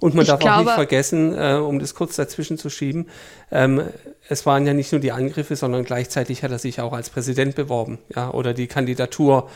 und 0.00 0.14
man 0.14 0.22
ich 0.22 0.28
darf 0.28 0.40
glaube, 0.40 0.56
auch 0.56 0.64
nicht 0.64 0.74
vergessen, 0.74 1.34
äh, 1.36 1.54
um 1.54 1.78
das 1.78 1.94
kurz 1.94 2.16
dazwischen 2.16 2.58
zu 2.58 2.70
schieben, 2.70 3.08
ähm, 3.50 3.82
es 4.28 4.44
waren 4.46 4.66
ja 4.66 4.74
nicht 4.74 4.92
nur 4.92 5.00
die 5.00 5.12
Angriffe, 5.12 5.56
sondern 5.56 5.84
gleichzeitig 5.84 6.42
hat 6.42 6.50
er 6.50 6.58
sich 6.58 6.80
auch 6.80 6.92
als 6.92 7.10
Präsident 7.10 7.54
beworben, 7.54 7.98
ja, 8.14 8.30
oder 8.30 8.54
die 8.54 8.66
Kandidatur 8.66 9.48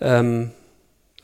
ähm, 0.00 0.50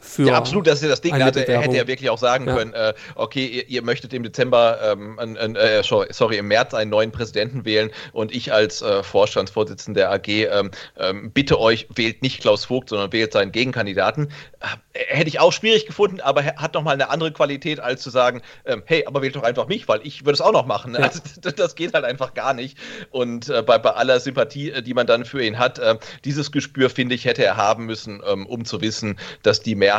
für. 0.03 0.27
Ja, 0.27 0.35
absolut, 0.35 0.67
das 0.67 0.77
ist 0.77 0.83
ja 0.83 0.89
das 0.89 1.01
Ding. 1.01 1.19
Da 1.19 1.27
hätte, 1.27 1.41
hätte 1.41 1.77
er 1.77 1.87
wirklich 1.87 2.11
auch 2.11 2.19
sagen 2.19 2.47
ja. 2.47 2.55
können, 2.55 2.75
äh, 2.75 2.93
okay, 3.15 3.47
ihr, 3.47 3.69
ihr, 3.69 3.83
möchtet 3.83 4.13
im 4.13 4.23
Dezember, 4.23 4.79
ähm, 4.83 5.19
äh, 5.37 5.83
sorry, 5.83 6.37
im 6.37 6.49
März 6.49 6.75
einen 6.75 6.91
neuen 6.91 7.13
Präsidenten 7.13 7.65
wählen 7.65 7.91
und 8.13 8.35
ich 8.35 8.53
als 8.53 8.83
äh, 8.83 9.03
Vorstandsvorsitzender 9.03 10.03
der 10.03 10.11
AG 10.11 10.29
ähm, 10.29 10.71
ähm, 10.99 11.31
bitte 11.31 11.61
euch, 11.61 11.87
wählt 11.95 12.23
nicht 12.23 12.41
Klaus 12.41 12.65
Vogt, 12.65 12.89
sondern 12.89 13.13
wählt 13.13 13.33
seinen 13.33 13.53
Gegenkandidaten. 13.53 14.29
Äh, 14.61 14.67
hätte 14.93 15.29
ich 15.29 15.39
auch 15.39 15.53
schwierig 15.53 15.87
gefunden, 15.87 16.21
aber 16.21 16.43
hat 16.45 16.75
nochmal 16.75 16.95
eine 16.95 17.09
andere 17.11 17.33
Qualität, 17.33 17.79
als 17.79 18.03
zu 18.03 18.11
sagen, 18.11 18.43
ähm, 18.65 18.83
hey, 18.87 19.07
aber 19.07 19.23
wählt 19.23 19.37
doch 19.37 19.45
einfach 19.45 19.69
mich, 19.69 19.87
weil 19.89 20.01
ich 20.03 20.25
würde 20.25 20.35
es 20.35 20.41
auch 20.41 20.53
noch 20.53 20.67
machen. 20.67 20.95
Ja. 20.95 21.01
Also 21.01 21.21
das, 21.41 21.55
das, 21.55 21.75
geht 21.75 21.95
halt 21.95 22.05
einfach 22.05 22.35
gar 22.35 22.55
nicht. 22.55 22.77
Und 23.11 23.49
äh, 23.49 23.63
bei, 23.63 23.79
bei 23.79 23.91
aller 23.91 24.19
Sympathie, 24.19 24.71
äh, 24.71 24.83
die 24.83 24.95
man 24.95 25.07
dann 25.07 25.25
für 25.25 25.43
ihn 25.45 25.59
hat, 25.59 25.81
dieses 26.25 26.53
Gespür, 26.53 26.91
finde 26.91 27.15
ich, 27.15 27.25
hätte 27.25 27.45
er 27.45 27.57
haben 27.57 27.87
müssen, 27.87 28.23
ähm, 28.27 28.47
um 28.47 28.65
zu 28.65 28.81
wissen, 28.81 29.19
dass 29.43 29.61
die 29.61 29.75
Mehrheit 29.75 29.92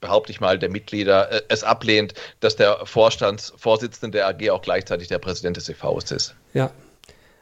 behaupte 0.00 0.32
ich 0.32 0.40
mal, 0.40 0.58
der 0.58 0.68
Mitglieder 0.68 1.32
äh, 1.32 1.42
es 1.48 1.64
ablehnt, 1.64 2.12
dass 2.40 2.56
der 2.56 2.84
Vorstandsvorsitzende 2.84 4.18
der 4.18 4.28
AG 4.28 4.50
auch 4.50 4.62
gleichzeitig 4.62 5.08
der 5.08 5.18
Präsident 5.18 5.56
des 5.56 5.70
EVs 5.70 6.10
ist. 6.10 6.34
Ja. 6.52 6.70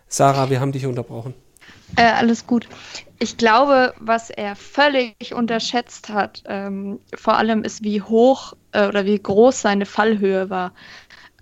Sarah, 0.06 0.50
wir 0.50 0.60
haben 0.60 0.72
dich 0.72 0.86
unterbrochen. 0.86 1.34
Äh, 1.96 2.02
alles 2.02 2.46
gut. 2.46 2.68
Ich 3.18 3.36
glaube, 3.36 3.94
was 3.98 4.30
er 4.30 4.56
völlig 4.56 5.34
unterschätzt 5.34 6.08
hat, 6.08 6.42
ähm, 6.46 7.00
vor 7.14 7.36
allem 7.36 7.64
ist, 7.64 7.82
wie 7.82 8.00
hoch 8.00 8.54
äh, 8.72 8.86
oder 8.86 9.04
wie 9.04 9.18
groß 9.18 9.60
seine 9.60 9.86
Fallhöhe 9.86 10.50
war. 10.50 10.72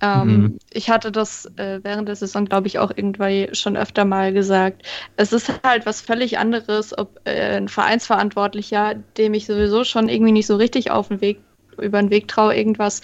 Ähm, 0.00 0.26
mhm. 0.28 0.58
Ich 0.72 0.90
hatte 0.90 1.10
das 1.10 1.46
äh, 1.56 1.80
während 1.82 2.08
der 2.08 2.16
Saison, 2.16 2.44
glaube 2.44 2.66
ich, 2.66 2.78
auch 2.78 2.92
irgendwie 2.94 3.48
schon 3.52 3.76
öfter 3.76 4.04
mal 4.04 4.32
gesagt. 4.32 4.82
Es 5.16 5.32
ist 5.32 5.52
halt 5.64 5.86
was 5.86 6.00
völlig 6.00 6.38
anderes, 6.38 6.96
ob 6.96 7.20
äh, 7.24 7.56
ein 7.56 7.68
Vereinsverantwortlicher, 7.68 8.94
dem 9.16 9.34
ich 9.34 9.46
sowieso 9.46 9.84
schon 9.84 10.08
irgendwie 10.08 10.32
nicht 10.32 10.46
so 10.46 10.56
richtig 10.56 10.90
auf 10.90 11.08
den 11.08 11.20
Weg 11.20 11.40
über 11.78 12.00
den 12.00 12.10
Weg 12.10 12.28
traue, 12.28 12.56
irgendwas 12.56 13.02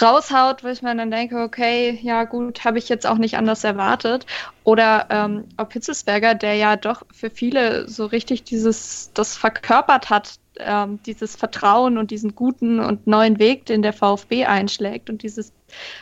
raushaut, 0.00 0.64
wo 0.64 0.68
ich 0.68 0.82
mir 0.82 0.94
dann 0.94 1.10
denke, 1.10 1.42
okay, 1.42 1.98
ja 2.02 2.24
gut, 2.24 2.64
habe 2.64 2.78
ich 2.78 2.88
jetzt 2.88 3.06
auch 3.06 3.18
nicht 3.18 3.36
anders 3.36 3.64
erwartet. 3.64 4.26
Oder 4.64 5.06
ähm, 5.10 5.44
ob 5.56 5.72
Hitzelsberger, 5.72 6.34
der 6.34 6.54
ja 6.54 6.76
doch 6.76 7.02
für 7.12 7.30
viele 7.30 7.88
so 7.88 8.06
richtig 8.06 8.44
dieses, 8.44 9.12
das 9.14 9.36
verkörpert 9.36 10.10
hat, 10.10 10.34
ähm, 10.58 11.00
dieses 11.06 11.36
Vertrauen 11.36 11.98
und 11.98 12.10
diesen 12.10 12.34
guten 12.34 12.80
und 12.80 13.06
neuen 13.06 13.38
Weg, 13.38 13.66
den 13.66 13.82
der 13.82 13.92
VfB 13.92 14.44
einschlägt 14.44 15.08
und 15.08 15.22
dieses 15.22 15.52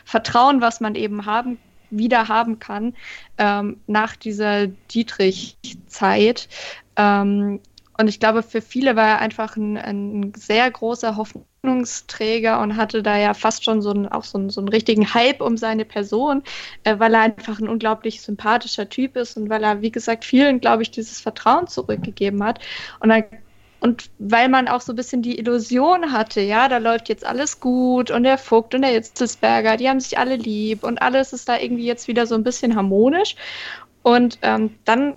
Vertrauen, 0.04 0.60
was 0.60 0.80
man 0.80 0.94
eben 0.94 1.26
haben 1.26 1.58
wieder 1.90 2.28
haben 2.28 2.58
kann 2.58 2.94
ähm, 3.38 3.80
nach 3.86 4.16
dieser 4.16 4.66
Dietrich-Zeit. 4.66 6.48
Ähm, 6.96 7.60
und 8.00 8.06
ich 8.06 8.20
glaube, 8.20 8.42
für 8.44 8.62
viele 8.62 8.94
war 8.94 9.08
er 9.08 9.18
einfach 9.18 9.56
ein, 9.56 9.76
ein, 9.76 10.32
sehr 10.36 10.70
großer 10.70 11.16
Hoffnungsträger 11.16 12.60
und 12.60 12.76
hatte 12.76 13.02
da 13.02 13.16
ja 13.18 13.34
fast 13.34 13.64
schon 13.64 13.82
so 13.82 13.90
einen, 13.90 14.06
auch 14.06 14.22
so 14.22 14.38
einen, 14.38 14.50
so 14.50 14.60
einen 14.60 14.68
richtigen 14.68 15.14
Hype 15.14 15.40
um 15.40 15.56
seine 15.56 15.84
Person, 15.84 16.44
äh, 16.84 16.98
weil 16.98 17.14
er 17.14 17.22
einfach 17.22 17.58
ein 17.58 17.68
unglaublich 17.68 18.22
sympathischer 18.22 18.88
Typ 18.88 19.16
ist 19.16 19.36
und 19.36 19.50
weil 19.50 19.64
er, 19.64 19.82
wie 19.82 19.90
gesagt, 19.90 20.24
vielen, 20.24 20.60
glaube 20.60 20.82
ich, 20.82 20.92
dieses 20.92 21.20
Vertrauen 21.20 21.66
zurückgegeben 21.66 22.44
hat. 22.44 22.60
Und 23.00 23.08
dann 23.08 23.24
und 23.80 24.10
weil 24.18 24.48
man 24.48 24.68
auch 24.68 24.80
so 24.80 24.92
ein 24.92 24.96
bisschen 24.96 25.22
die 25.22 25.38
Illusion 25.38 26.12
hatte, 26.12 26.40
ja, 26.40 26.68
da 26.68 26.78
läuft 26.78 27.08
jetzt 27.08 27.24
alles 27.24 27.60
gut 27.60 28.10
und 28.10 28.24
der 28.24 28.38
Vogt 28.38 28.74
und 28.74 28.82
der 28.82 28.92
Jitzelsberger, 28.92 29.76
die 29.76 29.88
haben 29.88 30.00
sich 30.00 30.18
alle 30.18 30.36
lieb 30.36 30.82
und 30.82 31.00
alles 31.00 31.32
ist 31.32 31.48
da 31.48 31.58
irgendwie 31.58 31.86
jetzt 31.86 32.08
wieder 32.08 32.26
so 32.26 32.34
ein 32.34 32.42
bisschen 32.42 32.74
harmonisch. 32.74 33.36
Und 34.02 34.38
ähm, 34.42 34.76
dann 34.84 35.16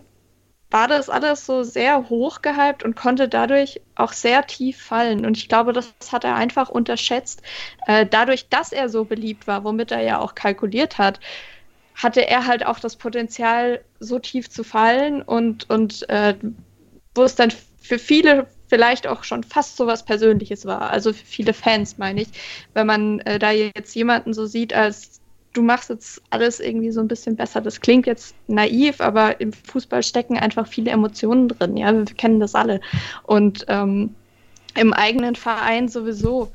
war 0.69 0.87
das 0.87 1.09
alles 1.09 1.45
so 1.45 1.63
sehr 1.63 2.09
hoch 2.09 2.41
gehypt 2.41 2.83
und 2.83 2.95
konnte 2.95 3.27
dadurch 3.27 3.81
auch 3.95 4.13
sehr 4.13 4.45
tief 4.47 4.81
fallen. 4.81 5.25
Und 5.25 5.37
ich 5.37 5.49
glaube, 5.49 5.73
das 5.73 5.93
hat 6.11 6.23
er 6.23 6.35
einfach 6.35 6.69
unterschätzt. 6.69 7.41
Äh, 7.87 8.05
dadurch, 8.05 8.47
dass 8.49 8.71
er 8.71 8.89
so 8.89 9.05
beliebt 9.05 9.47
war, 9.47 9.63
womit 9.63 9.91
er 9.91 10.01
ja 10.01 10.19
auch 10.19 10.33
kalkuliert 10.33 10.97
hat, 10.97 11.19
hatte 11.95 12.27
er 12.27 12.47
halt 12.47 12.65
auch 12.65 12.79
das 12.79 12.95
Potenzial, 12.95 13.81
so 13.99 14.19
tief 14.19 14.49
zu 14.49 14.63
fallen 14.63 15.21
und, 15.21 15.69
und 15.69 16.07
äh, 16.09 16.35
wo 17.13 17.23
es 17.23 17.35
dann 17.35 17.51
für 17.91 17.99
viele 17.99 18.47
vielleicht 18.69 19.05
auch 19.05 19.25
schon 19.25 19.43
fast 19.43 19.75
so 19.75 19.85
was 19.85 20.05
Persönliches 20.05 20.65
war. 20.65 20.91
Also 20.91 21.11
für 21.11 21.25
viele 21.25 21.53
Fans 21.53 21.97
meine 21.97 22.21
ich, 22.21 22.29
wenn 22.73 22.87
man 22.87 23.19
äh, 23.19 23.37
da 23.37 23.51
jetzt 23.51 23.93
jemanden 23.95 24.33
so 24.33 24.45
sieht 24.45 24.73
als 24.73 25.19
du 25.51 25.61
machst 25.61 25.89
jetzt 25.89 26.21
alles 26.29 26.61
irgendwie 26.61 26.91
so 26.91 27.01
ein 27.01 27.09
bisschen 27.09 27.35
besser. 27.35 27.59
Das 27.59 27.81
klingt 27.81 28.07
jetzt 28.07 28.33
naiv, 28.47 29.01
aber 29.01 29.41
im 29.41 29.51
Fußball 29.51 30.03
stecken 30.03 30.37
einfach 30.37 30.65
viele 30.67 30.91
Emotionen 30.91 31.49
drin. 31.49 31.75
Ja, 31.75 31.93
wir 31.93 32.05
kennen 32.05 32.39
das 32.39 32.55
alle. 32.55 32.79
Und 33.23 33.65
ähm, 33.67 34.15
im 34.75 34.93
eigenen 34.93 35.35
Verein 35.35 35.89
sowieso. 35.89 36.49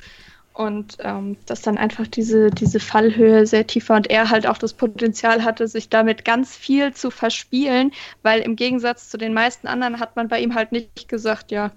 Und 0.57 0.97
ähm, 1.01 1.37
dass 1.45 1.61
dann 1.61 1.77
einfach 1.77 2.07
diese, 2.07 2.51
diese 2.51 2.81
Fallhöhe 2.81 3.47
sehr 3.47 3.67
tief 3.67 3.91
war 3.91 3.99
und 3.99 4.09
er 4.09 4.31
halt 4.31 4.47
auch 4.47 4.57
das 4.57 4.73
Potenzial 4.73 5.45
hatte, 5.45 5.69
sich 5.69 5.91
damit 5.91 6.25
ganz 6.25 6.57
viel 6.57 6.95
zu 6.95 7.11
verspielen, 7.11 7.93
weil 8.23 8.41
im 8.41 8.57
Gegensatz 8.57 9.11
zu 9.11 9.19
den 9.19 9.35
meisten 9.35 9.67
anderen 9.67 10.01
hat 10.01 10.17
man 10.17 10.29
bei 10.29 10.41
ihm 10.41 10.55
halt 10.55 10.73
nicht 10.73 11.09
gesagt, 11.09 11.51
ja, 11.51 11.73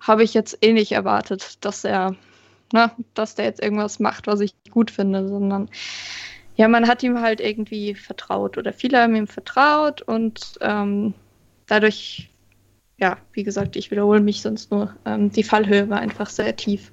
habe 0.00 0.24
ich 0.24 0.32
jetzt 0.32 0.56
eh 0.62 0.72
nicht 0.72 0.92
erwartet, 0.92 1.62
dass 1.62 1.84
er, 1.84 2.16
ne, 2.72 2.90
dass 3.12 3.34
der 3.34 3.44
jetzt 3.44 3.62
irgendwas 3.62 4.00
macht, 4.00 4.26
was 4.26 4.40
ich 4.40 4.54
gut 4.70 4.90
finde, 4.90 5.28
sondern 5.28 5.68
ja, 6.56 6.68
man 6.68 6.88
hat 6.88 7.02
ihm 7.02 7.20
halt 7.20 7.38
irgendwie 7.42 7.94
vertraut 7.94 8.56
oder 8.56 8.72
viele 8.72 8.98
haben 8.98 9.14
ihm 9.14 9.26
vertraut 9.26 10.00
und 10.00 10.58
ähm, 10.62 11.12
dadurch, 11.66 12.30
ja, 12.98 13.18
wie 13.32 13.42
gesagt, 13.42 13.76
ich 13.76 13.90
wiederhole 13.90 14.20
mich 14.20 14.40
sonst 14.40 14.70
nur, 14.70 14.94
ähm, 15.04 15.30
die 15.30 15.42
Fallhöhe 15.42 15.90
war 15.90 16.00
einfach 16.00 16.30
sehr 16.30 16.56
tief. 16.56 16.91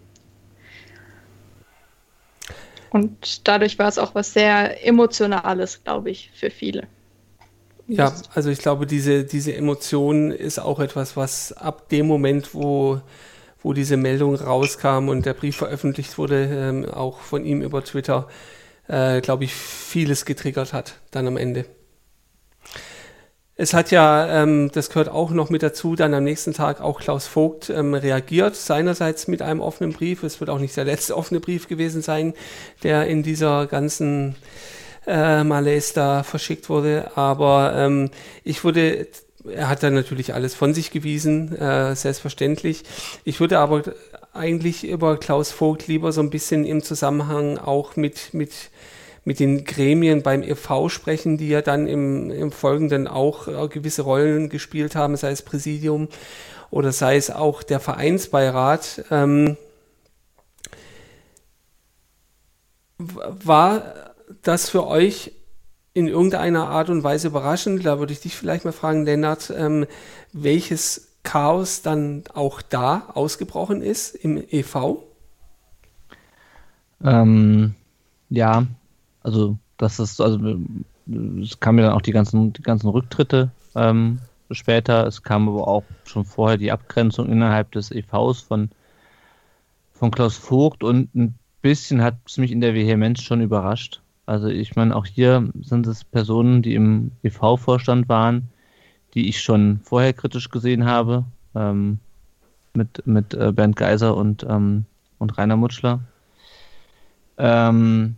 Und 2.91 3.47
dadurch 3.47 3.77
war 3.79 3.87
es 3.87 3.97
auch 3.97 4.15
was 4.15 4.33
sehr 4.33 4.85
Emotionales, 4.85 5.83
glaube 5.83 6.09
ich, 6.09 6.31
für 6.33 6.49
viele. 6.49 6.87
Ja, 7.87 8.13
also 8.35 8.51
ich 8.51 8.59
glaube, 8.59 8.85
diese, 8.85 9.23
diese 9.23 9.55
Emotion 9.55 10.31
ist 10.31 10.59
auch 10.59 10.79
etwas, 10.79 11.17
was 11.17 11.53
ab 11.53 11.89
dem 11.89 12.05
Moment, 12.05 12.53
wo, 12.53 13.01
wo 13.63 13.73
diese 13.73 13.97
Meldung 13.97 14.35
rauskam 14.35 15.09
und 15.09 15.25
der 15.25 15.33
Brief 15.33 15.55
veröffentlicht 15.55 16.19
wurde, 16.19 16.45
ähm, 16.45 16.85
auch 16.85 17.19
von 17.19 17.45
ihm 17.45 17.63
über 17.63 17.83
Twitter, 17.83 18.27
äh, 18.87 19.21
glaube 19.21 19.45
ich, 19.45 19.53
vieles 19.55 20.25
getriggert 20.25 20.71
hat 20.71 20.99
dann 21.09 21.25
am 21.25 21.37
Ende. 21.37 21.65
Es 23.61 23.73
hat 23.73 23.91
ja, 23.91 24.41
ähm, 24.41 24.71
das 24.71 24.87
gehört 24.87 25.09
auch 25.09 25.31
noch 25.31 25.49
mit 25.49 25.63
dazu, 25.63 25.97
dann 25.97 26.13
am 26.13 26.23
nächsten 26.23 26.53
Tag 26.53 26.79
auch 26.79 27.01
Klaus 27.01 27.27
Vogt 27.27 27.69
ähm, 27.69 27.93
reagiert, 27.93 28.55
seinerseits 28.55 29.27
mit 29.27 29.41
einem 29.41 29.59
offenen 29.59 29.91
Brief. 29.91 30.23
Es 30.23 30.39
wird 30.39 30.49
auch 30.49 30.59
nicht 30.59 30.77
der 30.77 30.85
letzte 30.85 31.17
offene 31.17 31.41
Brief 31.41 31.67
gewesen 31.67 32.01
sein, 32.01 32.33
der 32.83 33.07
in 33.07 33.21
dieser 33.21 33.67
ganzen 33.67 34.37
äh, 35.05 35.43
Malaise 35.43 35.93
da 35.93 36.23
verschickt 36.23 36.69
wurde. 36.69 37.11
Aber 37.15 37.73
ähm, 37.75 38.11
ich 38.45 38.63
würde, 38.63 39.09
er 39.45 39.67
hat 39.67 39.83
dann 39.83 39.93
natürlich 39.93 40.33
alles 40.33 40.55
von 40.55 40.73
sich 40.73 40.89
gewiesen, 40.89 41.53
äh, 41.57 41.97
selbstverständlich. 41.97 42.83
Ich 43.25 43.41
würde 43.41 43.59
aber 43.59 43.83
eigentlich 44.31 44.87
über 44.87 45.17
Klaus 45.17 45.51
Vogt 45.51 45.85
lieber 45.87 46.13
so 46.13 46.21
ein 46.21 46.29
bisschen 46.29 46.63
im 46.63 46.81
Zusammenhang 46.81 47.57
auch 47.57 47.97
mit, 47.97 48.33
mit 48.33 48.53
mit 49.25 49.39
den 49.39 49.65
Gremien 49.65 50.23
beim 50.23 50.43
e.V. 50.43 50.89
sprechen, 50.89 51.37
die 51.37 51.49
ja 51.49 51.61
dann 51.61 51.87
im, 51.87 52.31
im 52.31 52.51
Folgenden 52.51 53.07
auch 53.07 53.47
äh, 53.47 53.67
gewisse 53.67 54.03
Rollen 54.03 54.49
gespielt 54.49 54.95
haben, 54.95 55.15
sei 55.17 55.31
es 55.31 55.41
Präsidium 55.41 56.07
oder 56.71 56.91
sei 56.91 57.15
es 57.15 57.29
auch 57.31 57.63
der 57.63 57.79
Vereinsbeirat. 57.79 59.05
Ähm, 59.11 59.57
war 62.97 64.13
das 64.43 64.69
für 64.69 64.85
euch 64.85 65.31
in 65.93 66.07
irgendeiner 66.07 66.67
Art 66.69 66.89
und 66.89 67.03
Weise 67.03 67.27
überraschend? 67.27 67.85
Da 67.85 67.99
würde 67.99 68.13
ich 68.13 68.21
dich 68.21 68.35
vielleicht 68.35 68.65
mal 68.65 68.71
fragen, 68.71 69.05
Lennart, 69.05 69.53
ähm, 69.55 69.85
welches 70.33 71.09
Chaos 71.23 71.81
dann 71.81 72.23
auch 72.33 72.61
da 72.61 73.09
ausgebrochen 73.13 73.81
ist 73.81 74.15
im 74.15 74.43
e.V.? 74.49 75.03
Ähm, 77.03 77.75
ja, 78.29 78.65
also, 79.29 79.57
das 79.77 79.99
ist, 79.99 80.19
also, 80.19 80.39
es 81.41 81.59
kamen 81.59 81.79
ja 81.79 81.85
dann 81.85 81.93
auch 81.93 82.01
die 82.01 82.11
ganzen, 82.11 82.51
die 82.53 82.63
ganzen 82.63 82.89
Rücktritte 82.89 83.51
ähm, 83.75 84.19
später. 84.49 85.05
Es 85.05 85.21
kam 85.21 85.47
aber 85.47 85.67
auch 85.67 85.83
schon 86.05 86.25
vorher 86.25 86.57
die 86.57 86.71
Abgrenzung 86.71 87.29
innerhalb 87.29 87.71
des 87.71 87.91
EVs 87.91 88.41
von, 88.41 88.69
von 89.93 90.09
Klaus 90.09 90.35
Vogt 90.35 90.83
und 90.83 91.13
ein 91.13 91.35
bisschen 91.61 92.01
hat 92.01 92.17
es 92.25 92.37
mich 92.37 92.51
in 92.51 92.61
der 92.61 92.73
Vehemenz 92.73 93.21
schon 93.21 93.41
überrascht. 93.41 94.01
Also 94.25 94.47
ich 94.47 94.75
meine, 94.75 94.95
auch 94.95 95.05
hier 95.05 95.49
sind 95.61 95.85
es 95.85 96.03
Personen, 96.03 96.61
die 96.63 96.73
im 96.73 97.11
EV-Vorstand 97.23 98.09
waren, 98.09 98.49
die 99.13 99.29
ich 99.29 99.41
schon 99.41 99.79
vorher 99.83 100.13
kritisch 100.13 100.49
gesehen 100.49 100.85
habe, 100.85 101.25
ähm, 101.55 101.99
mit, 102.73 103.05
mit 103.05 103.33
äh, 103.33 103.51
Bernd 103.51 103.75
Geiser 103.75 104.15
und, 104.17 104.45
ähm, 104.47 104.85
und 105.19 105.37
Rainer 105.37 105.57
Mutschler. 105.57 105.99
Ähm, 107.37 108.15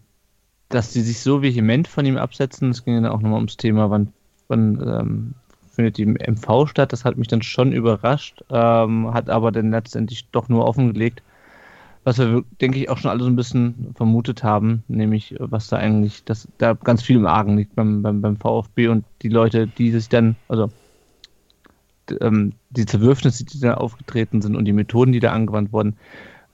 dass 0.72 0.92
die 0.92 1.02
sich 1.02 1.20
so 1.20 1.42
vehement 1.42 1.88
von 1.88 2.06
ihm 2.06 2.18
absetzen, 2.18 2.70
es 2.70 2.84
ging 2.84 2.96
dann 2.96 3.12
auch 3.12 3.22
nochmal 3.22 3.38
ums 3.38 3.58
Thema, 3.58 3.90
wann, 3.90 4.14
wann 4.48 4.82
ähm, 4.86 5.34
findet 5.72 5.98
die 5.98 6.06
MV 6.06 6.68
statt, 6.68 6.92
das 6.92 7.06
hat 7.06 7.18
mich 7.18 7.28
dann 7.28 7.42
schon 7.42 7.72
überrascht, 7.72 8.44
ähm, 8.50 9.14
hat 9.14 9.30
aber 9.30 9.52
dann 9.52 9.72
letztendlich 9.72 10.28
doch 10.32 10.50
nur 10.50 10.66
offengelegt, 10.66 11.24
was 12.04 12.18
wir, 12.18 12.44
denke 12.60 12.80
ich, 12.80 12.90
auch 12.90 12.98
schon 12.98 13.12
alle 13.12 13.24
so 13.24 13.30
ein 13.30 13.36
bisschen 13.36 13.94
vermutet 13.96 14.44
haben, 14.44 14.84
nämlich 14.88 15.36
was 15.40 15.68
da 15.68 15.78
eigentlich, 15.78 16.24
dass 16.24 16.48
da 16.58 16.74
ganz 16.74 17.04
viel 17.04 17.18
im 17.18 17.28
Argen 17.28 17.58
liegt 17.58 17.76
beim, 17.76 18.02
beim, 18.02 18.22
beim 18.22 18.38
VfB 18.38 18.88
und 18.88 19.06
die 19.22 19.30
Leute, 19.30 19.68
die 19.68 19.92
sich 19.92 20.10
dann, 20.10 20.36
also 20.48 20.70
ähm, 22.20 22.54
die 22.72 22.86
Zerwürfnisse, 22.86 23.46
die 23.46 23.60
da 23.60 23.76
aufgetreten 23.76 24.42
sind 24.42 24.56
und 24.56 24.66
die 24.66 24.74
Methoden, 24.74 25.12
die 25.12 25.20
da 25.20 25.32
angewandt 25.32 25.72
wurden, 25.72 25.96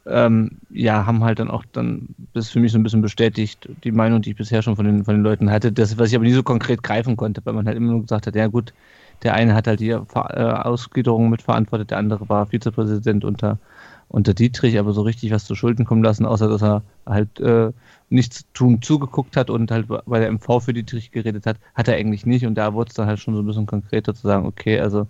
ähm, 0.10 0.60
ja, 0.70 1.06
haben 1.06 1.24
halt 1.24 1.40
dann 1.40 1.50
auch 1.50 1.66
dann 1.72 2.10
das 2.34 2.50
für 2.50 2.60
mich 2.60 2.72
so 2.72 2.78
ein 2.78 2.84
bisschen 2.84 3.02
bestätigt, 3.02 3.70
die 3.84 3.92
Meinung, 3.92 4.22
die 4.22 4.32
ich 4.32 4.36
bisher 4.36 4.62
schon 4.62 4.76
von 4.76 4.86
den, 4.86 5.04
von 5.06 5.16
den 5.16 5.24
Leuten 5.24 5.52
hatte, 5.52 5.72
das, 5.72 5.98
was 5.98 6.10
ich 6.10 6.16
aber 6.16 6.26
nie 6.26 6.34
so 6.34 6.44
konkret 6.44 6.84
greifen 6.84 7.18
konnte, 7.18 7.42
weil 7.46 7.54
man 7.54 7.68
halt 7.68 7.78
immer 7.78 7.92
nur 7.92 8.02
gesagt 8.02 8.28
hat, 8.28 8.36
ja 8.36 8.48
gut, 8.48 8.74
der 9.24 9.34
eine 9.34 9.54
hat 9.54 9.68
halt 9.68 9.80
die 9.80 9.90
äh, 9.90 9.98
Ausgliederung 9.98 11.30
mitverantwortet, 11.30 11.92
der 11.92 11.98
andere 11.98 12.30
war 12.30 12.46
Vizepräsident 12.48 13.26
unter, 13.26 13.58
unter 14.10 14.34
Dietrich, 14.34 14.78
aber 14.80 14.94
so 14.94 15.02
richtig 15.02 15.32
was 15.32 15.46
zu 15.46 15.56
Schulden 15.56 15.86
kommen 15.86 16.04
lassen, 16.04 16.26
außer 16.26 16.48
dass 16.48 16.62
er 16.62 16.84
halt 17.06 17.40
äh, 17.40 17.72
nichts 18.10 18.46
tun 18.54 18.82
zugeguckt 18.82 19.36
hat 19.36 19.50
und 19.50 19.72
halt 19.72 19.88
bei 19.88 20.20
der 20.20 20.32
MV 20.32 20.62
für 20.64 20.74
Dietrich 20.74 21.12
geredet 21.12 21.46
hat, 21.46 21.58
hat 21.74 21.88
er 21.88 21.96
eigentlich 21.96 22.26
nicht 22.26 22.46
und 22.46 22.56
da 22.56 22.74
wurde 22.74 22.90
es 22.90 22.96
dann 22.96 23.08
halt 23.08 23.20
schon 23.20 23.36
so 23.36 23.42
ein 23.42 23.46
bisschen 23.46 23.66
konkreter 23.66 24.14
zu 24.14 24.22
sagen, 24.22 24.46
okay, 24.46 24.80
also 24.80 25.08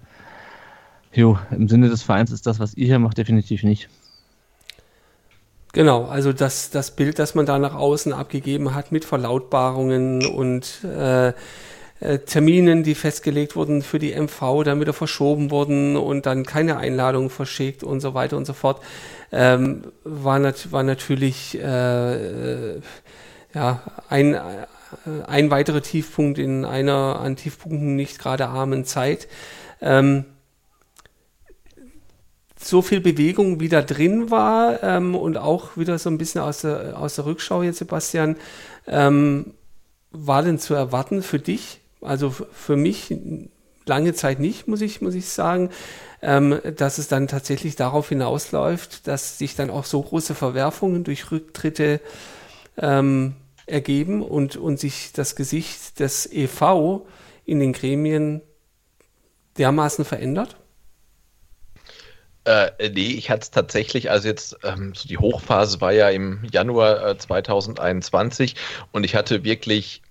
jo, 1.14 1.38
im 1.52 1.68
Sinne 1.68 1.90
des 1.90 2.04
Vereins 2.04 2.32
ist 2.32 2.48
das, 2.48 2.60
was 2.60 2.74
ihr 2.76 2.88
hier 2.88 3.00
macht, 3.00 3.18
definitiv 3.18 3.64
nicht. 3.64 3.90
Genau, 5.78 6.06
also 6.06 6.34
das, 6.34 6.72
das 6.72 6.90
Bild, 6.90 7.20
das 7.20 7.36
man 7.36 7.46
da 7.46 7.60
nach 7.60 7.76
außen 7.76 8.12
abgegeben 8.12 8.74
hat 8.74 8.92
mit 8.92 9.06
Verlautbarungen 9.06 10.26
und 10.26 10.84
äh, 10.84 11.28
äh 11.28 12.18
Terminen, 12.26 12.82
die 12.82 12.96
festgelegt 12.96 13.56
wurden 13.56 13.84
für 13.84 14.00
die 14.00 14.20
MV, 14.20 14.64
dann 14.64 14.80
wieder 14.80 14.94
verschoben 14.94 15.52
wurden 15.52 15.96
und 15.96 16.26
dann 16.26 16.48
keine 16.48 16.78
Einladung 16.78 17.30
verschickt 17.30 17.84
und 17.84 18.00
so 18.00 18.16
weiter 18.16 18.38
und 18.38 18.46
so 18.46 18.54
fort, 18.54 18.82
ähm, 19.32 19.84
war, 20.04 20.40
nat 20.40 20.72
war 20.72 20.82
natürlich 20.82 21.60
äh, 21.62 22.78
äh, 22.78 22.82
ja, 23.54 23.84
ein, 24.10 24.36
ein 25.28 25.52
weiterer 25.52 25.84
Tiefpunkt 25.84 26.40
in 26.40 26.66
einer 26.66 27.20
an 27.20 27.36
Tiefpunkten 27.36 27.96
nicht 27.96 28.18
gerade 28.18 28.48
armen 28.48 28.84
Zeit. 28.84 29.28
Ähm, 29.80 30.26
so 32.60 32.82
viel 32.82 33.02
Bewegung 33.02 33.60
wieder 33.60 33.84
drin 33.84 34.32
war 34.32 34.82
ähm, 34.84 35.16
und 35.16 35.38
auch 35.38 35.78
wieder 35.78 36.00
so 36.00 36.10
ein 36.10 36.18
bisschen 36.18 36.42
aus 36.42 36.62
der, 36.62 37.00
aus 37.00 37.16
der 37.16 37.26
Rückschau 37.26 37.64
jetzt, 37.64 37.78
Sebastian, 37.78 38.36
ähm, 38.88 39.54
war 40.12 40.42
denn 40.42 40.60
zu 40.60 40.74
erwarten 40.74 41.22
für 41.22 41.40
dich? 41.40 41.82
Also 42.02 42.30
für 42.30 42.76
mich 42.76 43.16
lange 43.86 44.14
Zeit 44.14 44.40
nicht, 44.40 44.68
muss 44.68 44.82
ich, 44.82 45.02
muss 45.02 45.16
ich 45.16 45.28
sagen, 45.28 45.70
ähm, 46.22 46.60
dass 46.76 46.98
es 46.98 47.08
dann 47.08 47.28
tatsächlich 47.28 47.76
darauf 47.76 48.10
hinausläuft, 48.10 49.08
dass 49.08 49.38
sich 49.38 49.56
dann 49.56 49.70
auch 49.70 49.86
so 49.86 50.02
große 50.02 50.36
Verwerfungen 50.36 51.04
durch 51.04 51.32
Rücktritte 51.32 52.02
ähm, 52.78 53.36
ergeben 53.66 54.22
und, 54.22 54.56
und 54.56 54.80
sich 54.80 55.12
das 55.14 55.36
Gesicht 55.36 56.00
des 56.00 56.32
EV 56.32 57.06
in 57.46 57.60
den 57.60 57.74
Gremien 57.74 58.42
dermaßen 59.58 60.06
verändert? 60.06 60.58
Äh, 62.48 62.72
nee, 62.92 63.12
ich 63.12 63.30
hatte 63.30 63.42
es 63.42 63.52
tatsächlich, 63.52 64.10
also 64.10 64.30
jetzt, 64.30 64.58
ähm, 64.64 64.94
so 64.96 65.10
die 65.10 65.18
Hochphase 65.18 65.82
war 65.82 65.92
ja 65.92 66.08
im 66.08 66.48
Januar 66.50 67.06
äh, 67.06 67.18
2021 67.18 68.56
und 68.94 69.04
ich 69.04 69.16
hatte 69.16 69.44
wirklich 69.44 70.02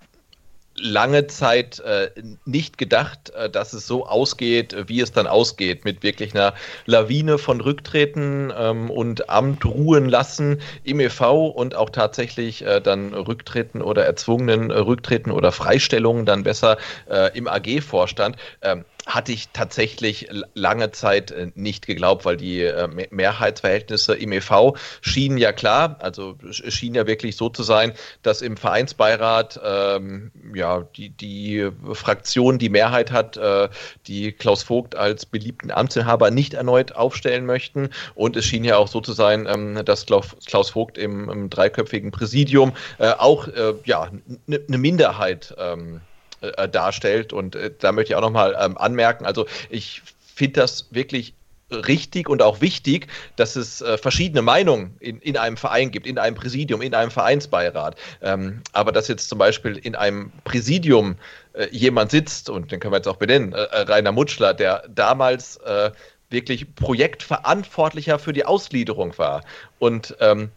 lange 0.77 1.29
Zeit 1.29 1.81
äh, 1.81 2.11
nicht 2.45 2.77
gedacht, 2.77 3.31
äh, 3.31 3.49
dass 3.49 3.73
es 3.73 3.87
so 3.87 4.07
ausgeht, 4.07 4.77
wie 4.87 5.01
es 5.01 5.13
dann 5.13 5.27
ausgeht, 5.27 5.87
mit 5.87 6.03
wirklich 6.03 6.35
einer 6.35 6.53
Lawine 6.85 7.39
von 7.39 7.63
Rücktreten 7.63 8.53
ähm, 8.55 8.91
und 8.91 9.31
Amt 9.31 9.65
ruhen 9.65 10.07
lassen 10.07 10.61
im 10.85 11.01
e.V. 11.01 11.47
und 11.47 11.75
auch 11.75 11.89
tatsächlich 11.89 12.67
äh, 12.67 12.83
dann 12.83 13.15
Rücktreten 13.15 13.81
oder 13.81 14.05
erzwungenen 14.05 14.71
Rücktreten 14.71 15.31
oder 15.31 15.53
Freistellungen 15.53 16.27
dann 16.27 16.43
besser 16.43 16.77
äh, 17.09 17.35
im 17.35 17.49
AG-Vorstand. 17.49 18.37
Ähm, 18.61 18.85
hatte 19.07 19.31
ich 19.31 19.49
tatsächlich 19.53 20.29
lange 20.55 20.91
Zeit 20.91 21.31
äh, 21.31 21.53
nicht 21.55 21.87
geglaubt, 21.87 22.25
weil 22.25 22.37
die 22.37 22.63
äh, 22.63 22.89
Mehrheitsverhältnisse 23.11 24.15
im 24.15 24.33
EV 24.33 24.75
schienen 25.01 25.39
ja 25.39 25.53
klar, 25.53 25.97
also 26.01 26.37
schien 26.51 26.95
ja 26.95 27.07
wirklich 27.07 27.37
so 27.37 27.49
zu 27.49 27.63
sein, 27.63 27.93
dass 28.23 28.43
im 28.43 28.57
Vereinsbeirat 28.57 29.61
ähm, 29.65 30.33
ja 30.55 30.87
die, 30.97 31.11
die 31.11 31.71
Fraktion 31.93 32.59
die 32.59 32.69
Mehrheit 32.69 33.13
hat, 33.13 33.37
äh, 33.37 33.69
die 34.09 34.33
Klaus 34.33 34.65
Vogt 34.65 34.97
als 34.97 35.25
beliebten 35.25 35.71
Amtsinhaber 35.71 36.33
nicht 36.33 36.55
erneut 36.55 36.93
aufstellen 36.93 37.47
möchten. 37.47 37.91
Und 38.17 38.37
es 38.37 38.45
schien 38.45 38.65
ja 38.65 38.77
auch 38.77 38.89
so 38.89 39.01
zu 39.01 39.13
sein, 39.13 39.47
ähm, 39.49 39.85
dass 39.85 40.05
Klaus 40.07 40.71
Vogt 40.71 40.99
im, 40.99 41.31
im 41.31 41.49
dreiköpfigen 41.49 42.11
Präsidium 42.11 42.73
äh, 42.99 43.11
auch 43.11 43.47
äh, 43.47 43.75
ja, 43.85 44.11
eine 44.49 44.61
ne 44.67 44.79
Minderheit 44.79 45.55
ähm, 45.59 46.01
äh, 46.41 46.69
darstellt. 46.69 47.33
Und 47.33 47.57
äh, 47.57 47.71
da 47.79 47.93
möchte 47.93 48.13
ich 48.13 48.17
auch 48.17 48.21
nochmal 48.21 48.57
ähm, 48.61 48.77
anmerken, 48.79 49.27
also 49.27 49.47
ich 49.71 50.03
finde 50.35 50.61
das 50.61 50.89
wirklich 50.91 51.35
richtig 51.71 52.29
und 52.29 52.43
auch 52.43 52.61
wichtig, 52.61 53.09
dass 53.37 53.57
es 53.57 53.81
äh, 53.81 53.99
verschiedene 53.99 54.43
Meinungen 54.43 54.97
in, 55.01 55.19
in 55.21 55.37
einem 55.37 55.57
Verein 55.57 55.91
gibt, 55.91 56.07
in 56.07 56.19
einem 56.19 56.37
Präsidium, 56.37 56.81
in 56.81 56.95
einem 56.95 57.11
Vereinsbeirat. 57.11 57.97
Ähm, 58.23 58.63
aber 58.73 58.93
dass 58.93 59.09
jetzt 59.09 59.29
zum 59.29 59.39
Beispiel 59.39 59.77
in 59.77 59.95
einem 59.95 60.31
Präsidium 60.45 61.17
äh, 61.55 61.67
jemand 61.73 62.13
sitzt, 62.13 62.51
und 62.51 62.71
den 62.71 62.79
können 62.79 62.93
wir 62.93 62.99
jetzt 62.99 63.09
auch 63.09 63.17
benennen, 63.17 63.53
äh, 63.53 63.57
äh 63.57 63.81
Rainer 63.83 64.13
Mutschler, 64.13 64.55
der 64.55 64.85
damals 64.89 65.57
äh, 65.59 65.91
wirklich 66.31 66.75
Projektverantwortlicher 66.75 68.19
für 68.19 68.33
die 68.33 68.45
Ausgliederung 68.45 69.17
war 69.19 69.45
und 69.79 70.17
ähm, 70.21 70.51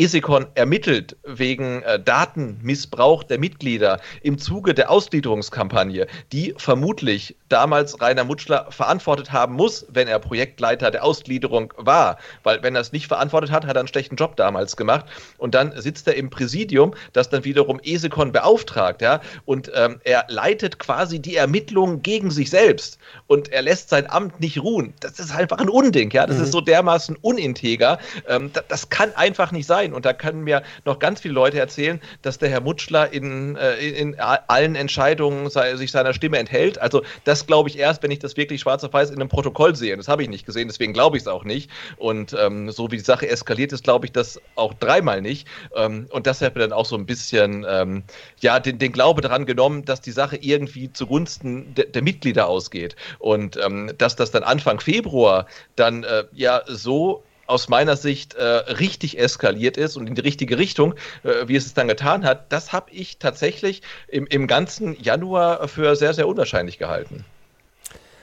Esikon 0.00 0.46
ermittelt 0.54 1.16
wegen 1.24 1.82
äh, 1.82 2.00
Datenmissbrauch 2.00 3.22
der 3.24 3.38
Mitglieder 3.38 4.00
im 4.22 4.38
Zuge 4.38 4.74
der 4.74 4.90
Ausgliederungskampagne, 4.90 6.06
die 6.32 6.54
vermutlich 6.56 7.36
damals 7.48 8.00
Rainer 8.00 8.24
Mutschler 8.24 8.66
verantwortet 8.70 9.32
haben 9.32 9.54
muss, 9.54 9.86
wenn 9.90 10.08
er 10.08 10.18
Projektleiter 10.18 10.90
der 10.90 11.04
Ausgliederung 11.04 11.72
war. 11.76 12.18
Weil 12.42 12.62
wenn 12.62 12.74
er 12.74 12.80
es 12.80 12.92
nicht 12.92 13.08
verantwortet 13.08 13.50
hat, 13.50 13.66
hat 13.66 13.76
er 13.76 13.80
einen 13.80 13.88
schlechten 13.88 14.16
Job 14.16 14.36
damals 14.36 14.76
gemacht. 14.76 15.06
Und 15.38 15.54
dann 15.54 15.72
sitzt 15.80 16.06
er 16.08 16.14
im 16.14 16.30
Präsidium, 16.30 16.94
das 17.12 17.28
dann 17.28 17.44
wiederum 17.44 17.80
Esikon 17.82 18.32
beauftragt, 18.32 19.02
ja, 19.02 19.20
und 19.44 19.70
ähm, 19.74 20.00
er 20.04 20.24
leitet 20.28 20.78
quasi 20.78 21.20
die 21.20 21.36
Ermittlungen 21.36 22.02
gegen 22.02 22.30
sich 22.30 22.50
selbst 22.50 22.98
und 23.26 23.50
er 23.50 23.62
lässt 23.62 23.88
sein 23.88 24.08
Amt 24.08 24.40
nicht 24.40 24.62
ruhen. 24.62 24.94
Das 25.00 25.18
ist 25.18 25.34
einfach 25.34 25.58
ein 25.58 25.68
Unding, 25.68 26.10
ja. 26.10 26.26
Das 26.26 26.38
mhm. 26.38 26.44
ist 26.44 26.52
so 26.52 26.60
dermaßen 26.60 27.16
uninteger. 27.20 27.98
Ähm, 28.28 28.50
das 28.68 28.88
kann 28.88 29.14
einfach 29.14 29.52
nicht 29.52 29.66
sein 29.66 29.81
sein. 29.82 29.92
Und 29.92 30.04
da 30.04 30.12
können 30.12 30.42
mir 30.44 30.62
noch 30.84 30.98
ganz 30.98 31.20
viele 31.20 31.34
Leute 31.34 31.58
erzählen, 31.58 32.00
dass 32.22 32.38
der 32.38 32.48
Herr 32.48 32.60
Mutschler 32.60 33.12
in, 33.12 33.56
äh, 33.56 33.76
in 33.76 34.18
allen 34.18 34.74
Entscheidungen 34.74 35.50
sei, 35.50 35.76
sich 35.76 35.90
seiner 35.90 36.14
Stimme 36.14 36.38
enthält. 36.38 36.78
Also 36.78 37.02
das 37.24 37.46
glaube 37.46 37.68
ich 37.68 37.78
erst, 37.78 38.02
wenn 38.02 38.10
ich 38.10 38.18
das 38.18 38.36
wirklich 38.36 38.60
schwarz 38.60 38.84
auf 38.84 38.92
weiß 38.92 39.10
in 39.10 39.16
einem 39.16 39.28
Protokoll 39.28 39.74
sehe. 39.74 39.96
Das 39.96 40.08
habe 40.08 40.22
ich 40.22 40.28
nicht 40.28 40.46
gesehen, 40.46 40.68
deswegen 40.68 40.92
glaube 40.92 41.16
ich 41.16 41.24
es 41.24 41.28
auch 41.28 41.44
nicht. 41.44 41.70
Und 41.96 42.34
ähm, 42.38 42.70
so 42.70 42.90
wie 42.90 42.96
die 42.96 43.02
Sache 43.02 43.28
eskaliert 43.28 43.72
ist, 43.72 43.84
glaube 43.84 44.06
ich 44.06 44.12
das 44.12 44.40
auch 44.54 44.74
dreimal 44.74 45.20
nicht. 45.22 45.48
Ähm, 45.74 46.06
und 46.10 46.26
das 46.26 46.40
hat 46.40 46.54
mir 46.54 46.60
dann 46.60 46.72
auch 46.72 46.86
so 46.86 46.96
ein 46.96 47.06
bisschen 47.06 47.66
ähm, 47.68 48.04
ja, 48.40 48.60
den, 48.60 48.78
den 48.78 48.92
Glaube 48.92 49.20
daran 49.20 49.46
genommen, 49.46 49.84
dass 49.84 50.00
die 50.00 50.12
Sache 50.12 50.36
irgendwie 50.36 50.92
zugunsten 50.92 51.74
de, 51.74 51.90
der 51.90 52.02
Mitglieder 52.02 52.48
ausgeht. 52.48 52.96
Und 53.18 53.58
ähm, 53.62 53.92
dass 53.98 54.16
das 54.16 54.30
dann 54.30 54.42
Anfang 54.42 54.80
Februar 54.80 55.46
dann 55.76 56.04
äh, 56.04 56.24
ja 56.32 56.62
so 56.66 57.24
aus 57.46 57.68
meiner 57.68 57.96
Sicht 57.96 58.34
äh, 58.34 58.42
richtig 58.44 59.18
eskaliert 59.18 59.76
ist 59.76 59.96
und 59.96 60.06
in 60.06 60.14
die 60.14 60.20
richtige 60.20 60.58
Richtung, 60.58 60.94
äh, 61.22 61.48
wie 61.48 61.56
es 61.56 61.66
es 61.66 61.74
dann 61.74 61.88
getan 61.88 62.24
hat, 62.24 62.52
das 62.52 62.72
habe 62.72 62.90
ich 62.90 63.18
tatsächlich 63.18 63.82
im, 64.08 64.26
im 64.26 64.46
ganzen 64.46 65.00
Januar 65.02 65.68
für 65.68 65.96
sehr, 65.96 66.14
sehr 66.14 66.28
unwahrscheinlich 66.28 66.78
gehalten. 66.78 67.24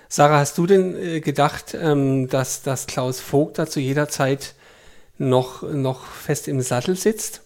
Sarah, 0.08 0.40
hast 0.40 0.58
du 0.58 0.66
denn 0.66 0.96
äh, 0.96 1.20
gedacht, 1.20 1.76
ähm, 1.80 2.28
dass, 2.30 2.64
dass 2.64 2.88
Klaus 2.88 3.20
Vogt 3.20 3.60
da 3.60 3.68
zu 3.68 3.80
jeder 3.80 4.10
Zeit 4.10 4.56
noch, 5.20 5.62
noch 5.62 6.06
fest 6.06 6.48
im 6.48 6.62
Sattel 6.62 6.96
sitzt? 6.96 7.42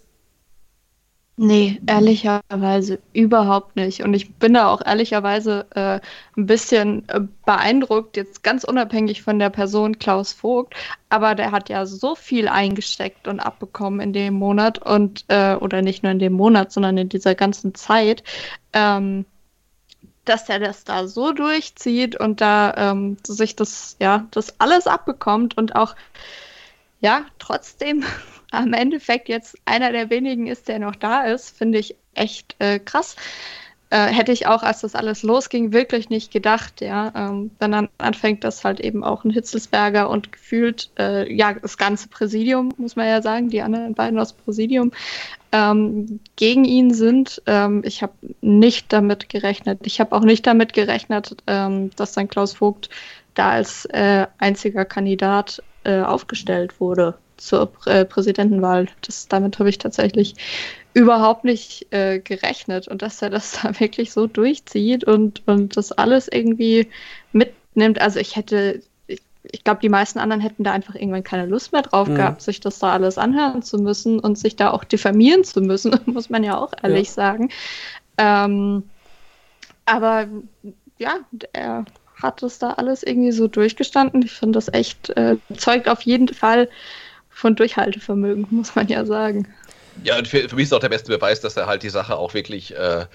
Nee, 1.36 1.82
ehrlicherweise 1.88 3.00
überhaupt 3.12 3.76
nicht. 3.76 4.04
Und 4.04 4.14
ich 4.14 4.36
bin 4.36 4.54
da 4.54 4.68
auch 4.68 4.86
ehrlicherweise 4.86 5.66
äh, 5.74 6.00
ein 6.38 6.46
bisschen 6.46 7.10
äh, 7.10 7.22
beeindruckt, 7.44 8.18
jetzt 8.18 8.44
ganz 8.44 8.64
unabhängig 8.64 9.24
von 9.24 9.40
der 9.40 9.50
Person 9.50 9.98
Klaus 9.98 10.32
Vogt. 10.32 10.76
Aber 11.10 11.34
der 11.34 11.52
hat 11.52 11.70
ja 11.70 11.88
so 11.88 12.14
viel 12.14 12.48
eingesteckt 12.48 13.28
und 13.28 13.40
abbekommen 13.40 14.00
in 14.00 14.14
dem 14.14 14.36
Monat 14.36 14.78
und, 14.78 15.26
äh, 15.30 15.56
oder 15.56 15.82
nicht 15.82 16.04
nur 16.04 16.12
in 16.12 16.20
dem 16.20 16.34
Monat, 16.34 16.72
sondern 16.72 16.98
in 17.00 17.10
dieser 17.10 17.34
ganzen 17.34 17.74
Zeit, 17.74 18.24
ähm, 18.74 19.26
dass 20.26 20.50
er 20.50 20.60
das 20.60 20.84
da 20.84 21.08
so 21.08 21.34
durchzieht 21.34 22.16
und 22.16 22.42
da 22.42 22.76
ähm, 22.78 23.18
sich 23.26 23.56
das, 23.56 23.96
ja, 24.00 24.28
das 24.32 24.60
alles 24.60 24.86
abbekommt 24.86 25.58
und 25.58 25.76
auch, 25.76 25.96
ja, 27.02 27.26
trotzdem 27.40 28.06
am 28.54 28.74
Endeffekt 28.74 29.30
jetzt 29.30 29.58
einer 29.66 29.92
der 29.92 30.10
wenigen 30.10 30.48
ist, 30.48 30.68
der 30.68 30.80
noch 30.80 30.96
da 30.96 31.24
ist, 31.24 31.58
finde 31.58 31.80
ich 31.80 31.96
echt 32.14 32.56
äh, 32.60 32.80
krass. 32.80 33.16
Äh, 33.90 34.08
hätte 34.08 34.32
ich 34.32 34.48
auch, 34.48 34.64
als 34.64 34.82
das 34.82 34.96
alles 34.96 35.22
losging, 35.22 35.72
wirklich 35.72 36.10
nicht 36.10 36.32
gedacht, 36.32 36.82
ja. 36.82 37.12
Ähm, 37.16 37.52
wenn 37.60 37.72
dann 37.72 37.90
anfängt, 38.00 38.44
dass 38.44 38.64
halt 38.64 38.80
eben 38.80 39.04
auch 39.04 39.24
ein 39.24 39.30
Hitzelsberger 39.30 40.10
und 40.10 40.32
gefühlt, 40.32 40.90
äh, 40.98 41.32
ja, 41.32 41.54
das 41.54 41.78
ganze 41.78 42.08
Präsidium, 42.08 42.74
muss 42.78 42.96
man 42.96 43.08
ja 43.08 43.22
sagen, 43.22 43.50
die 43.50 43.62
anderen 43.62 43.94
beiden 43.94 44.18
aus 44.18 44.34
Präsidium, 44.34 44.92
ähm, 45.52 46.20
gegen 46.36 46.66
ihn 46.66 46.92
sind. 46.94 47.42
Ähm, 47.46 47.84
ich 47.86 48.02
habe 48.02 48.14
nicht 48.42 48.92
damit 48.92 49.30
gerechnet. 49.30 49.82
Ich 49.84 50.00
habe 50.00 50.16
auch 50.16 50.24
nicht 50.24 50.48
damit 50.48 50.74
gerechnet, 50.74 51.38
ähm, 51.46 51.92
dass 51.96 52.14
dann 52.14 52.28
Klaus 52.28 52.54
Vogt 52.54 52.90
da 53.36 53.52
als 53.52 53.86
äh, 53.86 54.26
einziger 54.40 54.86
Kandidat 54.86 55.62
äh, 55.84 56.02
aufgestellt 56.02 56.80
wurde 56.80 57.16
zur 57.44 57.72
äh, 57.86 58.06
Präsidentenwahl. 58.06 58.88
Das, 59.02 59.28
damit 59.28 59.60
habe 59.60 59.70
ich 59.70 59.78
tatsächlich 59.78 60.36
überhaupt 60.94 61.44
nicht 61.44 61.88
äh, 61.92 62.20
gerechnet 62.20 62.88
und 62.88 63.02
dass 63.02 63.22
er 63.22 63.30
das 63.30 63.60
da 63.64 63.80
wirklich 63.80 64.12
so 64.12 64.28
durchzieht 64.28 65.04
und, 65.04 65.46
und 65.48 65.76
das 65.78 65.92
alles 65.92 66.28
irgendwie 66.28 66.88
mitnimmt. 67.32 68.00
Also 68.00 68.20
ich 68.20 68.36
hätte, 68.36 68.82
ich, 69.08 69.22
ich 69.52 69.64
glaube, 69.64 69.82
die 69.82 69.90
meisten 69.90 70.20
anderen 70.20 70.42
hätten 70.42 70.64
da 70.64 70.72
einfach 70.72 70.96
irgendwann 70.96 71.24
keine 71.24 71.46
Lust 71.46 71.74
mehr 71.74 71.82
drauf 71.82 72.08
mhm. 72.08 72.16
gehabt, 72.16 72.42
sich 72.42 72.60
das 72.60 72.80
da 72.80 72.94
alles 72.94 73.18
anhören 73.18 73.62
zu 73.62 73.78
müssen 73.78 74.20
und 74.20 74.38
sich 74.38 74.56
da 74.56 74.72
auch 74.72 74.84
diffamieren 74.84 75.44
zu 75.44 75.62
müssen, 75.62 76.00
muss 76.06 76.30
man 76.30 76.44
ja 76.44 76.58
auch 76.58 76.72
ehrlich 76.82 77.10
ja. 77.10 77.14
sagen. 77.14 77.50
Ähm, 78.18 78.84
aber 79.86 80.28
ja, 80.98 81.18
er 81.52 81.86
hat 82.22 82.42
das 82.42 82.60
da 82.60 82.72
alles 82.72 83.04
irgendwie 83.04 83.32
so 83.32 83.48
durchgestanden. 83.48 84.22
Ich 84.22 84.32
finde 84.32 84.58
das 84.58 84.72
echt, 84.72 85.10
äh, 85.18 85.36
zeugt 85.58 85.90
auf 85.90 86.02
jeden 86.04 86.30
Fall 86.30 86.70
von 87.34 87.56
Durchhaltevermögen, 87.56 88.48
muss 88.52 88.76
man 88.76 88.88
ja 88.88 89.06
sagen. 89.06 89.48
Ja, 90.04 90.18
und 90.18 90.28
für, 90.28 90.50
für 90.50 90.56
mich 90.56 90.66
ist 90.66 90.74
auch 90.74 90.80
der 90.80 90.90
beste 90.90 91.12
Beweis, 91.12 91.42
dass 91.42 91.56
er 91.56 91.68
halt 91.68 91.84
die 91.84 91.90
Sache 91.90 92.16
auch 92.16 92.34
wirklich 92.34 92.76
äh, 92.76 93.06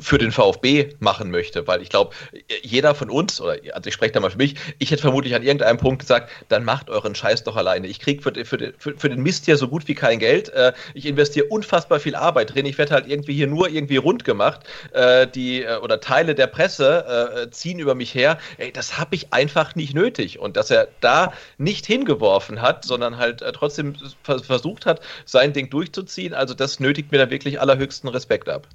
für 0.00 0.18
den 0.18 0.32
VfB 0.32 0.90
machen 0.98 1.30
möchte, 1.30 1.66
weil 1.66 1.82
ich 1.82 1.88
glaube, 1.88 2.14
jeder 2.62 2.94
von 2.94 3.10
uns, 3.10 3.40
oder 3.40 3.56
also 3.72 3.88
ich 3.88 3.94
spreche 3.94 4.12
da 4.12 4.20
mal 4.20 4.30
für 4.30 4.36
mich, 4.36 4.56
ich 4.78 4.90
hätte 4.90 5.02
vermutlich 5.02 5.34
an 5.34 5.42
irgendeinem 5.42 5.78
Punkt 5.78 6.00
gesagt, 6.00 6.30
dann 6.48 6.64
macht 6.64 6.90
euren 6.90 7.14
Scheiß 7.14 7.44
doch 7.44 7.56
alleine. 7.56 7.86
Ich 7.86 8.00
kriege 8.00 8.22
für, 8.22 8.32
für, 8.44 8.72
für, 8.78 8.94
für, 8.96 9.08
den 9.08 9.22
Mist 9.22 9.46
hier 9.46 9.56
so 9.56 9.68
gut 9.68 9.88
wie 9.88 9.94
kein 9.94 10.18
Geld. 10.18 10.50
Äh, 10.50 10.72
ich 10.94 11.06
investiere 11.06 11.46
unfassbar 11.46 12.00
viel 12.00 12.14
Arbeit 12.14 12.54
drin. 12.54 12.66
Ich 12.66 12.78
werde 12.78 12.92
halt 12.92 13.06
irgendwie 13.06 13.34
hier 13.34 13.46
nur 13.46 13.68
irgendwie 13.68 13.96
rund 13.96 14.24
gemacht. 14.24 14.60
Äh, 14.92 15.26
die 15.26 15.62
äh, 15.62 15.76
oder 15.78 16.00
Teile 16.00 16.34
der 16.34 16.46
Presse 16.46 17.48
ziehen 17.50 17.78
über 17.78 17.94
mich 17.94 18.14
her. 18.14 18.38
Ey, 18.58 18.72
das 18.72 18.98
habe 18.98 19.14
ich 19.14 19.32
einfach 19.32 19.74
nicht 19.74 19.94
nötig. 19.94 20.38
Und 20.38 20.56
dass 20.56 20.70
er 20.70 20.88
da 21.00 21.32
nicht 21.58 21.86
hingeworfen 21.86 22.60
hat, 22.60 22.84
sondern 22.84 23.16
halt 23.16 23.42
trotzdem 23.54 23.94
versucht 24.22 24.86
hat, 24.86 25.00
sein 25.24 25.52
Ding 25.52 25.70
durchzuziehen, 25.70 26.34
also 26.34 26.54
das 26.54 26.80
nötigt 26.80 27.12
mir 27.12 27.18
da 27.18 27.30
wirklich 27.30 27.60
allerhöchsten 27.60 28.08
Respekt 28.08 28.48
ab 28.48 28.66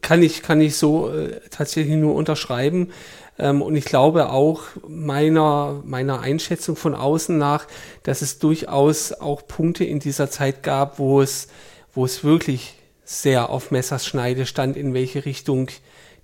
kann 0.00 0.22
ich, 0.22 0.42
kann 0.42 0.60
ich 0.60 0.76
so 0.76 1.10
äh, 1.10 1.40
tatsächlich 1.50 1.96
nur 1.96 2.14
unterschreiben. 2.14 2.90
Ähm, 3.38 3.62
und 3.62 3.76
ich 3.76 3.84
glaube 3.84 4.30
auch 4.30 4.62
meiner, 4.86 5.82
meiner 5.84 6.20
Einschätzung 6.20 6.76
von 6.76 6.94
außen 6.94 7.36
nach, 7.36 7.66
dass 8.02 8.22
es 8.22 8.38
durchaus 8.38 9.12
auch 9.12 9.46
Punkte 9.46 9.84
in 9.84 10.00
dieser 10.00 10.30
Zeit 10.30 10.62
gab, 10.62 10.98
wo 10.98 11.20
es, 11.20 11.48
wo 11.92 12.04
es 12.04 12.24
wirklich 12.24 12.74
sehr 13.04 13.50
auf 13.50 13.70
Messerschneide 13.70 14.46
stand, 14.46 14.76
in 14.76 14.94
welche 14.94 15.24
Richtung 15.24 15.68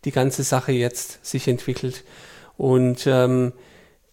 die 0.04 0.12
ganze 0.12 0.42
Sache 0.42 0.72
jetzt 0.72 1.24
sich 1.24 1.46
entwickelt. 1.48 2.04
Und 2.56 3.06
ähm, 3.06 3.52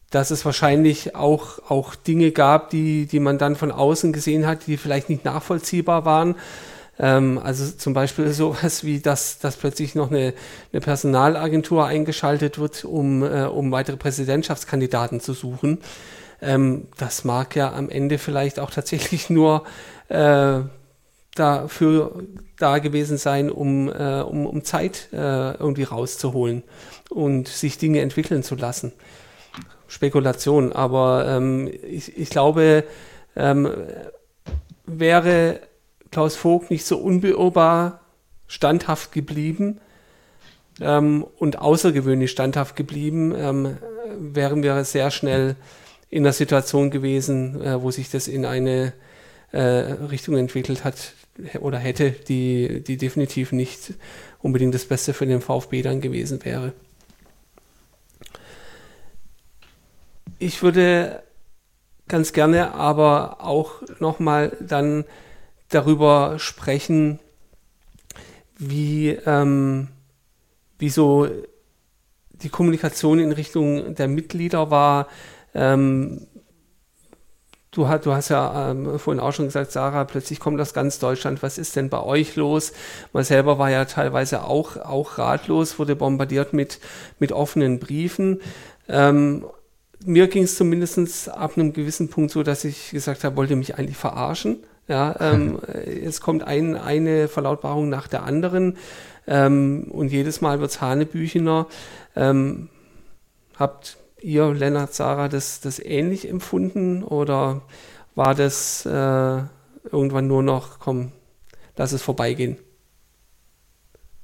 dass 0.09 0.31
es 0.31 0.45
wahrscheinlich 0.45 1.15
auch, 1.15 1.59
auch 1.69 1.95
Dinge 1.95 2.31
gab, 2.31 2.69
die, 2.69 3.05
die 3.07 3.19
man 3.19 3.37
dann 3.37 3.55
von 3.55 3.71
außen 3.71 4.13
gesehen 4.13 4.47
hat, 4.47 4.67
die 4.67 4.77
vielleicht 4.77 5.09
nicht 5.09 5.25
nachvollziehbar 5.25 6.05
waren. 6.05 6.35
Ähm, 6.99 7.39
also 7.43 7.71
zum 7.71 7.93
Beispiel 7.93 8.29
sowas 8.33 8.83
wie, 8.83 8.99
dass, 8.99 9.39
dass 9.39 9.57
plötzlich 9.57 9.95
noch 9.95 10.09
eine, 10.09 10.33
eine 10.71 10.81
Personalagentur 10.81 11.85
eingeschaltet 11.85 12.59
wird, 12.59 12.85
um, 12.85 13.23
äh, 13.23 13.45
um 13.45 13.71
weitere 13.71 13.97
Präsidentschaftskandidaten 13.97 15.19
zu 15.19 15.33
suchen. 15.33 15.79
Ähm, 16.41 16.87
das 16.97 17.23
mag 17.23 17.55
ja 17.55 17.73
am 17.73 17.89
Ende 17.89 18.17
vielleicht 18.17 18.59
auch 18.59 18.71
tatsächlich 18.71 19.29
nur 19.29 19.63
äh, 20.09 20.59
dafür 21.35 22.23
da 22.57 22.79
gewesen 22.79 23.17
sein, 23.17 23.51
um, 23.51 23.89
äh, 23.89 24.21
um, 24.21 24.45
um 24.47 24.63
Zeit 24.63 25.09
äh, 25.13 25.53
irgendwie 25.53 25.83
rauszuholen 25.83 26.63
und 27.09 27.47
sich 27.47 27.77
Dinge 27.77 28.01
entwickeln 28.01 28.43
zu 28.43 28.55
lassen. 28.55 28.91
Spekulation, 29.87 30.73
aber 30.73 31.25
ähm, 31.27 31.71
ich, 31.83 32.17
ich 32.17 32.29
glaube, 32.29 32.83
ähm, 33.35 33.69
wäre 34.85 35.59
Klaus 36.11 36.35
Vogt 36.35 36.71
nicht 36.71 36.85
so 36.85 36.97
unbeirrbar 36.97 38.01
standhaft 38.47 39.11
geblieben 39.11 39.79
ähm, 40.79 41.25
und 41.37 41.59
außergewöhnlich 41.59 42.31
standhaft 42.31 42.75
geblieben, 42.75 43.33
ähm, 43.35 43.77
wären 44.17 44.63
wir 44.63 44.83
sehr 44.83 45.11
schnell 45.11 45.55
in 46.09 46.23
der 46.23 46.33
Situation 46.33 46.89
gewesen, 46.91 47.61
äh, 47.61 47.81
wo 47.81 47.91
sich 47.91 48.09
das 48.09 48.27
in 48.27 48.45
eine 48.45 48.93
äh, 49.51 49.59
Richtung 49.59 50.37
entwickelt 50.37 50.83
hat 50.83 51.13
oder 51.59 51.77
hätte, 51.77 52.11
die, 52.11 52.83
die 52.83 52.97
definitiv 52.97 53.51
nicht 53.51 53.93
unbedingt 54.39 54.73
das 54.73 54.85
Beste 54.85 55.13
für 55.13 55.25
den 55.25 55.41
VfB 55.41 55.81
dann 55.81 56.01
gewesen 56.01 56.43
wäre. 56.43 56.73
Ich 60.39 60.61
würde 60.61 61.23
ganz 62.07 62.33
gerne 62.33 62.73
aber 62.73 63.37
auch 63.41 63.81
nochmal 63.99 64.55
dann 64.61 65.05
darüber 65.69 66.39
sprechen, 66.39 67.19
wie, 68.57 69.09
ähm, 69.25 69.89
wie 70.79 70.89
so 70.89 71.27
die 72.41 72.49
Kommunikation 72.49 73.19
in 73.19 73.31
Richtung 73.31 73.95
der 73.95 74.07
Mitglieder 74.07 74.69
war. 74.69 75.07
Ähm, 75.53 76.27
du, 77.71 77.87
hast, 77.87 78.05
du 78.05 78.13
hast 78.13 78.29
ja 78.29 78.71
ähm, 78.71 78.99
vorhin 78.99 79.19
auch 79.19 79.33
schon 79.33 79.45
gesagt, 79.45 79.71
Sarah, 79.71 80.03
plötzlich 80.05 80.39
kommt 80.39 80.59
aus 80.61 80.73
ganz 80.73 80.99
Deutschland. 80.99 81.43
Was 81.43 81.57
ist 81.57 81.75
denn 81.75 81.89
bei 81.89 82.01
euch 82.01 82.35
los? 82.35 82.73
Man 83.13 83.23
selber 83.23 83.59
war 83.59 83.69
ja 83.69 83.85
teilweise 83.85 84.43
auch, 84.43 84.77
auch 84.77 85.17
ratlos, 85.17 85.79
wurde 85.79 85.95
bombardiert 85.95 86.53
mit, 86.53 86.79
mit 87.19 87.31
offenen 87.31 87.79
Briefen. 87.79 88.41
Ähm, 88.87 89.45
mir 90.05 90.27
ging 90.27 90.43
es 90.43 90.55
zumindest 90.55 91.29
ab 91.29 91.53
einem 91.57 91.73
gewissen 91.73 92.09
Punkt 92.09 92.31
so, 92.31 92.43
dass 92.43 92.63
ich 92.63 92.91
gesagt 92.91 93.23
habe, 93.23 93.35
wollte 93.35 93.55
mich 93.55 93.77
eigentlich 93.77 93.97
verarschen. 93.97 94.63
Ja, 94.87 95.15
ähm, 95.19 95.59
es 96.05 96.21
kommt 96.21 96.43
ein, 96.43 96.75
eine 96.75 97.27
Verlautbarung 97.27 97.89
nach 97.89 98.07
der 98.07 98.23
anderen 98.23 98.77
ähm, 99.27 99.87
und 99.89 100.11
jedes 100.11 100.41
Mal 100.41 100.59
wird 100.59 100.71
es 100.71 100.81
Hanebüchener. 100.81 101.67
Ähm, 102.15 102.69
habt 103.57 103.97
ihr, 104.21 104.53
Lennart, 104.53 104.93
Sarah, 104.93 105.27
das, 105.27 105.59
das 105.59 105.79
ähnlich 105.79 106.29
empfunden 106.29 107.03
oder 107.03 107.61
war 108.15 108.33
das 108.33 108.85
äh, 108.85 108.89
irgendwann 109.91 110.27
nur 110.27 110.43
noch, 110.43 110.79
komm, 110.79 111.11
lass 111.75 111.91
es 111.91 112.01
vorbeigehen? 112.01 112.57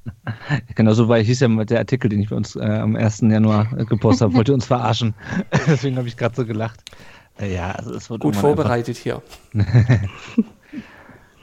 Genau 0.76 0.94
so 0.94 1.08
war 1.08 1.18
hieß 1.18 1.40
ja 1.40 1.48
der 1.64 1.80
Artikel, 1.80 2.10
den 2.10 2.20
ich 2.20 2.30
bei 2.30 2.36
uns 2.36 2.56
äh, 2.56 2.62
am 2.62 2.96
1. 2.96 3.22
Januar 3.22 3.72
äh, 3.78 3.86
gepostet 3.86 4.26
habe, 4.26 4.34
wollte 4.36 4.54
uns 4.54 4.66
verarschen. 4.66 5.14
Deswegen 5.68 5.98
habe 5.98 6.08
ich 6.08 6.18
gerade 6.18 6.36
so 6.36 6.46
gelacht. 6.46 6.82
Äh, 7.40 7.54
ja, 7.54 7.72
also 7.72 7.94
es 7.94 8.10
wird 8.10 8.22
gut 8.22 8.36
vorbereitet 8.36 8.98
hier. 8.98 9.22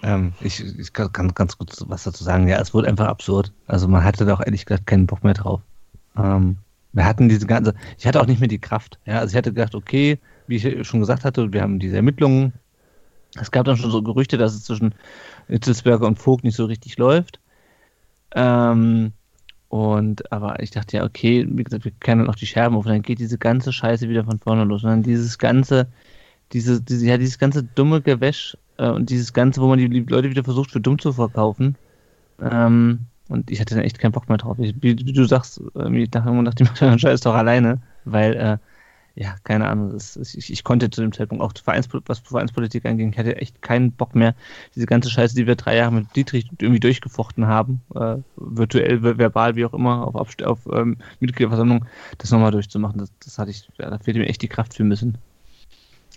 ähm, 0.02 0.32
ich, 0.40 0.64
ich 0.78 0.92
kann 0.92 1.34
ganz 1.34 1.58
gut 1.58 1.72
was 1.86 2.04
dazu 2.04 2.24
sagen. 2.24 2.48
Ja, 2.48 2.60
es 2.60 2.74
wurde 2.74 2.88
einfach 2.88 3.08
absurd. 3.08 3.52
Also 3.66 3.88
man 3.88 4.04
hatte 4.04 4.24
da 4.24 4.34
auch 4.34 4.44
ehrlich 4.44 4.66
gesagt 4.66 4.86
keinen 4.86 5.06
Bock 5.06 5.24
mehr 5.24 5.34
drauf. 5.34 5.60
Ähm, 6.16 6.58
wir 6.92 7.04
hatten 7.04 7.28
diese 7.28 7.46
ganze, 7.46 7.74
ich 7.98 8.06
hatte 8.06 8.20
auch 8.20 8.26
nicht 8.26 8.40
mehr 8.40 8.48
die 8.48 8.60
Kraft. 8.60 8.98
Ja, 9.04 9.18
also 9.20 9.32
ich 9.32 9.36
hatte 9.36 9.52
gedacht, 9.52 9.74
okay, 9.74 10.18
wie 10.46 10.56
ich 10.56 10.86
schon 10.86 11.00
gesagt 11.00 11.24
hatte, 11.24 11.52
wir 11.52 11.62
haben 11.62 11.78
diese 11.78 11.96
Ermittlungen. 11.96 12.52
Es 13.40 13.50
gab 13.52 13.64
dann 13.64 13.76
schon 13.76 13.92
so 13.92 14.02
Gerüchte, 14.02 14.38
dass 14.38 14.54
es 14.54 14.64
zwischen 14.64 14.94
Itzelsberger 15.48 16.06
und 16.06 16.18
Vogt 16.18 16.42
nicht 16.42 16.56
so 16.56 16.64
richtig 16.64 16.98
läuft. 16.98 17.38
Ähm, 18.34 19.12
und 19.70 20.32
aber 20.32 20.60
ich 20.60 20.72
dachte 20.72 20.96
ja, 20.96 21.04
okay, 21.04 21.46
wie 21.48 21.62
gesagt, 21.62 21.84
wir 21.84 21.92
kennen 22.00 22.22
dann 22.22 22.30
auch 22.30 22.34
die 22.34 22.46
Scherben 22.46 22.76
auf, 22.76 22.86
dann 22.86 23.02
geht 23.02 23.20
diese 23.20 23.38
ganze 23.38 23.72
Scheiße 23.72 24.08
wieder 24.08 24.24
von 24.24 24.40
vorne 24.40 24.64
los. 24.64 24.82
Und 24.82 24.90
dann 24.90 25.02
dieses 25.04 25.38
ganze, 25.38 25.86
diese, 26.52 26.82
diese, 26.82 27.06
ja, 27.06 27.16
dieses 27.16 27.38
ganze 27.38 27.62
dumme 27.62 28.02
Gewäsch 28.02 28.56
äh, 28.78 28.88
und 28.88 29.10
dieses 29.10 29.32
ganze, 29.32 29.60
wo 29.60 29.68
man 29.68 29.78
die 29.78 29.86
Leute 29.86 30.28
wieder 30.28 30.42
versucht, 30.42 30.72
für 30.72 30.80
dumm 30.80 30.98
zu 30.98 31.12
verkaufen. 31.12 31.76
Ähm, 32.40 33.06
und 33.28 33.48
ich 33.48 33.60
hatte 33.60 33.76
dann 33.76 33.84
echt 33.84 34.00
keinen 34.00 34.10
Bock 34.10 34.28
mehr 34.28 34.38
drauf. 34.38 34.58
Ich, 34.58 34.74
wie, 34.82 34.98
wie, 34.98 35.12
du 35.12 35.24
sagst, 35.24 35.62
äh, 35.76 36.02
ich 36.02 36.10
dachte, 36.10 36.42
dachte 36.42 36.64
ich 36.64 36.68
mache 36.68 36.90
den 36.90 36.98
Scheiß 36.98 37.20
doch 37.20 37.34
alleine, 37.34 37.80
weil 38.04 38.34
äh, 38.34 38.58
ja, 39.14 39.36
keine 39.44 39.68
Ahnung. 39.68 39.92
Das, 39.92 40.16
ich, 40.16 40.50
ich, 40.50 40.64
konnte 40.64 40.90
zu 40.90 41.00
dem 41.00 41.12
Zeitpunkt 41.12 41.42
auch 41.42 41.52
Vereinspolitik, 41.62 42.08
was 42.08 42.18
Vereinspolitik 42.20 42.84
anging, 42.86 43.12
ich 43.12 43.18
hatte 43.18 43.36
echt 43.36 43.62
keinen 43.62 43.92
Bock 43.92 44.14
mehr, 44.14 44.34
diese 44.74 44.86
ganze 44.86 45.10
Scheiße, 45.10 45.34
die 45.34 45.46
wir 45.46 45.56
drei 45.56 45.76
Jahre 45.76 45.92
mit 45.92 46.16
Dietrich 46.16 46.48
irgendwie 46.60 46.80
durchgefochten 46.80 47.46
haben, 47.46 47.82
äh, 47.94 48.16
virtuell, 48.36 49.02
verbal, 49.02 49.56
wie 49.56 49.64
auch 49.64 49.74
immer, 49.74 50.06
auf, 50.06 50.14
auf, 50.14 50.36
auf 50.44 50.58
ähm, 50.72 50.98
Mitgliederversammlung, 51.20 51.86
das 52.18 52.30
nochmal 52.30 52.52
durchzumachen. 52.52 52.98
Das, 52.98 53.12
das 53.24 53.38
hatte 53.38 53.50
ich, 53.50 53.68
ja, 53.78 53.90
da 53.90 53.98
fehlte 53.98 54.20
mir 54.20 54.28
echt 54.28 54.42
die 54.42 54.48
Kraft 54.48 54.74
für 54.74 54.84
müssen. 54.84 55.18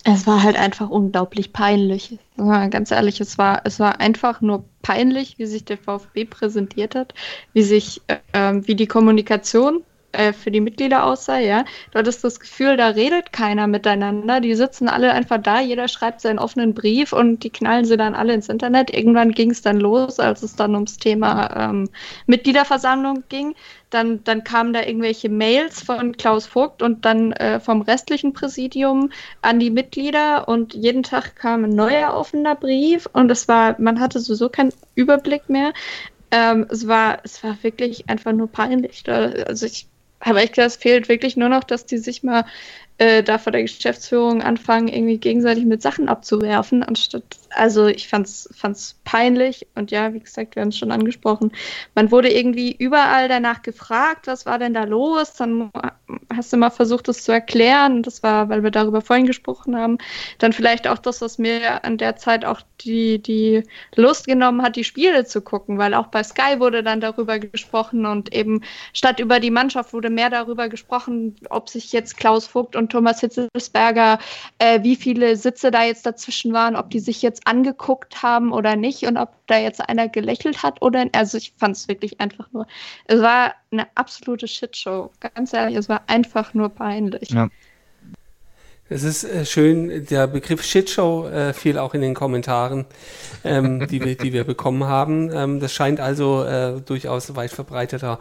Es 0.06 0.28
war 0.28 0.44
halt 0.44 0.58
einfach 0.58 0.90
unglaublich 0.90 1.54
peinlich. 1.54 2.20
Ganz 2.36 2.92
ehrlich, 2.92 3.22
es 3.22 3.38
war, 3.38 3.62
es 3.64 3.80
war 3.80 4.02
einfach 4.02 4.42
nur 4.42 4.66
peinlich, 4.82 5.40
wie 5.40 5.46
sich 5.46 5.64
der 5.64 5.78
VfB 5.78 6.26
präsentiert 6.26 6.94
hat, 6.94 7.14
wie 7.54 7.64
sich, 7.64 8.02
äh, 8.08 8.54
wie 8.54 8.76
die 8.76 8.88
Kommunikation 8.88 9.82
äh, 10.14 10.32
für 10.32 10.52
die 10.52 10.62
Mitglieder 10.62 11.06
aussah, 11.06 11.40
ja. 11.40 11.66
Du 11.92 12.00
hattest 12.00 12.24
das 12.24 12.40
Gefühl, 12.40 12.78
da 12.78 12.90
redet 12.90 13.34
keiner 13.34 13.68
miteinander. 13.68 14.40
Die 14.40 14.54
sitzen 14.54 14.88
alle 14.88 15.12
einfach 15.12 15.40
da, 15.40 15.60
jeder 15.60 15.88
schreibt 15.88 16.22
seinen 16.22 16.40
offenen 16.40 16.74
Brief 16.74 17.14
und 17.14 17.44
die 17.44 17.50
knallen 17.50 17.86
sie 17.86 17.98
dann 17.98 18.16
alle 18.16 18.34
ins 18.34 18.48
Internet. 18.48 18.94
Irgendwann 18.94 19.32
ging 19.32 19.52
es 19.52 19.62
dann 19.62 19.80
los, 19.80 20.20
als 20.20 20.44
es 20.44 20.56
dann 20.56 20.76
ums 20.76 20.98
Thema 20.98 21.70
ähm, 21.70 21.90
Mitgliederversammlung 22.28 23.24
ging. 23.30 23.56
Dann, 23.90 24.24
dann 24.24 24.44
kamen 24.44 24.74
da 24.74 24.82
irgendwelche 24.82 25.30
Mails 25.30 25.82
von 25.82 26.16
Klaus 26.16 26.46
Vogt 26.46 26.82
und 26.82 27.06
dann 27.06 27.32
äh, 27.34 27.60
vom 27.60 27.82
restlichen 27.82 28.34
Präsidium 28.34 29.12
an 29.42 29.60
die 29.60 29.70
Mitglieder 29.70 30.48
und 30.48 30.74
jeden 30.74 31.04
Tag 31.04 31.36
kam 31.36 31.66
ein 31.66 31.72
neuer 31.72 32.14
offener 32.14 32.56
Brief 32.56 33.08
und 33.14 33.32
es 33.32 33.48
war, 33.48 33.76
man 33.80 34.00
hatte 34.00 34.20
sowieso 34.20 34.50
keinen 34.50 34.74
Überblick 34.96 35.50
mehr. 35.50 35.74
Ähm, 36.32 36.66
es 36.70 36.88
war, 36.88 37.20
es 37.24 37.44
war 37.44 37.58
wirklich 37.62 38.10
einfach 38.10 38.32
nur 38.32 38.48
peinlich. 38.48 39.08
Also 39.08 39.68
ich 39.68 39.88
aber 40.24 40.44
ich 40.44 40.52
glaube, 40.52 40.68
es 40.68 40.76
fehlt 40.76 41.10
wirklich 41.10 41.38
nur 41.38 41.50
noch, 41.50 41.64
dass 41.64 41.86
die 41.86 41.98
sich 41.98 42.24
mal 42.24 42.46
äh, 42.98 43.24
da 43.24 43.38
vor 43.38 43.52
der 43.52 43.64
Geschäftsführung 43.64 44.42
anfangen, 44.42 44.88
irgendwie 44.88 45.18
gegenseitig 45.18 45.66
mit 45.66 45.82
Sachen 45.82 46.08
abzuwerfen, 46.08 46.84
anstatt, 46.84 47.24
also 47.56 47.88
ich 47.88 48.08
fand's, 48.08 48.50
fand's 48.56 49.00
peinlich 49.04 49.68
und 49.76 49.92
ja, 49.92 50.14
wie 50.14 50.20
gesagt, 50.20 50.56
wir 50.56 50.62
haben 50.62 50.70
es 50.70 50.78
schon 50.78 50.92
angesprochen, 50.92 51.52
man 51.96 52.12
wurde 52.12 52.32
irgendwie 52.32 52.72
überall 52.72 53.28
danach 53.28 53.62
gefragt, 53.62 54.28
was 54.28 54.46
war 54.46 54.60
denn 54.60 54.74
da 54.74 54.84
los, 54.84 55.34
dann 55.34 55.72
hast 56.36 56.54
du 56.54 56.58
mal 56.58 56.70
versucht, 56.70 57.08
das 57.08 57.24
zu 57.24 57.32
erklären, 57.32 58.04
das 58.04 58.24
war, 58.24 58.50
weil 58.50 58.64
wir 58.64 58.72
darüber 58.72 59.02
vorhin 59.02 59.26
gesprochen 59.26 59.76
haben, 59.76 59.98
dann 60.40 60.54
vielleicht 60.54 60.88
auch 60.88 60.98
das, 60.98 61.22
was 61.22 61.38
mir 61.38 61.84
an 61.84 61.98
der 61.98 62.16
Zeit 62.16 62.46
auch 62.46 62.62
die, 62.82 63.20
die 63.20 63.64
Lust 63.96 64.28
genommen 64.28 64.62
hat, 64.62 64.76
die 64.76 64.84
Spiele 64.84 65.26
zu 65.26 65.42
gucken, 65.42 65.78
weil 65.78 65.94
auch 65.94 66.08
bei 66.08 66.24
Sky 66.24 66.60
wurde 66.60 66.84
dann 66.84 67.02
darüber 67.02 67.40
gesprochen 67.40 68.06
und 68.06 68.34
eben 68.34 68.62
statt 68.94 69.20
über 69.20 69.40
die 69.40 69.52
Mannschaft 69.52 69.94
wurde 69.94 70.10
mehr 70.10 70.30
darüber 70.30 70.70
gesprochen, 70.70 71.36
ob 71.50 71.70
sich 71.70 71.92
jetzt 71.92 72.18
Klaus 72.18 72.48
Vogt 72.48 72.76
und 72.76 72.92
Thomas 72.92 73.20
Hitzelsberger, 73.22 74.20
äh, 74.60 74.84
wie 74.84 74.96
viele 74.96 75.36
Sitze 75.36 75.72
da 75.72 75.84
jetzt 75.84 76.06
dazwischen 76.06 76.54
waren, 76.54 76.76
ob 76.76 76.90
die 76.90 77.00
sich 77.00 77.22
jetzt 77.22 77.43
angeguckt 77.46 78.24
haben 78.24 78.52
oder 78.52 78.76
nicht 78.76 79.04
und 79.04 79.18
ob 79.18 79.30
da 79.48 79.58
jetzt 79.58 79.82
einer 79.88 80.08
gelächelt 80.08 80.64
hat 80.64 80.82
oder 80.82 81.06
also 81.14 81.38
ich 81.38 81.54
fand 81.58 81.76
es 81.76 81.88
wirklich 81.88 82.20
einfach 82.20 82.52
nur, 82.52 82.68
es 83.06 83.22
war 83.22 83.54
eine 83.72 83.88
absolute 83.96 84.48
Shitshow, 84.48 85.12
ganz 85.20 85.54
ehrlich, 85.54 85.78
es 85.78 85.90
war 85.90 86.04
einfach 86.08 86.54
nur 86.54 86.70
peinlich. 86.70 87.30
Ja. 87.32 87.50
Es 88.90 89.04
ist 89.04 89.24
äh, 89.24 89.46
schön, 89.46 90.06
der 90.08 90.28
Begriff 90.28 90.64
Shitshow 90.64 91.28
äh, 91.28 91.54
fiel 91.54 91.78
auch 91.78 91.94
in 91.94 92.02
den 92.02 92.14
Kommentaren, 92.14 92.86
ähm, 93.44 93.88
die, 93.88 94.04
wir, 94.04 94.16
die 94.16 94.34
wir 94.34 94.44
bekommen 94.44 94.84
haben. 94.84 95.32
Ähm, 95.34 95.60
das 95.60 95.74
scheint 95.74 96.00
also 96.00 96.44
äh, 96.44 96.82
durchaus 96.82 97.36
weit 97.36 97.52
verbreiteter 97.52 98.20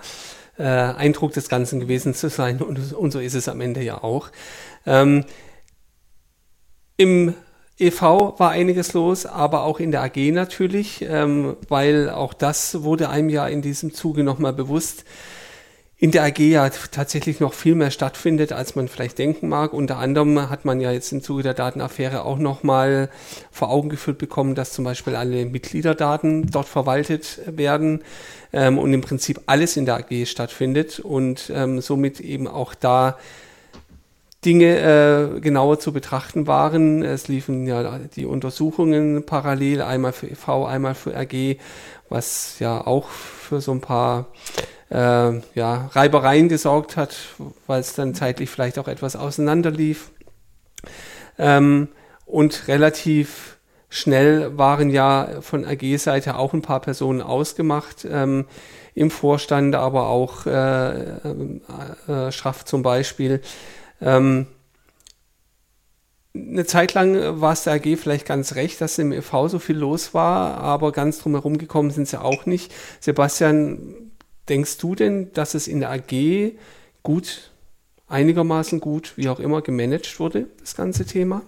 äh, 0.59 0.63
Eindruck 0.63 1.33
des 1.33 1.49
Ganzen 1.49 1.81
gewesen 1.81 2.15
zu 2.15 2.31
sein 2.31 2.61
und, 2.63 2.93
und, 2.93 3.11
so 3.11 3.19
ist 3.19 3.35
es 3.35 3.49
am 3.49 3.61
Ende 3.61 3.83
ja 3.83 4.03
auch. 4.03 4.31
Ähm, 4.87 5.25
Im 6.97 7.35
EV 7.79 8.39
war 8.39 8.51
einiges 8.51 8.93
los, 8.93 9.27
aber 9.27 9.65
auch 9.65 9.81
in 9.81 9.91
der 9.91 10.03
AG 10.03 10.17
natürlich, 10.33 11.05
ähm, 11.09 11.57
weil 11.69 12.11
auch 12.11 12.35
das 12.35 12.83
wurde 12.83 13.09
einem 13.09 13.29
ja 13.29 13.47
in 13.47 13.63
diesem 13.63 13.95
Zuge 13.95 14.23
nochmal 14.23 14.53
bewusst 14.53 15.05
in 16.03 16.11
der 16.11 16.25
AG 16.25 16.41
ja 16.41 16.69
tatsächlich 16.69 17.39
noch 17.39 17.55
viel 17.55 17.77
mehr 17.77 17.93
stattfindet, 17.93 18.51
als 18.53 18.75
man 18.75 18.89
vielleicht 18.89 19.19
denken 19.19 19.49
mag. 19.49 19.73
Unter 19.73 19.99
anderem 19.99 20.51
hat 20.51 20.65
man 20.65 20.81
ja 20.81 20.91
jetzt 20.91 21.13
im 21.13 21.23
Zuge 21.23 21.45
der 21.45 21.55
Datenaffäre 21.55 22.25
auch 22.25 22.39
nochmal 22.39 23.09
vor 23.53 23.71
Augen 23.71 23.89
geführt 23.89 24.19
bekommen, 24.19 24.57
dass 24.57 24.73
zum 24.73 24.85
Beispiel 24.85 25.15
alle 25.15 25.47
Mitgliederdaten 25.47 26.51
dort 26.51 26.67
verwaltet 26.67 27.41
werden 27.47 28.03
ähm, 28.53 28.79
und 28.79 28.93
im 28.93 29.01
Prinzip 29.01 29.43
alles 29.47 29.77
in 29.77 29.87
der 29.87 29.99
AG 29.99 30.27
stattfindet 30.27 30.99
und 30.99 31.53
ähm, 31.55 31.81
somit 31.81 32.19
eben 32.19 32.49
auch 32.49 32.75
da 32.75 33.17
Dinge 34.45 35.37
äh, 35.37 35.41
genauer 35.41 35.79
zu 35.79 35.93
betrachten 35.93 36.47
waren. 36.47 37.03
Es 37.03 37.29
liefen 37.29 37.67
ja 37.67 37.99
die 37.99 38.27
Untersuchungen 38.27 39.25
parallel, 39.25 39.83
einmal 39.83 40.13
für 40.13 40.29
EV, 40.29 40.67
einmal 40.67 40.95
für 40.95 41.15
RG, 41.15 41.59
was 42.09 42.59
ja 42.59 42.85
auch 42.85 43.09
für 43.09 43.61
so 43.61 43.73
ein 43.73 43.81
paar 43.81 44.27
äh, 44.91 45.41
ja, 45.55 45.91
Reibereien 45.93 46.49
gesorgt 46.49 46.97
hat, 46.97 47.17
weil 47.67 47.81
es 47.81 47.95
dann 47.95 48.15
zeitlich 48.15 48.51
vielleicht 48.51 48.79
auch 48.79 48.89
etwas 48.89 49.15
auseinanderlief. 49.15 50.11
Ähm, 51.39 51.89
und 52.27 52.67
relativ 52.67 53.59
schnell 53.89 54.57
waren 54.59 54.91
ja 54.91 55.41
von 55.41 55.65
AG-Seite 55.65 56.37
auch 56.37 56.53
ein 56.53 56.63
paar 56.63 56.81
Personen 56.81 57.21
ausgemacht 57.21 58.07
ähm, 58.11 58.47
im 58.95 59.11
Vorstand, 59.11 59.75
aber 59.75 60.09
auch 60.09 60.47
äh, 60.47 60.91
äh, 60.91 62.33
Schraff 62.33 62.65
zum 62.65 62.83
Beispiel. 62.83 63.41
Ähm, 64.03 64.47
eine 66.35 66.65
Zeit 66.65 66.95
lang 66.95 67.41
war 67.41 67.53
es 67.53 67.65
der 67.65 67.75
AG 67.75 67.97
vielleicht 67.97 68.27
ganz 68.27 68.55
recht, 68.55 68.81
dass 68.81 68.99
im 68.99 69.13
EV 69.13 69.49
so 69.49 69.59
viel 69.59 69.77
los 69.77 70.15
war, 70.15 70.59
aber 70.59 70.93
ganz 70.93 71.19
drumherum 71.19 71.59
gekommen 71.59 71.91
sind 71.91 72.09
sie 72.09 72.21
auch 72.21 72.47
nicht. 72.47 72.73
Sebastian, 73.01 74.11
denkst 74.49 74.79
du 74.79 74.95
denn, 74.95 75.33
dass 75.33 75.55
es 75.55 75.69
in 75.69 75.81
der 75.81 75.91
AG 75.91 76.53
gut, 77.03 77.51
einigermaßen 78.09 78.81
gut, 78.81 79.13
wie 79.17 79.29
auch 79.29 79.41
immer, 79.41 79.63
gemanagt 79.63 80.19
wurde, 80.19 80.47
das 80.59 80.75
ganze 80.75 81.05
Thema? 81.05 81.43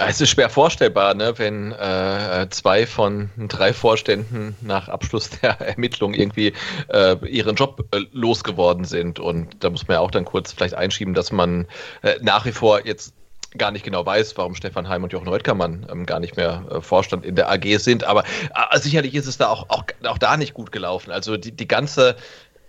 Es 0.00 0.20
ist 0.20 0.30
schwer 0.30 0.48
vorstellbar, 0.48 1.14
ne, 1.14 1.36
wenn 1.38 1.72
äh, 1.72 2.46
zwei 2.50 2.86
von 2.86 3.30
drei 3.36 3.72
Vorständen 3.72 4.56
nach 4.60 4.88
Abschluss 4.88 5.30
der 5.42 5.60
Ermittlung 5.60 6.14
irgendwie 6.14 6.52
äh, 6.86 7.16
ihren 7.26 7.56
Job 7.56 7.84
äh, 7.90 8.02
losgeworden 8.12 8.84
sind. 8.84 9.18
Und 9.18 9.48
da 9.58 9.70
muss 9.70 9.88
man 9.88 9.96
ja 9.96 10.00
auch 10.00 10.12
dann 10.12 10.24
kurz 10.24 10.52
vielleicht 10.52 10.74
einschieben, 10.74 11.14
dass 11.14 11.32
man 11.32 11.66
äh, 12.02 12.14
nach 12.20 12.46
wie 12.46 12.52
vor 12.52 12.86
jetzt 12.86 13.12
gar 13.56 13.72
nicht 13.72 13.84
genau 13.84 14.06
weiß, 14.06 14.36
warum 14.36 14.54
Stefan 14.54 14.88
Heim 14.88 15.02
und 15.02 15.12
Jochen 15.12 15.26
Reutkermann 15.26 15.86
ähm, 15.90 16.06
gar 16.06 16.20
nicht 16.20 16.36
mehr 16.36 16.64
äh, 16.70 16.80
Vorstand 16.80 17.24
in 17.24 17.34
der 17.34 17.50
AG 17.50 17.78
sind. 17.78 18.04
Aber 18.04 18.22
äh, 18.24 18.78
sicherlich 18.78 19.14
ist 19.14 19.26
es 19.26 19.36
da 19.36 19.48
auch, 19.48 19.68
auch, 19.68 19.84
auch 20.04 20.18
da 20.18 20.36
nicht 20.36 20.54
gut 20.54 20.70
gelaufen. 20.70 21.10
Also 21.10 21.36
die, 21.36 21.50
die 21.50 21.66
ganze 21.66 22.14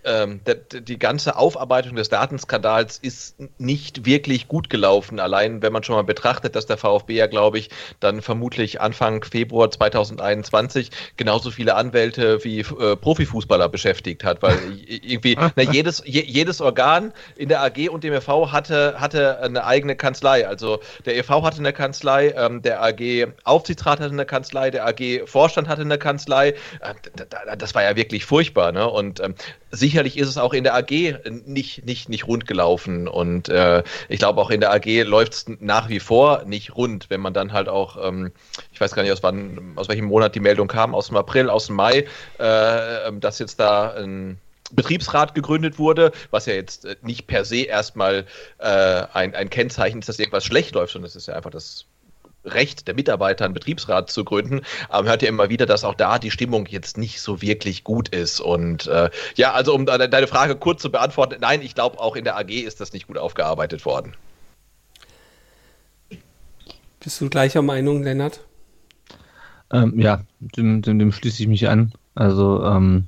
ähm, 0.09 0.41
die, 0.45 0.81
die 0.81 0.99
ganze 0.99 1.37
Aufarbeitung 1.37 1.95
des 1.95 2.09
Datenskandals 2.09 2.97
ist 2.97 3.35
nicht 3.57 4.05
wirklich 4.05 4.47
gut 4.47 4.69
gelaufen. 4.69 5.19
Allein 5.19 5.61
wenn 5.61 5.71
man 5.71 5.83
schon 5.83 5.95
mal 5.95 6.03
betrachtet, 6.03 6.55
dass 6.55 6.65
der 6.65 6.77
VfB 6.77 7.13
ja, 7.13 7.27
glaube 7.27 7.59
ich, 7.59 7.69
dann 7.99 8.21
vermutlich 8.21 8.81
Anfang 8.81 9.23
Februar 9.23 9.69
2021 9.69 10.89
genauso 11.17 11.51
viele 11.51 11.75
Anwälte 11.75 12.43
wie 12.43 12.59
äh, 12.59 12.95
Profifußballer 12.95 13.69
beschäftigt 13.69 14.23
hat, 14.23 14.41
weil 14.41 14.57
irgendwie 14.87 15.37
na, 15.55 15.63
jedes, 15.63 16.01
je, 16.05 16.23
jedes 16.23 16.61
Organ 16.61 17.13
in 17.35 17.49
der 17.49 17.61
AG 17.61 17.89
und 17.89 18.03
dem 18.03 18.13
EV 18.13 18.51
hatte, 18.51 18.99
hatte 18.99 19.39
eine 19.41 19.65
eigene 19.65 19.95
Kanzlei. 19.95 20.47
Also 20.47 20.79
der 21.05 21.17
EV 21.17 21.43
hatte 21.43 21.59
eine 21.59 21.73
Kanzlei, 21.73 22.33
ähm, 22.35 22.61
der 22.61 22.81
AG 22.81 23.27
Aufsichtsrat 23.43 23.99
hatte 23.99 24.11
eine 24.11 24.25
Kanzlei, 24.25 24.71
der 24.71 24.87
AG 24.87 25.27
Vorstand 25.27 25.67
hatte 25.67 25.81
eine 25.81 25.97
Kanzlei. 25.97 26.49
Äh, 26.81 26.93
das 27.57 27.75
war 27.75 27.83
ja 27.83 27.95
wirklich 27.95 28.25
furchtbar. 28.25 28.71
Ne? 28.71 28.89
Und 28.89 29.19
ähm, 29.19 29.35
sicherlich 29.71 30.17
ist 30.17 30.27
es 30.27 30.37
auch 30.37 30.53
in 30.53 30.63
der 30.63 30.75
AG 30.75 30.91
nicht, 31.45 31.85
nicht, 31.85 32.09
nicht 32.09 32.27
rund 32.27 32.47
gelaufen. 32.47 33.07
Und 33.07 33.49
äh, 33.49 33.83
ich 34.07 34.19
glaube, 34.19 34.41
auch 34.41 34.49
in 34.49 34.61
der 34.61 34.71
AG 34.71 35.03
läuft 35.03 35.33
es 35.33 35.45
nach 35.59 35.89
wie 35.89 35.99
vor 35.99 36.43
nicht 36.45 36.75
rund, 36.75 37.09
wenn 37.09 37.21
man 37.21 37.33
dann 37.33 37.53
halt 37.53 37.69
auch, 37.69 37.97
ähm, 38.05 38.31
ich 38.71 38.81
weiß 38.81 38.93
gar 38.93 39.03
nicht, 39.03 39.11
aus 39.11 39.23
wann, 39.23 39.73
aus 39.75 39.89
welchem 39.89 40.05
Monat 40.05 40.35
die 40.35 40.39
Meldung 40.39 40.67
kam, 40.67 40.95
aus 40.95 41.07
dem 41.07 41.17
April, 41.17 41.49
aus 41.49 41.67
dem 41.67 41.75
Mai, 41.75 42.05
äh, 42.39 43.07
ähm, 43.07 43.19
dass 43.19 43.39
jetzt 43.39 43.59
da 43.59 43.93
ein 43.93 44.39
Betriebsrat 44.71 45.33
gegründet 45.33 45.79
wurde, 45.79 46.11
was 46.31 46.45
ja 46.45 46.53
jetzt 46.53 46.85
äh, 46.85 46.95
nicht 47.01 47.27
per 47.27 47.45
se 47.45 47.63
erstmal 47.63 48.25
äh, 48.59 49.03
ein, 49.13 49.35
ein 49.35 49.49
Kennzeichen 49.49 49.99
ist, 49.99 50.09
dass 50.09 50.19
irgendwas 50.19 50.45
schlecht 50.45 50.75
läuft, 50.75 50.93
sondern 50.93 51.07
es 51.07 51.15
ist 51.15 51.27
ja 51.27 51.35
einfach 51.35 51.51
das 51.51 51.85
Recht 52.45 52.87
der 52.87 52.95
Mitarbeiter, 52.95 53.45
einen 53.45 53.53
Betriebsrat 53.53 54.09
zu 54.09 54.23
gründen. 54.23 54.61
Man 54.89 55.07
hört 55.07 55.21
ja 55.21 55.29
immer 55.29 55.49
wieder, 55.49 55.65
dass 55.65 55.83
auch 55.83 55.95
da 55.95 56.19
die 56.19 56.31
Stimmung 56.31 56.65
jetzt 56.67 56.97
nicht 56.97 57.21
so 57.21 57.41
wirklich 57.41 57.83
gut 57.83 58.09
ist. 58.09 58.39
Und 58.39 58.87
äh, 58.87 59.09
ja, 59.35 59.53
also 59.53 59.73
um 59.75 59.85
deine 59.85 60.27
Frage 60.27 60.55
kurz 60.55 60.81
zu 60.81 60.91
beantworten, 60.91 61.37
nein, 61.41 61.61
ich 61.61 61.75
glaube, 61.75 61.99
auch 61.99 62.15
in 62.15 62.23
der 62.23 62.37
AG 62.37 62.49
ist 62.49 62.79
das 62.79 62.93
nicht 62.93 63.07
gut 63.07 63.17
aufgearbeitet 63.17 63.85
worden. 63.85 64.15
Bist 66.99 67.21
du 67.21 67.29
gleicher 67.29 67.61
Meinung, 67.61 68.03
Lennart? 68.03 68.41
Ähm, 69.71 69.99
ja, 69.99 70.23
dem, 70.39 70.81
dem, 70.81 70.99
dem, 70.99 71.11
schließe 71.11 71.43
ich 71.43 71.47
mich 71.47 71.69
an. 71.69 71.93
Also, 72.15 72.63
ähm, 72.65 73.07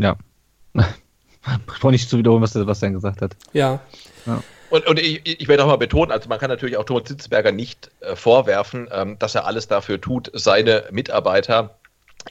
ja. 0.00 0.16
ich 0.74 1.80
brauche 1.80 1.92
nicht 1.92 2.08
zu 2.08 2.16
wiederholen, 2.16 2.42
was, 2.42 2.54
was 2.54 2.82
er 2.82 2.90
gesagt 2.90 3.20
hat. 3.22 3.36
Ja. 3.52 3.80
ja. 4.26 4.42
Und, 4.70 4.86
und 4.86 4.98
ich, 4.98 5.20
ich 5.24 5.48
werde 5.48 5.64
auch 5.64 5.68
mal 5.68 5.76
betonen, 5.76 6.12
also 6.12 6.28
man 6.28 6.38
kann 6.38 6.48
natürlich 6.48 6.76
auch 6.76 6.84
Thomas 6.84 7.08
Sitzberger 7.08 7.52
nicht 7.52 7.90
äh, 8.00 8.16
vorwerfen, 8.16 8.88
ähm, 8.92 9.18
dass 9.18 9.34
er 9.34 9.46
alles 9.46 9.68
dafür 9.68 10.00
tut, 10.00 10.30
seine 10.32 10.84
Mitarbeiter 10.90 11.76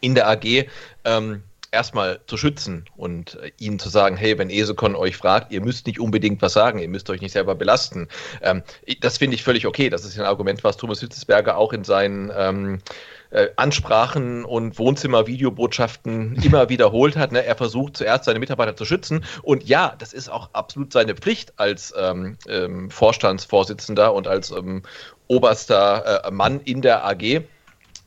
in 0.01 0.15
der 0.15 0.27
AG 0.29 0.65
ähm, 1.03 1.43
erstmal 1.71 2.19
zu 2.25 2.37
schützen 2.37 2.85
und 2.95 3.35
äh, 3.35 3.51
ihnen 3.59 3.79
zu 3.79 3.89
sagen, 3.89 4.17
hey, 4.17 4.37
wenn 4.37 4.49
Esekon 4.49 4.95
euch 4.95 5.17
fragt, 5.17 5.51
ihr 5.51 5.61
müsst 5.61 5.87
nicht 5.87 5.99
unbedingt 5.99 6.41
was 6.41 6.53
sagen, 6.53 6.79
ihr 6.79 6.87
müsst 6.87 7.09
euch 7.09 7.21
nicht 7.21 7.33
selber 7.33 7.55
belasten. 7.55 8.07
Ähm, 8.41 8.63
das 9.01 9.17
finde 9.17 9.35
ich 9.35 9.43
völlig 9.43 9.67
okay. 9.67 9.89
Das 9.89 10.05
ist 10.05 10.17
ein 10.17 10.25
Argument, 10.25 10.63
was 10.63 10.77
Thomas 10.77 11.01
Hitzesberger 11.01 11.57
auch 11.57 11.73
in 11.73 11.83
seinen 11.83 12.31
ähm, 12.35 12.79
äh, 13.31 13.49
Ansprachen 13.55 14.45
und 14.45 14.77
Wohnzimmer-Videobotschaften 14.79 16.35
immer 16.43 16.69
wiederholt 16.69 17.15
hat. 17.17 17.31
Ne? 17.31 17.45
Er 17.45 17.55
versucht 17.55 17.97
zuerst 17.97 18.25
seine 18.25 18.39
Mitarbeiter 18.39 18.75
zu 18.75 18.85
schützen. 18.85 19.23
Und 19.43 19.63
ja, 19.63 19.95
das 19.97 20.13
ist 20.13 20.29
auch 20.29 20.49
absolut 20.53 20.93
seine 20.93 21.15
Pflicht 21.15 21.53
als 21.57 21.93
ähm, 21.97 22.37
ähm, 22.47 22.89
Vorstandsvorsitzender 22.89 24.13
und 24.13 24.27
als 24.27 24.51
ähm, 24.51 24.83
oberster 25.27 26.25
äh, 26.25 26.31
Mann 26.31 26.59
in 26.61 26.81
der 26.81 27.05
AG 27.05 27.43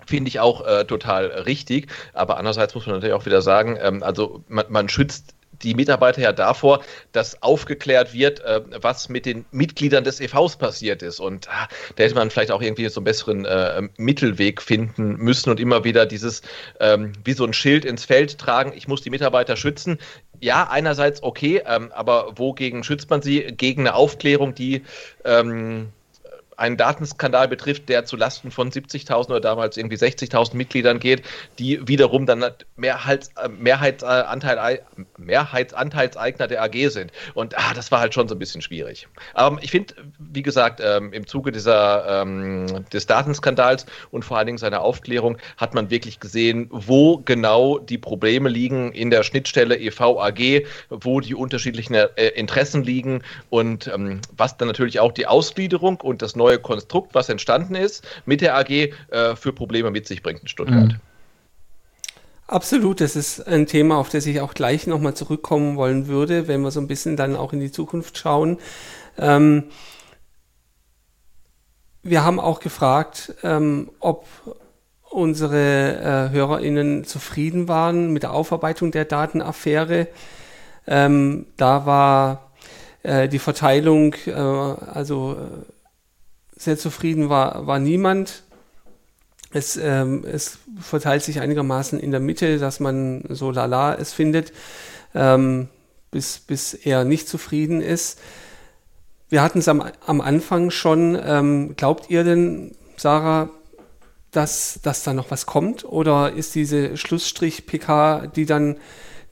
finde 0.06 0.28
ich 0.28 0.40
auch 0.40 0.66
äh, 0.66 0.84
total 0.84 1.26
richtig. 1.26 1.88
Aber 2.12 2.36
andererseits 2.36 2.74
muss 2.74 2.86
man 2.86 2.96
natürlich 2.96 3.14
auch 3.14 3.26
wieder 3.26 3.42
sagen, 3.42 3.78
ähm, 3.80 4.02
also 4.02 4.42
man, 4.48 4.66
man 4.68 4.88
schützt 4.88 5.34
die 5.62 5.74
Mitarbeiter 5.74 6.20
ja 6.20 6.32
davor, 6.32 6.82
dass 7.12 7.42
aufgeklärt 7.42 8.12
wird, 8.12 8.40
äh, 8.40 8.60
was 8.80 9.08
mit 9.08 9.26
den 9.26 9.44
Mitgliedern 9.50 10.04
des 10.04 10.20
EVs 10.20 10.56
passiert 10.56 11.02
ist. 11.02 11.20
Und 11.20 11.48
ah, 11.48 11.68
da 11.96 12.04
hätte 12.04 12.14
man 12.14 12.30
vielleicht 12.30 12.50
auch 12.50 12.62
irgendwie 12.62 12.88
so 12.88 13.00
einen 13.00 13.04
besseren 13.04 13.44
äh, 13.44 13.82
Mittelweg 13.96 14.60
finden 14.62 15.16
müssen 15.16 15.50
und 15.50 15.60
immer 15.60 15.84
wieder 15.84 16.06
dieses 16.06 16.42
ähm, 16.80 17.12
wie 17.24 17.32
so 17.32 17.44
ein 17.44 17.52
Schild 17.52 17.84
ins 17.84 18.04
Feld 18.04 18.38
tragen, 18.38 18.72
ich 18.74 18.88
muss 18.88 19.02
die 19.02 19.10
Mitarbeiter 19.10 19.56
schützen. 19.56 19.98
Ja, 20.40 20.68
einerseits 20.68 21.22
okay, 21.22 21.62
ähm, 21.66 21.92
aber 21.92 22.32
wogegen 22.36 22.82
schützt 22.82 23.10
man 23.10 23.22
sie? 23.22 23.42
Gegen 23.56 23.82
eine 23.82 23.94
Aufklärung, 23.94 24.54
die 24.54 24.82
ähm, 25.24 25.92
einen 26.62 26.76
Datenskandal 26.76 27.48
betrifft, 27.48 27.88
der 27.88 28.04
zu 28.04 28.16
Lasten 28.16 28.52
von 28.52 28.70
70.000 28.70 29.26
oder 29.26 29.40
damals 29.40 29.76
irgendwie 29.76 29.96
60.000 29.96 30.54
Mitgliedern 30.54 31.00
geht, 31.00 31.22
die 31.58 31.86
wiederum 31.88 32.24
dann 32.24 32.44
Mehrheits, 32.76 33.32
äh, 33.36 33.48
Mehrheitsanteil, 33.48 34.82
Mehrheitsanteilseigner 35.18 36.46
der 36.46 36.62
AG 36.62 36.88
sind. 36.90 37.10
Und 37.34 37.58
ah, 37.58 37.74
das 37.74 37.90
war 37.90 37.98
halt 37.98 38.14
schon 38.14 38.28
so 38.28 38.36
ein 38.36 38.38
bisschen 38.38 38.62
schwierig. 38.62 39.08
Aber 39.34 39.58
ich 39.60 39.72
finde, 39.72 39.94
wie 40.18 40.42
gesagt, 40.42 40.80
ähm, 40.82 41.12
im 41.12 41.26
Zuge 41.26 41.50
dieser, 41.50 42.22
ähm, 42.22 42.84
des 42.92 43.06
Datenskandals 43.06 43.86
und 44.12 44.24
vor 44.24 44.38
allen 44.38 44.46
Dingen 44.46 44.58
seiner 44.58 44.82
Aufklärung 44.82 45.38
hat 45.56 45.74
man 45.74 45.90
wirklich 45.90 46.20
gesehen, 46.20 46.68
wo 46.70 47.18
genau 47.18 47.78
die 47.78 47.98
Probleme 47.98 48.48
liegen 48.48 48.92
in 48.92 49.10
der 49.10 49.24
Schnittstelle 49.24 49.76
EV-AG, 49.76 50.64
wo 50.90 51.20
die 51.20 51.34
unterschiedlichen 51.34 51.94
äh, 51.94 52.28
Interessen 52.36 52.84
liegen 52.84 53.22
und 53.50 53.88
ähm, 53.88 54.20
was 54.36 54.56
dann 54.56 54.68
natürlich 54.68 55.00
auch 55.00 55.10
die 55.10 55.26
Ausgliederung 55.26 56.00
und 56.00 56.22
das 56.22 56.36
neue 56.36 56.51
Konstrukt, 56.58 57.14
was 57.14 57.28
entstanden 57.28 57.74
ist, 57.74 58.04
mit 58.26 58.40
der 58.40 58.56
AG 58.56 58.70
äh, 58.70 58.90
für 59.36 59.52
Probleme 59.52 59.90
mit 59.90 60.06
sich 60.06 60.22
bringt 60.22 60.40
in 60.42 60.48
Stuttgart. 60.48 60.92
Mhm. 60.92 61.00
Absolut, 62.46 63.00
das 63.00 63.16
ist 63.16 63.46
ein 63.46 63.66
Thema, 63.66 63.96
auf 63.96 64.10
das 64.10 64.26
ich 64.26 64.40
auch 64.40 64.52
gleich 64.52 64.86
nochmal 64.86 65.14
zurückkommen 65.14 65.76
wollen 65.76 66.06
würde, 66.06 66.48
wenn 66.48 66.60
wir 66.60 66.70
so 66.70 66.80
ein 66.80 66.88
bisschen 66.88 67.16
dann 67.16 67.34
auch 67.34 67.52
in 67.52 67.60
die 67.60 67.72
Zukunft 67.72 68.18
schauen. 68.18 68.58
Ähm, 69.16 69.64
wir 72.02 72.24
haben 72.24 72.40
auch 72.40 72.60
gefragt, 72.60 73.34
ähm, 73.42 73.90
ob 74.00 74.26
unsere 75.08 76.30
äh, 76.30 76.34
HörerInnen 76.34 77.04
zufrieden 77.04 77.68
waren 77.68 78.12
mit 78.12 78.22
der 78.22 78.32
Aufarbeitung 78.32 78.90
der 78.90 79.04
Datenaffäre. 79.04 80.08
Ähm, 80.86 81.46
da 81.56 81.86
war 81.86 82.50
äh, 83.02 83.28
die 83.28 83.38
Verteilung, 83.38 84.14
äh, 84.26 84.32
also 84.32 85.36
äh, 85.38 85.72
sehr 86.62 86.78
zufrieden 86.78 87.28
war, 87.28 87.66
war 87.66 87.78
niemand. 87.78 88.44
Es, 89.52 89.76
ähm, 89.76 90.24
es 90.24 90.58
verteilt 90.80 91.22
sich 91.22 91.40
einigermaßen 91.40 91.98
in 91.98 92.10
der 92.10 92.20
Mitte, 92.20 92.58
dass 92.58 92.80
man 92.80 93.24
so 93.28 93.50
lala 93.50 93.94
es 93.94 94.12
findet, 94.12 94.52
ähm, 95.14 95.68
bis, 96.10 96.38
bis 96.38 96.72
er 96.72 97.04
nicht 97.04 97.28
zufrieden 97.28 97.80
ist. 97.82 98.18
Wir 99.28 99.42
hatten 99.42 99.58
es 99.58 99.68
am, 99.68 99.82
am 100.06 100.20
Anfang 100.20 100.70
schon. 100.70 101.18
Ähm, 101.22 101.74
glaubt 101.76 102.10
ihr 102.10 102.22
denn, 102.22 102.76
Sarah, 102.96 103.50
dass, 104.30 104.80
dass 104.82 105.02
da 105.02 105.12
noch 105.12 105.30
was 105.30 105.46
kommt? 105.46 105.84
Oder 105.84 106.32
ist 106.32 106.54
diese 106.54 106.96
Schlussstrich-PK, 106.96 108.28
die 108.28 108.46
dann 108.46 108.76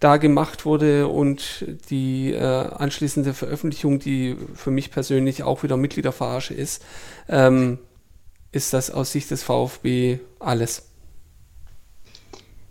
da 0.01 0.17
gemacht 0.17 0.65
wurde 0.65 1.09
und 1.09 1.67
die 1.91 2.33
äh, 2.33 2.41
anschließende 2.41 3.35
Veröffentlichung, 3.35 3.99
die 3.99 4.37
für 4.55 4.71
mich 4.71 4.91
persönlich 4.91 5.43
auch 5.43 5.63
wieder 5.63 5.77
Mitgliederverarsche 5.77 6.55
ist, 6.55 6.83
ähm, 7.29 7.79
ist 8.51 8.73
das 8.73 8.91
aus 8.91 9.13
Sicht 9.13 9.31
des 9.31 9.43
VfB 9.43 10.19
alles? 10.39 10.89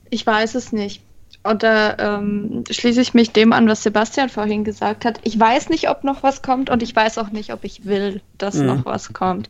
Ich 0.10 0.26
weiß 0.26 0.56
es 0.56 0.72
nicht. 0.72 1.04
Und 1.50 1.64
da 1.64 1.95
ähm, 1.97 2.64
schließe 2.70 3.02
ich 3.02 3.16
mich 3.16 3.32
dem 3.32 3.54
an, 3.54 3.68
was 3.68 3.82
Sebastian 3.82 4.30
vorhin 4.30 4.64
gesagt 4.64 5.04
hat. 5.04 5.20
Ich 5.24 5.39
weiß 5.39 5.70
nicht, 5.70 5.89
ob 5.89 6.04
noch 6.04 6.22
was 6.22 6.43
kommt 6.43 6.70
und 6.70 6.84
ich 6.84 6.95
weiß 6.95 7.18
auch 7.18 7.32
nicht, 7.32 7.52
ob 7.52 7.64
ich 7.64 7.86
will, 7.86 8.22
dass 8.38 8.54
mhm. 8.54 8.68
noch 8.68 8.86
was 8.86 9.14
kommt. 9.14 9.50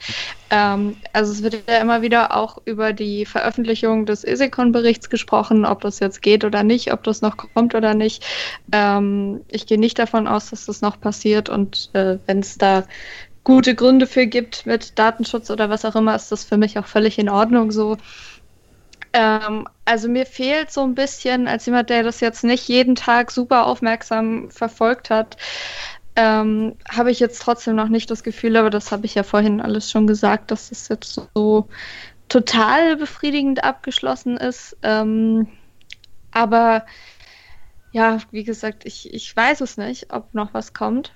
Ähm, 0.50 0.96
also 1.12 1.34
es 1.34 1.44
wird 1.44 1.62
ja 1.68 1.80
immer 1.80 2.02
wieder 2.02 2.34
auch 2.38 2.58
über 2.64 2.94
die 2.94 3.26
Veröffentlichung 3.26 4.06
des 4.06 4.24
ESECON-Berichts 4.24 5.10
gesprochen, 5.10 5.66
ob 5.66 5.82
das 5.82 6.00
jetzt 6.00 6.22
geht 6.22 6.46
oder 6.46 6.64
nicht, 6.64 6.94
ob 6.94 7.04
das 7.04 7.22
noch 7.22 7.36
kommt 7.36 7.76
oder 7.76 7.94
nicht. 7.94 8.26
Ähm, 8.72 9.42
ich 9.50 9.68
gehe 9.68 9.78
nicht 9.78 10.00
davon 10.00 10.26
aus, 10.26 10.52
dass 10.52 10.68
das 10.68 10.80
noch 10.80 11.02
passiert 11.02 11.50
und 11.50 11.90
äh, 11.92 12.18
wenn 12.28 12.40
es 12.40 12.58
da 12.58 12.86
gute 13.44 13.76
Gründe 13.76 14.08
für 14.08 14.26
gibt 14.26 14.66
mit 14.66 14.98
Datenschutz 14.98 15.50
oder 15.50 15.70
was 15.70 15.84
auch 15.84 15.98
immer, 15.98 16.16
ist 16.16 16.32
das 16.32 16.46
für 16.46 16.56
mich 16.56 16.80
auch 16.80 16.88
völlig 16.88 17.20
in 17.20 17.28
Ordnung 17.28 17.72
so. 17.72 17.98
Ähm, 19.14 19.68
also 19.86 20.08
mir 20.08 20.26
fehlt 20.26 20.72
so 20.72 20.84
ein 20.84 20.96
bisschen, 20.96 21.48
als 21.48 21.66
jemand, 21.66 21.90
der 21.90 22.04
das 22.04 22.20
jetzt 22.20 22.44
nicht 22.44 22.68
jeden 22.68 22.96
Tag 22.96 23.32
super 23.32 23.66
aufmerksam 23.66 24.52
verfolgt 24.52 25.10
hat, 25.10 25.38
ähm, 26.16 26.76
habe 26.90 27.12
ich 27.12 27.20
jetzt 27.20 27.42
trotzdem 27.42 27.76
noch 27.76 27.90
nicht 27.90 28.12
das 28.12 28.24
Gefühl, 28.24 28.58
aber 28.58 28.70
das 28.70 28.92
habe 28.92 29.06
ich 29.06 29.16
ja 29.16 29.24
vorhin 29.24 29.62
alles 29.62 29.90
schon 29.90 30.06
gesagt, 30.08 30.52
dass 30.52 30.72
es 30.72 30.88
jetzt 30.90 31.22
so 31.34 31.70
total 32.28 32.98
befriedigend 32.98 33.64
abgeschlossen 33.64 34.38
ist. 34.38 34.78
Ähm, 34.84 35.48
aber 36.32 36.86
ja, 37.92 38.20
wie 38.32 38.44
gesagt, 38.44 38.86
ich, 38.86 39.14
ich 39.14 39.36
weiß 39.36 39.62
es 39.62 39.78
nicht, 39.78 40.14
ob 40.14 40.34
noch 40.34 40.54
was 40.54 40.74
kommt 40.74 41.14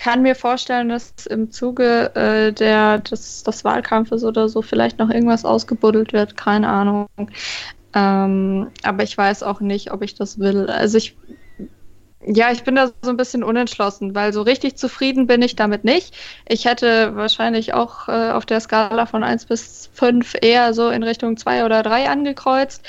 kann 0.00 0.22
mir 0.22 0.34
vorstellen, 0.34 0.88
dass 0.88 1.12
im 1.28 1.50
Zuge 1.50 2.14
äh, 2.14 2.52
der, 2.52 2.98
des, 2.98 3.42
des 3.42 3.64
Wahlkampfes 3.64 4.24
oder 4.24 4.48
so 4.48 4.62
vielleicht 4.62 4.98
noch 4.98 5.10
irgendwas 5.10 5.44
ausgebuddelt 5.44 6.14
wird. 6.14 6.38
Keine 6.38 6.68
Ahnung. 6.68 7.06
Ähm, 7.94 8.70
aber 8.82 9.02
ich 9.02 9.16
weiß 9.16 9.42
auch 9.42 9.60
nicht, 9.60 9.92
ob 9.92 10.02
ich 10.02 10.14
das 10.14 10.38
will. 10.38 10.70
Also 10.70 10.96
ich, 10.96 11.18
ja, 12.24 12.50
ich 12.50 12.64
bin 12.64 12.76
da 12.76 12.90
so 13.02 13.10
ein 13.10 13.18
bisschen 13.18 13.44
unentschlossen, 13.44 14.14
weil 14.14 14.32
so 14.32 14.40
richtig 14.40 14.76
zufrieden 14.76 15.26
bin 15.26 15.42
ich 15.42 15.54
damit 15.54 15.84
nicht. 15.84 16.16
Ich 16.48 16.64
hätte 16.64 17.14
wahrscheinlich 17.14 17.74
auch 17.74 18.08
äh, 18.08 18.30
auf 18.30 18.46
der 18.46 18.60
Skala 18.60 19.04
von 19.04 19.22
1 19.22 19.44
bis 19.44 19.90
5 19.92 20.34
eher 20.40 20.72
so 20.72 20.88
in 20.88 21.02
Richtung 21.02 21.36
2 21.36 21.66
oder 21.66 21.82
3 21.82 22.08
angekreuzt. 22.08 22.82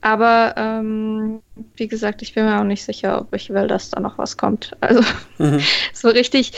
Aber 0.00 0.54
ähm, 0.56 1.40
wie 1.76 1.88
gesagt, 1.88 2.22
ich 2.22 2.34
bin 2.34 2.44
mir 2.44 2.60
auch 2.60 2.64
nicht 2.64 2.84
sicher, 2.84 3.20
ob 3.20 3.34
ich 3.34 3.50
will, 3.50 3.66
dass 3.66 3.90
da 3.90 4.00
noch 4.00 4.18
was 4.18 4.36
kommt. 4.36 4.76
Also 4.80 5.02
mhm. 5.38 5.60
so 5.92 6.08
richtig, 6.08 6.52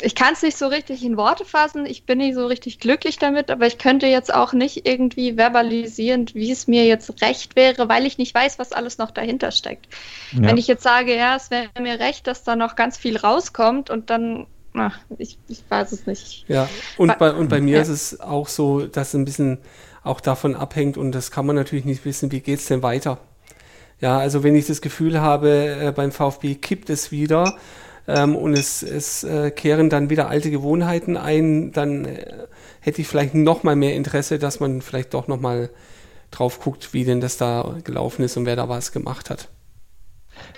ich 0.00 0.14
kann 0.14 0.34
es 0.34 0.42
nicht 0.42 0.56
so 0.56 0.68
richtig 0.68 1.04
in 1.04 1.16
Worte 1.16 1.44
fassen. 1.44 1.86
Ich 1.86 2.04
bin 2.04 2.18
nicht 2.18 2.34
so 2.34 2.46
richtig 2.46 2.78
glücklich 2.78 3.18
damit, 3.18 3.50
aber 3.50 3.66
ich 3.66 3.78
könnte 3.78 4.06
jetzt 4.06 4.32
auch 4.32 4.52
nicht 4.52 4.86
irgendwie 4.86 5.34
verbalisieren, 5.34 6.26
wie 6.34 6.52
es 6.52 6.68
mir 6.68 6.84
jetzt 6.84 7.20
recht 7.20 7.56
wäre, 7.56 7.88
weil 7.88 8.06
ich 8.06 8.18
nicht 8.18 8.34
weiß, 8.34 8.58
was 8.58 8.72
alles 8.72 8.98
noch 8.98 9.10
dahinter 9.10 9.50
steckt. 9.50 9.86
Ja. 10.32 10.42
Wenn 10.42 10.56
ich 10.56 10.68
jetzt 10.68 10.84
sage, 10.84 11.16
ja, 11.16 11.36
es 11.36 11.50
wäre 11.50 11.68
mir 11.80 11.98
recht, 11.98 12.26
dass 12.26 12.44
da 12.44 12.54
noch 12.54 12.76
ganz 12.76 12.96
viel 12.96 13.16
rauskommt 13.16 13.90
und 13.90 14.10
dann 14.10 14.46
Ach, 14.78 14.98
ich, 15.16 15.38
ich, 15.48 15.62
weiß 15.70 15.92
es 15.92 16.06
nicht. 16.06 16.44
Ja, 16.48 16.68
und 16.98 17.16
bei, 17.18 17.32
und 17.32 17.48
bei 17.48 17.62
mir 17.62 17.76
ja. 17.76 17.82
ist 17.82 17.88
es 17.88 18.20
auch 18.20 18.46
so, 18.46 18.86
dass 18.86 19.14
ein 19.14 19.24
bisschen 19.24 19.56
auch 20.06 20.20
davon 20.20 20.54
abhängt 20.54 20.96
und 20.96 21.12
das 21.12 21.30
kann 21.30 21.46
man 21.46 21.56
natürlich 21.56 21.84
nicht 21.84 22.04
wissen, 22.04 22.32
wie 22.32 22.40
geht 22.40 22.60
es 22.60 22.66
denn 22.66 22.82
weiter. 22.82 23.18
Ja, 24.00 24.18
also 24.18 24.42
wenn 24.42 24.54
ich 24.54 24.66
das 24.66 24.80
Gefühl 24.80 25.20
habe, 25.20 25.76
äh, 25.80 25.92
beim 25.92 26.12
VfB 26.12 26.56
kippt 26.56 26.90
es 26.90 27.10
wieder 27.10 27.56
ähm, 28.06 28.36
und 28.36 28.52
es, 28.52 28.82
es 28.82 29.24
äh, 29.24 29.50
kehren 29.50 29.88
dann 29.88 30.10
wieder 30.10 30.28
alte 30.28 30.50
Gewohnheiten 30.50 31.16
ein, 31.16 31.72
dann 31.72 32.04
äh, 32.04 32.46
hätte 32.80 33.00
ich 33.00 33.08
vielleicht 33.08 33.34
noch 33.34 33.62
mal 33.62 33.76
mehr 33.76 33.94
Interesse, 33.94 34.38
dass 34.38 34.60
man 34.60 34.82
vielleicht 34.82 35.14
doch 35.14 35.28
noch 35.28 35.40
mal 35.40 35.70
drauf 36.30 36.60
guckt, 36.60 36.92
wie 36.92 37.04
denn 37.04 37.20
das 37.20 37.38
da 37.38 37.76
gelaufen 37.84 38.22
ist 38.22 38.36
und 38.36 38.46
wer 38.46 38.56
da 38.56 38.68
was 38.68 38.92
gemacht 38.92 39.30
hat. 39.30 39.48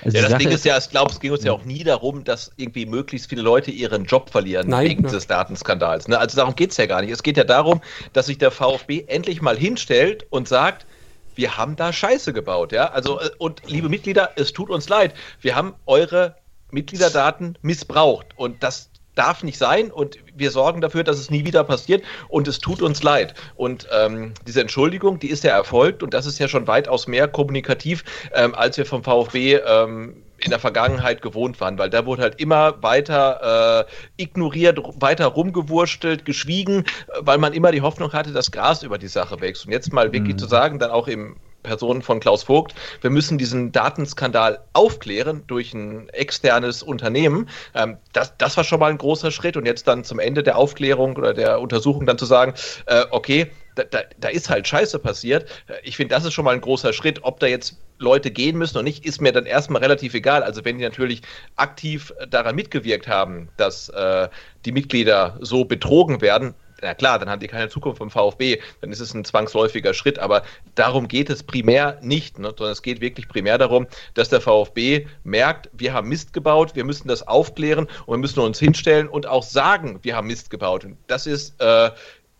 Also 0.04 0.16
ja, 0.16 0.22
das 0.22 0.30
Sache 0.32 0.42
Ding 0.42 0.50
ist 0.50 0.64
ja, 0.64 0.78
ich 0.78 0.90
glaube, 0.90 1.12
es 1.12 1.20
ging 1.20 1.32
uns 1.32 1.44
ja 1.44 1.52
auch 1.52 1.64
nie 1.64 1.84
darum, 1.84 2.24
dass 2.24 2.52
irgendwie 2.56 2.86
möglichst 2.86 3.28
viele 3.28 3.42
Leute 3.42 3.70
ihren 3.70 4.04
Job 4.04 4.30
verlieren 4.30 4.68
Nein, 4.68 4.86
wegen 4.86 5.02
ja. 5.02 5.08
dieses 5.08 5.26
Datenskandals. 5.26 6.08
Ne? 6.08 6.18
Also 6.18 6.36
darum 6.36 6.54
geht 6.54 6.70
es 6.70 6.76
ja 6.76 6.86
gar 6.86 7.00
nicht. 7.00 7.10
Es 7.10 7.22
geht 7.22 7.36
ja 7.36 7.44
darum, 7.44 7.80
dass 8.12 8.26
sich 8.26 8.38
der 8.38 8.50
VfB 8.50 9.04
endlich 9.06 9.42
mal 9.42 9.56
hinstellt 9.56 10.26
und 10.30 10.48
sagt, 10.48 10.86
wir 11.34 11.56
haben 11.56 11.76
da 11.76 11.92
Scheiße 11.92 12.32
gebaut, 12.32 12.72
ja. 12.72 12.90
Also, 12.90 13.20
äh, 13.20 13.30
und 13.38 13.62
liebe 13.66 13.88
Mitglieder, 13.88 14.32
es 14.34 14.52
tut 14.52 14.70
uns 14.70 14.88
leid. 14.88 15.14
Wir 15.40 15.54
haben 15.54 15.74
eure 15.86 16.34
Mitgliederdaten 16.72 17.56
missbraucht. 17.62 18.26
Und 18.36 18.62
das 18.62 18.90
darf 19.18 19.42
nicht 19.42 19.58
sein 19.58 19.90
und 19.90 20.18
wir 20.34 20.50
sorgen 20.50 20.80
dafür, 20.80 21.04
dass 21.04 21.18
es 21.18 21.30
nie 21.30 21.44
wieder 21.44 21.64
passiert 21.64 22.04
und 22.28 22.46
es 22.48 22.58
tut 22.58 22.82
uns 22.82 23.02
leid. 23.02 23.34
Und 23.56 23.88
ähm, 23.92 24.32
diese 24.46 24.60
Entschuldigung, 24.60 25.18
die 25.18 25.30
ist 25.30 25.44
ja 25.44 25.52
erfolgt 25.52 26.02
und 26.02 26.14
das 26.14 26.26
ist 26.26 26.38
ja 26.38 26.48
schon 26.48 26.66
weitaus 26.66 27.06
mehr 27.06 27.28
kommunikativ, 27.28 28.04
ähm, 28.32 28.54
als 28.54 28.76
wir 28.76 28.86
vom 28.86 29.02
VfB 29.02 29.56
ähm, 29.56 30.22
in 30.40 30.50
der 30.50 30.60
Vergangenheit 30.60 31.20
gewohnt 31.20 31.60
waren, 31.60 31.78
weil 31.78 31.90
da 31.90 32.06
wurde 32.06 32.22
halt 32.22 32.40
immer 32.40 32.80
weiter 32.82 33.86
äh, 33.88 34.22
ignoriert, 34.22 34.78
weiter 35.00 35.26
rumgewurstelt, 35.26 36.24
geschwiegen, 36.24 36.84
weil 37.20 37.38
man 37.38 37.52
immer 37.52 37.72
die 37.72 37.82
Hoffnung 37.82 38.12
hatte, 38.12 38.32
dass 38.32 38.52
Gras 38.52 38.84
über 38.84 38.98
die 38.98 39.08
Sache 39.08 39.40
wächst. 39.40 39.66
Und 39.66 39.72
jetzt 39.72 39.92
mal 39.92 40.12
wirklich 40.12 40.34
mhm. 40.34 40.38
zu 40.38 40.46
sagen, 40.46 40.78
dann 40.78 40.90
auch 40.90 41.08
im 41.08 41.36
Person 41.68 42.00
von 42.00 42.18
Klaus 42.18 42.44
Vogt, 42.44 42.74
wir 43.02 43.10
müssen 43.10 43.36
diesen 43.36 43.72
Datenskandal 43.72 44.60
aufklären 44.72 45.44
durch 45.46 45.74
ein 45.74 46.08
externes 46.08 46.82
Unternehmen. 46.82 47.50
Ähm, 47.74 47.98
das, 48.14 48.34
das 48.38 48.56
war 48.56 48.64
schon 48.64 48.80
mal 48.80 48.90
ein 48.90 48.96
großer 48.96 49.30
Schritt 49.30 49.58
und 49.58 49.66
jetzt 49.66 49.86
dann 49.86 50.02
zum 50.02 50.18
Ende 50.18 50.42
der 50.42 50.56
Aufklärung 50.56 51.16
oder 51.16 51.34
der 51.34 51.60
Untersuchung 51.60 52.06
dann 52.06 52.16
zu 52.16 52.24
sagen, 52.24 52.54
äh, 52.86 53.04
okay, 53.10 53.50
da, 53.74 53.84
da, 53.84 54.00
da, 54.18 54.28
ist 54.28 54.48
halt 54.48 54.66
Scheiße 54.66 54.98
passiert. 54.98 55.46
Ich 55.82 55.96
finde, 55.96 56.14
das 56.14 56.24
ist 56.24 56.32
schon 56.32 56.46
mal 56.46 56.54
ein 56.54 56.60
großer 56.60 56.92
Schritt. 56.92 57.20
Ob 57.22 57.38
da 57.38 57.46
jetzt 57.46 57.76
Leute 57.98 58.30
gehen 58.30 58.56
müssen 58.56 58.76
oder 58.76 58.84
nicht, 58.84 59.04
ist 59.04 59.20
mir 59.20 59.30
dann 59.30 59.46
erstmal 59.46 59.82
relativ 59.82 60.14
egal. 60.14 60.42
Also 60.42 60.64
wenn 60.64 60.78
die 60.78 60.84
natürlich 60.84 61.22
aktiv 61.56 62.12
daran 62.28 62.56
mitgewirkt 62.56 63.06
haben, 63.06 63.50
dass 63.56 63.90
äh, 63.90 64.28
die 64.64 64.72
Mitglieder 64.72 65.36
so 65.40 65.64
betrogen 65.64 66.20
werden, 66.22 66.54
na 66.82 66.94
klar, 66.94 67.18
dann 67.18 67.28
haben 67.28 67.40
die 67.40 67.48
keine 67.48 67.68
Zukunft 67.68 67.98
vom 67.98 68.10
VfB, 68.10 68.60
dann 68.80 68.92
ist 68.92 69.00
es 69.00 69.14
ein 69.14 69.24
zwangsläufiger 69.24 69.94
Schritt, 69.94 70.18
aber 70.18 70.42
darum 70.74 71.08
geht 71.08 71.30
es 71.30 71.42
primär 71.42 71.98
nicht, 72.02 72.38
ne, 72.38 72.54
sondern 72.56 72.72
es 72.72 72.82
geht 72.82 73.00
wirklich 73.00 73.28
primär 73.28 73.58
darum, 73.58 73.86
dass 74.14 74.28
der 74.28 74.40
VfB 74.40 75.06
merkt, 75.24 75.68
wir 75.72 75.92
haben 75.92 76.08
Mist 76.08 76.32
gebaut, 76.32 76.74
wir 76.74 76.84
müssen 76.84 77.08
das 77.08 77.26
aufklären 77.26 77.88
und 78.06 78.16
wir 78.16 78.18
müssen 78.18 78.40
uns 78.40 78.58
hinstellen 78.58 79.08
und 79.08 79.26
auch 79.26 79.42
sagen, 79.42 79.98
wir 80.02 80.16
haben 80.16 80.26
Mist 80.26 80.50
gebaut. 80.50 80.84
Und 80.84 80.96
das 81.06 81.26
ist 81.26 81.60
äh, 81.60 81.90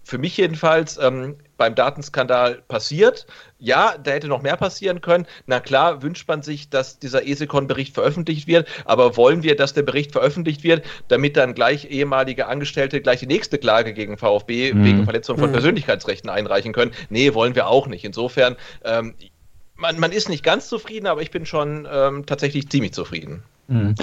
für 0.09 0.17
mich 0.17 0.39
jedenfalls 0.39 0.97
ähm, 0.97 1.37
beim 1.59 1.75
Datenskandal 1.75 2.63
passiert. 2.67 3.27
Ja, 3.59 3.95
da 4.03 4.13
hätte 4.13 4.27
noch 4.27 4.41
mehr 4.41 4.57
passieren 4.57 5.03
können. 5.03 5.27
Na 5.45 5.61
klar, 5.61 6.03
wünscht 6.03 6.27
man 6.27 6.41
sich, 6.41 6.71
dass 6.71 6.99
dieser 6.99 7.27
ESECON-Bericht 7.27 7.93
veröffentlicht 7.93 8.47
wird, 8.47 8.67
aber 8.87 9.19
wollen 9.19 9.43
wir, 9.43 9.55
dass 9.55 9.75
der 9.75 9.83
Bericht 9.83 10.13
veröffentlicht 10.13 10.65
wird, 10.65 10.83
damit 11.09 11.37
dann 11.37 11.53
gleich 11.53 11.91
ehemalige 11.91 12.47
Angestellte 12.47 13.03
gleich 13.03 13.21
die 13.21 13.27
nächste 13.27 13.59
Klage 13.59 13.93
gegen 13.93 14.17
VfB 14.17 14.73
mhm. 14.73 14.85
wegen 14.85 15.05
Verletzung 15.05 15.37
von 15.37 15.51
mhm. 15.51 15.53
Persönlichkeitsrechten 15.53 16.31
einreichen 16.31 16.73
können? 16.73 16.93
Nee, 17.11 17.35
wollen 17.35 17.55
wir 17.55 17.69
auch 17.69 17.87
nicht. 17.87 18.07
Insofern, 18.07 18.57
ähm, 18.87 19.15
man, 19.77 20.01
man, 20.01 20.11
ist 20.11 20.31
nicht 20.31 20.43
ganz 20.43 20.71
zufrieden, 20.71 21.07
aber 21.07 21.21
ich 21.21 21.31
bin 21.31 21.45
schon 21.45 21.87
ähm, 21.93 22.25
tatsächlich 22.25 22.71
ziemlich 22.71 22.95
zufrieden. 22.95 23.43
Mhm. 23.67 23.95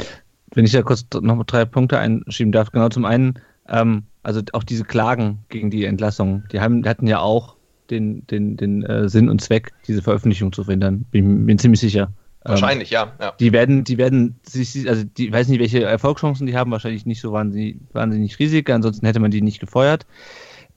Wenn 0.54 0.66
ich 0.66 0.72
da 0.72 0.84
kurz 0.84 1.04
noch 1.20 1.44
drei 1.46 1.66
Punkte 1.66 1.98
einschieben 1.98 2.52
darf, 2.52 2.70
genau 2.70 2.90
zum 2.90 3.06
einen, 3.06 3.40
ähm, 3.68 4.04
also 4.26 4.42
auch 4.54 4.64
diese 4.64 4.84
Klagen 4.84 5.40
gegen 5.50 5.70
die 5.70 5.86
Entlassung, 5.86 6.44
die, 6.52 6.60
haben, 6.60 6.84
hatten 6.88 7.08
ja 7.08 7.20
auch 7.20 7.56
den, 7.92 8.26
den, 8.28 8.58
den 8.58 8.84
äh, 8.84 9.08
Sinn 9.08 9.30
und 9.30 9.40
Zweck, 9.40 9.72
diese 9.88 10.02
Veröffentlichung 10.02 10.52
zu 10.52 10.64
verhindern. 10.64 11.06
Bin 11.12 11.46
mir 11.46 11.56
ziemlich 11.58 11.80
sicher. 11.80 12.12
Wahrscheinlich, 12.44 12.92
ähm, 12.92 12.96
ja, 12.96 13.12
ja. 13.20 13.34
Die 13.40 13.52
werden, 13.52 13.84
die 13.84 13.98
werden 13.98 14.40
sich, 14.44 14.90
also 14.90 15.04
die 15.04 15.32
weiß 15.32 15.48
nicht, 15.48 15.60
welche 15.60 15.84
Erfolgschancen 15.84 16.48
die 16.48 16.56
haben, 16.56 16.72
wahrscheinlich 16.72 17.06
nicht 17.06 17.22
so 17.22 17.32
wahnsinnig, 17.32 17.78
wahnsinnig 17.94 18.38
riesig, 18.40 18.70
ansonsten 18.70 19.06
hätte 19.06 19.20
man 19.20 19.32
die 19.32 19.42
nicht 19.42 19.60
gefeuert. 19.60 20.06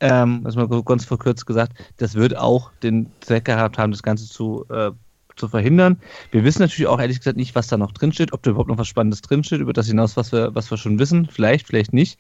Ähm, 0.01 0.42
das 0.44 0.55
mal 0.55 0.68
ganz 0.84 1.05
verkürzt 1.05 1.46
gesagt, 1.46 1.72
das 1.96 2.14
wird 2.14 2.36
auch 2.36 2.70
den 2.82 3.11
Zweck 3.20 3.46
gehabt 3.46 3.78
haben, 3.78 3.90
das 3.90 4.03
Ganze 4.03 4.28
zu, 4.28 4.64
äh, 4.70 4.92
zu 5.36 5.49
verhindern. 5.49 5.99
Wir 6.30 6.44
wissen 6.44 6.62
natürlich 6.62 6.86
auch 6.86 7.01
ehrlich 7.01 7.18
gesagt 7.18 7.36
nicht, 7.36 7.55
was 7.55 7.68
da 7.68 7.76
noch 7.76 7.92
drinsteht, 7.92 8.32
ob 8.32 8.42
da 8.42 8.51
überhaupt 8.51 8.68
noch 8.68 8.78
was 8.78 8.88
Spannendes 8.88 9.22
drinsteht, 9.22 9.61
über 9.61 9.72
das 9.72 9.86
hinaus, 9.86 10.16
was 10.16 10.32
wir, 10.32 10.55
was 10.55 10.70
wir 10.70 10.76
schon 10.78 10.99
wissen. 10.99 11.28
Vielleicht, 11.30 11.66
vielleicht 11.66 11.92
nicht. 11.92 12.18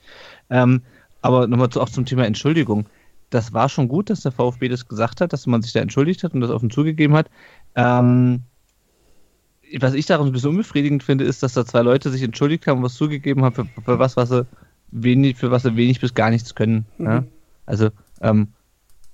Ähm, 0.50 0.82
aber 1.22 1.46
nochmal 1.46 1.70
zu, 1.70 1.80
auch 1.80 1.88
zum 1.88 2.04
Thema 2.04 2.26
Entschuldigung. 2.26 2.86
Das 3.30 3.52
war 3.52 3.68
schon 3.68 3.88
gut, 3.88 4.10
dass 4.10 4.22
der 4.22 4.32
VfB 4.32 4.68
das 4.68 4.88
gesagt 4.88 5.20
hat, 5.20 5.32
dass 5.32 5.46
man 5.46 5.62
sich 5.62 5.72
da 5.72 5.80
entschuldigt 5.80 6.24
hat 6.24 6.32
und 6.32 6.40
das 6.40 6.50
offen 6.50 6.70
zugegeben 6.70 7.14
hat. 7.14 7.28
Ähm, 7.74 8.42
was 9.78 9.94
ich 9.94 10.06
daran 10.06 10.26
ein 10.26 10.32
bisschen 10.32 10.50
unbefriedigend 10.50 11.02
finde, 11.02 11.24
ist, 11.24 11.42
dass 11.42 11.52
da 11.52 11.66
zwei 11.66 11.82
Leute 11.82 12.10
sich 12.10 12.22
entschuldigt 12.22 12.66
haben 12.66 12.78
und 12.78 12.84
was 12.84 12.94
zugegeben 12.94 13.44
haben 13.44 13.54
für, 13.54 13.66
für 13.84 13.98
was, 13.98 14.16
was 14.16 14.30
sie 14.30 14.46
wenig, 14.90 15.36
für 15.36 15.50
was 15.50 15.62
sie 15.62 15.76
wenig 15.76 16.00
bis 16.00 16.14
gar 16.14 16.30
nichts 16.30 16.54
können. 16.54 16.86
Mhm. 16.96 17.06
Ja? 17.06 17.24
Also, 17.66 17.90
ähm, 18.22 18.48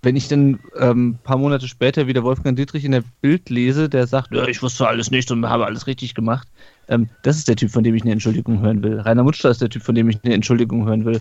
wenn 0.02 0.16
ich 0.16 0.28
dann 0.28 0.50
ein 0.50 0.60
ähm, 0.78 1.18
paar 1.24 1.38
Monate 1.38 1.66
später 1.66 2.06
wieder 2.06 2.22
Wolfgang 2.22 2.56
Dietrich 2.56 2.84
in 2.84 2.92
der 2.92 3.02
Bild 3.22 3.48
lese, 3.48 3.88
der 3.88 4.06
sagt, 4.06 4.32
ja, 4.32 4.46
ich 4.46 4.62
wusste 4.62 4.86
alles 4.86 5.10
nicht 5.10 5.30
und 5.30 5.48
habe 5.48 5.64
alles 5.64 5.86
richtig 5.86 6.14
gemacht, 6.14 6.46
ähm, 6.88 7.08
das 7.22 7.38
ist 7.38 7.48
der 7.48 7.56
Typ, 7.56 7.70
von 7.70 7.82
dem 7.82 7.94
ich 7.94 8.02
eine 8.02 8.12
Entschuldigung 8.12 8.60
hören 8.60 8.82
will. 8.82 9.00
Rainer 9.00 9.24
Mutschler 9.24 9.50
ist 9.50 9.62
der 9.62 9.70
Typ, 9.70 9.82
von 9.82 9.94
dem 9.94 10.10
ich 10.10 10.18
eine 10.22 10.34
Entschuldigung 10.34 10.86
hören 10.86 11.06
will. 11.06 11.20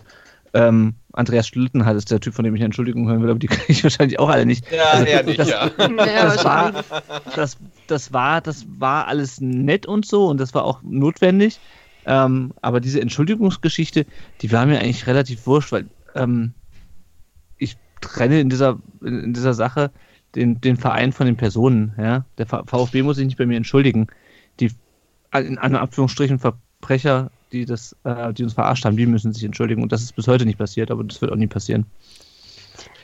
Ähm, 0.54 0.96
Andreas 1.14 1.48
Schlittenhardt 1.48 1.98
ist 1.98 2.12
der 2.12 2.20
Typ, 2.20 2.34
von 2.34 2.46
dem 2.46 2.56
ich 2.56 2.62
eine 2.62 2.66
Entschuldigung 2.66 3.08
hören 3.08 3.22
will, 3.22 3.30
aber 3.30 3.40
die 3.40 3.48
kriege 3.48 3.72
ich 3.72 3.84
wahrscheinlich 3.84 4.20
auch 4.20 4.30
alle 4.30 4.46
nicht. 4.46 4.66
Ja, 4.72 4.84
also, 4.92 5.06
eher 5.06 5.24
nicht, 5.24 5.40
das, 5.40 5.50
ja. 5.50 5.70
Das, 5.70 6.44
war, 6.44 6.72
das, 7.36 7.58
das, 7.88 8.14
war, 8.14 8.42
das 8.42 8.66
war 8.78 9.08
alles 9.08 9.42
nett 9.42 9.86
und 9.86 10.06
so 10.06 10.28
und 10.28 10.40
das 10.40 10.54
war 10.54 10.64
auch 10.66 10.82
notwendig. 10.84 11.60
Ähm, 12.06 12.54
aber 12.62 12.82
diese 12.82 13.02
Entschuldigungsgeschichte, 13.02 14.06
die 14.42 14.52
war 14.52 14.66
mir 14.66 14.80
eigentlich 14.80 15.08
relativ 15.08 15.48
wurscht, 15.48 15.72
weil 15.72 15.86
ähm, 16.16 16.54
ich 17.58 17.78
trenne 18.02 18.40
in 18.40 18.50
dieser, 18.50 18.80
in 19.02 19.34
dieser 19.34 19.54
Sache 19.54 19.92
den, 20.36 20.60
den 20.60 20.78
Verein 20.78 21.12
von 21.12 21.26
den 21.26 21.38
Personen. 21.38 21.94
Ja? 21.98 22.26
Der 22.38 22.46
VfB 22.46 23.04
muss 23.04 23.18
sich 23.18 23.26
nicht 23.26 23.38
bei 23.38 23.46
mir 23.46 23.58
entschuldigen. 23.58 24.08
Die 24.60 24.72
in 25.34 25.58
Anführungsstrichen 25.58 26.40
Verbrecher 26.40 27.32
die, 27.54 27.66
das, 27.66 27.96
äh, 28.04 28.34
die 28.34 28.44
uns 28.44 28.54
verarscht 28.54 28.86
haben, 28.86 28.98
die 28.98 29.06
müssen 29.06 29.34
sich 29.34 29.44
entschuldigen. 29.44 29.82
Und 29.82 29.92
das 29.92 30.02
ist 30.02 30.16
bis 30.16 30.28
heute 30.28 30.46
nicht 30.46 30.58
passiert, 30.58 30.92
aber 30.92 31.04
das 31.04 31.22
wird 31.22 31.32
auch 31.32 31.38
nie 31.38 31.48
passieren. 31.48 31.86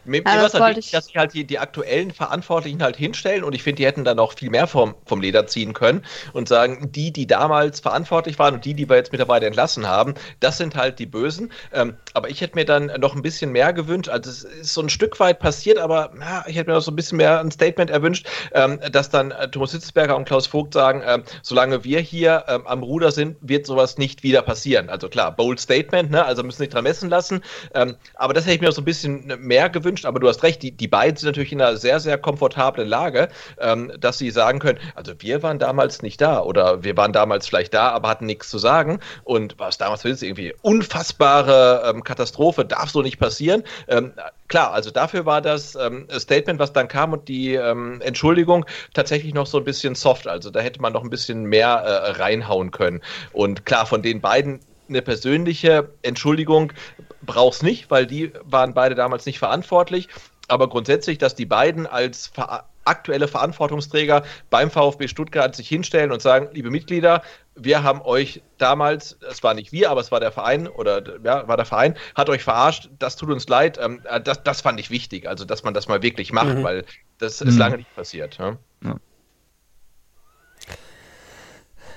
Mir, 0.06 0.22
mir 0.22 0.28
also 0.28 0.60
halt 0.60 0.78
wichtig, 0.78 0.91
dass 0.91 1.06
sich 1.06 1.18
halt 1.18 1.34
die, 1.34 1.45
die 1.45 1.60
aktuellen 1.60 2.12
Verantwortlichen 2.12 2.82
halt 2.82 2.95
hinstellen 2.95 3.43
und 3.43 3.54
ich 3.54 3.64
finde, 3.64 3.78
die 3.78 3.86
hätten 3.86 4.04
dann 4.04 4.20
auch 4.20 4.34
viel 4.34 4.50
mehr 4.50 4.68
vom, 4.68 4.95
vom 5.06 5.22
Leder 5.22 5.47
ziehen 5.47 5.74
können 5.74 6.04
und 6.34 6.47
sagen, 6.47 6.91
die, 6.91 7.12
die 7.12 7.28
damals 7.28 7.80
verantwortlich 7.80 8.39
waren 8.39 8.56
und 8.56 8.66
die, 8.66 8.74
die 8.74 8.89
wir 8.89 8.95
jetzt 8.95 9.12
mittlerweile 9.12 9.45
entlassen 9.45 9.88
haben, 9.88 10.14
das 10.39 10.58
sind 10.58 10.76
halt 10.76 11.00
die 11.00 11.06
Bösen. 11.06 11.52
Ähm, 11.74 11.95
aber 12.14 12.30
ich 12.30 12.41
hätte 12.41 12.56
mir 12.56 12.66
dann 12.66 12.88
noch 13.00 13.16
ein 13.16 13.22
bisschen 13.22 13.52
mehr 13.52 13.74
gewünscht. 13.74 14.10
Also 14.10 14.30
es 14.30 14.43
ist 14.43 14.74
so 14.74 14.82
ein 14.82 14.89
Stück 14.89 15.20
weit 15.20 15.39
passiert, 15.39 15.78
aber 15.78 16.12
ja, 16.20 16.43
ich 16.47 16.56
hätte 16.56 16.70
mir 16.70 16.76
noch 16.76 16.84
so 16.84 16.91
ein 16.91 16.95
bisschen 16.95 17.18
mehr 17.18 17.39
ein 17.39 17.52
Statement 17.52 17.89
erwünscht, 17.89 18.28
ähm, 18.54 18.80
dass 18.91 19.10
dann 19.10 19.32
äh, 19.32 19.50
Thomas 19.50 19.72
Hitzberger 19.72 20.16
und 20.16 20.26
Klaus 20.26 20.47
Vogt 20.47 20.74
sagen, 20.74 21.02
äh, 21.02 21.20
solange 21.41 21.84
wir 21.84 22.00
hier 22.00 22.45
ähm, 22.47 22.66
am 22.66 22.84
Ruder 22.84 23.12
sind, 23.12 23.38
wird 23.41 23.66
sowas 23.66 23.97
nicht 23.97 24.24
wieder 24.24 24.41
passieren. 24.41 24.89
Also 24.89 25.10
klar, 25.10 25.36
bold 25.36 25.60
Statement, 25.60 26.12
ne? 26.12 26.26
also 26.26 26.43
müssen 26.43 26.62
nicht 26.62 26.74
dran 26.74 26.84
messen 26.84 27.10
lassen. 27.10 27.41
Ähm, 27.74 27.95
aber 28.16 28.34
das 28.34 28.45
hätte 28.45 28.56
ich 28.56 28.62
mir 28.62 28.68
noch 28.68 28.76
so 28.76 28.82
ein 28.82 28.86
bisschen 28.86 29.26
mehr 29.39 29.70
gewünscht 29.70 29.88
gewünscht, 29.89 30.05
aber 30.05 30.19
du 30.19 30.27
hast 30.27 30.43
recht, 30.43 30.61
die, 30.61 30.71
die 30.71 30.87
beiden 30.87 31.17
sind 31.17 31.27
natürlich 31.27 31.51
in 31.51 31.61
einer 31.61 31.75
sehr, 31.77 31.99
sehr 31.99 32.17
komfortablen 32.17 32.87
Lage, 32.87 33.29
ähm, 33.59 33.91
dass 33.99 34.19
sie 34.19 34.29
sagen 34.29 34.59
können, 34.59 34.79
also 34.93 35.13
wir 35.19 35.41
waren 35.41 35.57
damals 35.57 36.03
nicht 36.03 36.21
da 36.21 36.41
oder 36.41 36.83
wir 36.83 36.95
waren 36.95 37.11
damals 37.11 37.47
vielleicht 37.47 37.73
da, 37.73 37.89
aber 37.89 38.09
hatten 38.09 38.27
nichts 38.27 38.49
zu 38.49 38.59
sagen. 38.59 38.99
Und 39.23 39.55
was 39.57 39.77
damals 39.77 40.05
ist, 40.05 40.21
irgendwie 40.21 40.53
unfassbare 40.61 41.83
ähm, 41.89 42.03
Katastrophe, 42.03 42.65
darf 42.65 42.91
so 42.91 43.01
nicht 43.01 43.19
passieren. 43.19 43.63
Ähm, 43.87 44.13
klar, 44.47 44.73
also 44.73 44.91
dafür 44.91 45.25
war 45.25 45.41
das 45.41 45.75
ähm, 45.75 46.07
Statement, 46.15 46.59
was 46.59 46.71
dann 46.71 46.87
kam 46.87 47.13
und 47.13 47.27
die 47.27 47.55
ähm, 47.55 47.99
Entschuldigung 48.01 48.65
tatsächlich 48.93 49.33
noch 49.33 49.47
so 49.47 49.57
ein 49.57 49.63
bisschen 49.63 49.95
soft, 49.95 50.27
also 50.27 50.51
da 50.51 50.59
hätte 50.59 50.81
man 50.81 50.93
noch 50.93 51.03
ein 51.03 51.09
bisschen 51.09 51.45
mehr 51.45 51.67
äh, 51.67 52.11
reinhauen 52.11 52.69
können. 52.69 53.01
Und 53.33 53.65
klar, 53.65 53.87
von 53.87 54.03
den 54.03 54.21
beiden 54.21 54.59
eine 54.87 55.01
persönliche 55.01 55.89
Entschuldigung 56.01 56.73
brauchst 57.22 57.63
nicht, 57.63 57.89
weil 57.91 58.05
die 58.05 58.32
waren 58.43 58.74
beide 58.74 58.95
damals 58.95 59.26
nicht 59.26 59.39
verantwortlich. 59.39 60.07
Aber 60.47 60.67
grundsätzlich, 60.67 61.17
dass 61.17 61.36
die 61.36 61.45
beiden 61.45 61.86
als 61.86 62.28
ver 62.28 62.65
aktuelle 62.86 63.28
Verantwortungsträger 63.28 64.24
beim 64.49 64.72
VfB 64.72 65.07
Stuttgart 65.07 65.55
sich 65.55 65.70
hinstellen 65.70 66.11
und 66.11 66.24
sagen, 66.24 66.49
liebe 66.53 66.72
Mitglieder, 66.72 67.22
wir 67.55 67.84
haben 67.84 68.01
euch 68.01 68.41
damals, 68.57 69.17
es 69.30 69.43
war 69.43 69.53
nicht 69.53 69.72
wir, 69.72 69.91
aber 69.91 70.01
es 70.01 70.11
war 70.11 70.20
der 70.20 70.32
Verein 70.32 70.67
oder 70.67 71.03
ja, 71.24 71.47
war 71.47 71.55
der 71.55 71.65
Verein, 71.65 71.95
hat 72.15 72.30
euch 72.30 72.43
verarscht, 72.43 72.89
das 72.97 73.15
tut 73.15 73.30
uns 73.30 73.47
leid. 73.47 73.80
Ähm, 73.80 74.01
das, 74.24 74.43
das 74.43 74.61
fand 74.61 74.80
ich 74.80 74.89
wichtig, 74.89 75.28
also 75.28 75.45
dass 75.45 75.63
man 75.63 75.76
das 75.76 75.88
mal 75.88 76.01
wirklich 76.01 76.32
macht, 76.32 76.55
mhm. 76.55 76.63
weil 76.63 76.86
das 77.20 77.41
ist 77.41 77.53
mhm. 77.53 77.59
lange 77.59 77.78
nicht 77.78 77.95
passiert. 77.95 78.38
Ja? 78.39 78.57
Ja. 78.84 78.95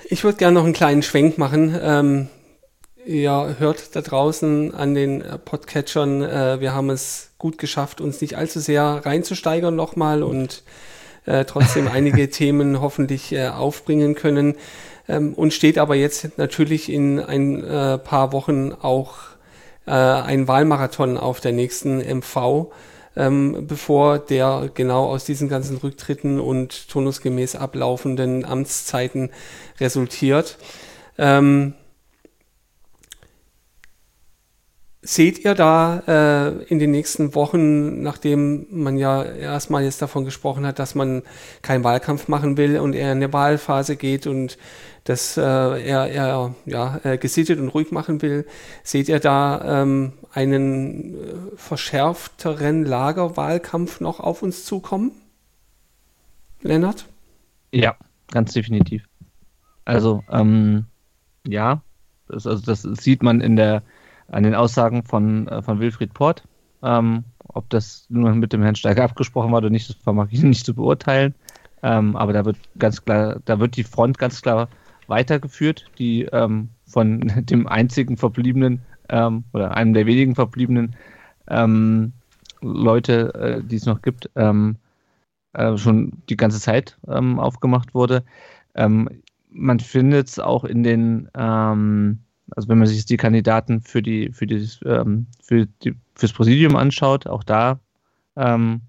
Ich 0.04 0.24
würde 0.24 0.36
gerne 0.36 0.54
noch 0.54 0.64
einen 0.64 0.74
kleinen 0.74 1.02
Schwenk 1.02 1.38
machen. 1.38 1.78
Ähm, 1.80 2.28
Ihr 3.04 3.56
hört 3.58 3.96
da 3.96 4.00
draußen 4.00 4.72
an 4.74 4.94
den 4.94 5.22
äh, 5.22 5.36
Podcatchern, 5.36 6.22
äh, 6.22 6.60
wir 6.60 6.72
haben 6.72 6.88
es 6.88 7.32
gut 7.36 7.58
geschafft, 7.58 8.00
uns 8.00 8.20
nicht 8.20 8.36
allzu 8.36 8.60
sehr 8.60 9.02
reinzusteigern 9.04 9.74
nochmal 9.74 10.22
und 10.22 10.62
äh, 11.26 11.44
trotzdem 11.44 11.88
einige 11.92 12.30
Themen 12.30 12.80
hoffentlich 12.80 13.32
äh, 13.32 13.48
aufbringen 13.48 14.14
können. 14.14 14.54
Ähm, 15.08 15.34
und 15.34 15.52
steht 15.52 15.78
aber 15.78 15.96
jetzt 15.96 16.38
natürlich 16.38 16.92
in 16.92 17.18
ein 17.18 17.64
äh, 17.64 17.98
paar 17.98 18.32
Wochen 18.32 18.70
auch 18.72 19.14
äh, 19.86 19.90
ein 19.90 20.46
Wahlmarathon 20.46 21.18
auf 21.18 21.40
der 21.40 21.52
nächsten 21.52 21.98
MV, 21.98 22.70
ähm, 23.16 23.66
bevor 23.66 24.20
der 24.20 24.70
genau 24.74 25.06
aus 25.06 25.24
diesen 25.24 25.48
ganzen 25.48 25.78
Rücktritten 25.78 26.38
und 26.38 26.88
turnusgemäß 26.88 27.56
ablaufenden 27.56 28.44
Amtszeiten 28.44 29.30
resultiert. 29.80 30.56
Ähm, 31.18 31.74
Seht 35.04 35.44
ihr 35.44 35.56
da 35.56 35.98
äh, 36.06 36.62
in 36.66 36.78
den 36.78 36.92
nächsten 36.92 37.34
Wochen, 37.34 38.02
nachdem 38.02 38.66
man 38.70 38.96
ja 38.96 39.24
erstmal 39.24 39.82
jetzt 39.82 40.00
davon 40.00 40.24
gesprochen 40.24 40.64
hat, 40.64 40.78
dass 40.78 40.94
man 40.94 41.22
keinen 41.60 41.82
Wahlkampf 41.82 42.28
machen 42.28 42.56
will 42.56 42.78
und 42.78 42.94
eher 42.94 43.10
in 43.10 43.18
eine 43.18 43.32
Wahlphase 43.32 43.96
geht 43.96 44.28
und 44.28 44.58
das 45.02 45.36
äh, 45.36 45.42
er, 45.42 46.06
er 46.06 46.54
ja, 46.66 47.00
äh, 47.02 47.18
gesittet 47.18 47.58
und 47.58 47.70
ruhig 47.70 47.90
machen 47.90 48.22
will, 48.22 48.46
seht 48.84 49.08
ihr 49.08 49.18
da 49.18 49.82
ähm, 49.82 50.12
einen 50.32 51.14
äh, 51.14 51.56
verschärfteren 51.56 52.84
Lagerwahlkampf 52.84 54.00
noch 54.00 54.20
auf 54.20 54.42
uns 54.42 54.64
zukommen? 54.64 55.10
Lennart? 56.60 57.06
Ja, 57.72 57.96
ganz 58.30 58.52
definitiv. 58.52 59.02
Also, 59.84 60.22
ähm, 60.30 60.84
ja, 61.44 61.82
das, 62.28 62.46
also 62.46 62.64
das 62.64 62.82
sieht 62.82 63.24
man 63.24 63.40
in 63.40 63.56
der 63.56 63.82
an 64.28 64.42
den 64.42 64.54
Aussagen 64.54 65.04
von, 65.04 65.48
äh, 65.48 65.62
von 65.62 65.80
Wilfried 65.80 66.14
Port. 66.14 66.44
Ähm, 66.82 67.24
ob 67.54 67.68
das 67.70 68.06
nur 68.08 68.34
mit 68.34 68.52
dem 68.52 68.62
Herrn 68.62 68.74
Steiger 68.74 69.04
abgesprochen 69.04 69.52
war 69.52 69.58
oder 69.58 69.70
nicht, 69.70 69.88
das 69.88 69.96
vermag 69.96 70.28
ich 70.30 70.42
nicht 70.42 70.66
zu 70.66 70.74
beurteilen. 70.74 71.34
Ähm, 71.82 72.16
aber 72.16 72.32
da 72.32 72.44
wird 72.44 72.56
ganz 72.78 73.04
klar, 73.04 73.40
da 73.44 73.58
wird 73.58 73.76
die 73.76 73.84
Front 73.84 74.18
ganz 74.18 74.40
klar 74.40 74.68
weitergeführt, 75.08 75.86
die 75.98 76.22
ähm, 76.32 76.68
von 76.86 77.20
dem 77.46 77.66
einzigen 77.66 78.16
verbliebenen 78.16 78.80
ähm, 79.08 79.44
oder 79.52 79.76
einem 79.76 79.94
der 79.94 80.06
wenigen 80.06 80.34
verbliebenen 80.34 80.96
ähm, 81.48 82.12
Leute, 82.60 83.34
äh, 83.34 83.64
die 83.64 83.76
es 83.76 83.86
noch 83.86 84.02
gibt, 84.02 84.30
ähm, 84.36 84.76
äh, 85.54 85.76
schon 85.76 86.22
die 86.28 86.36
ganze 86.36 86.60
Zeit 86.60 86.98
aufgemacht 87.06 87.94
wurde. 87.94 88.24
man 88.74 89.80
findet 89.80 90.28
es 90.28 90.38
auch 90.38 90.64
in 90.64 90.82
den 90.82 91.28
also 92.56 92.68
wenn 92.68 92.78
man 92.78 92.86
sich 92.86 93.04
die 93.04 93.16
Kandidaten 93.16 93.80
für 93.80 94.02
die, 94.02 94.30
für 94.32 94.46
dieses, 94.46 94.80
ähm, 94.84 95.26
für 95.42 95.66
die, 95.82 95.94
fürs 96.14 96.32
Präsidium 96.32 96.76
anschaut, 96.76 97.26
auch 97.26 97.44
da, 97.44 97.80
ähm, 98.36 98.82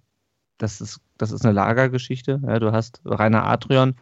das 0.58 0.82
ist, 0.82 1.02
das 1.18 1.32
ist 1.32 1.46
eine 1.46 1.54
Lagergeschichte. 1.54 2.42
Ja, 2.46 2.60
du 2.60 2.72
hast 2.72 3.02
Rainer 3.06 3.46
Adrian 3.46 3.96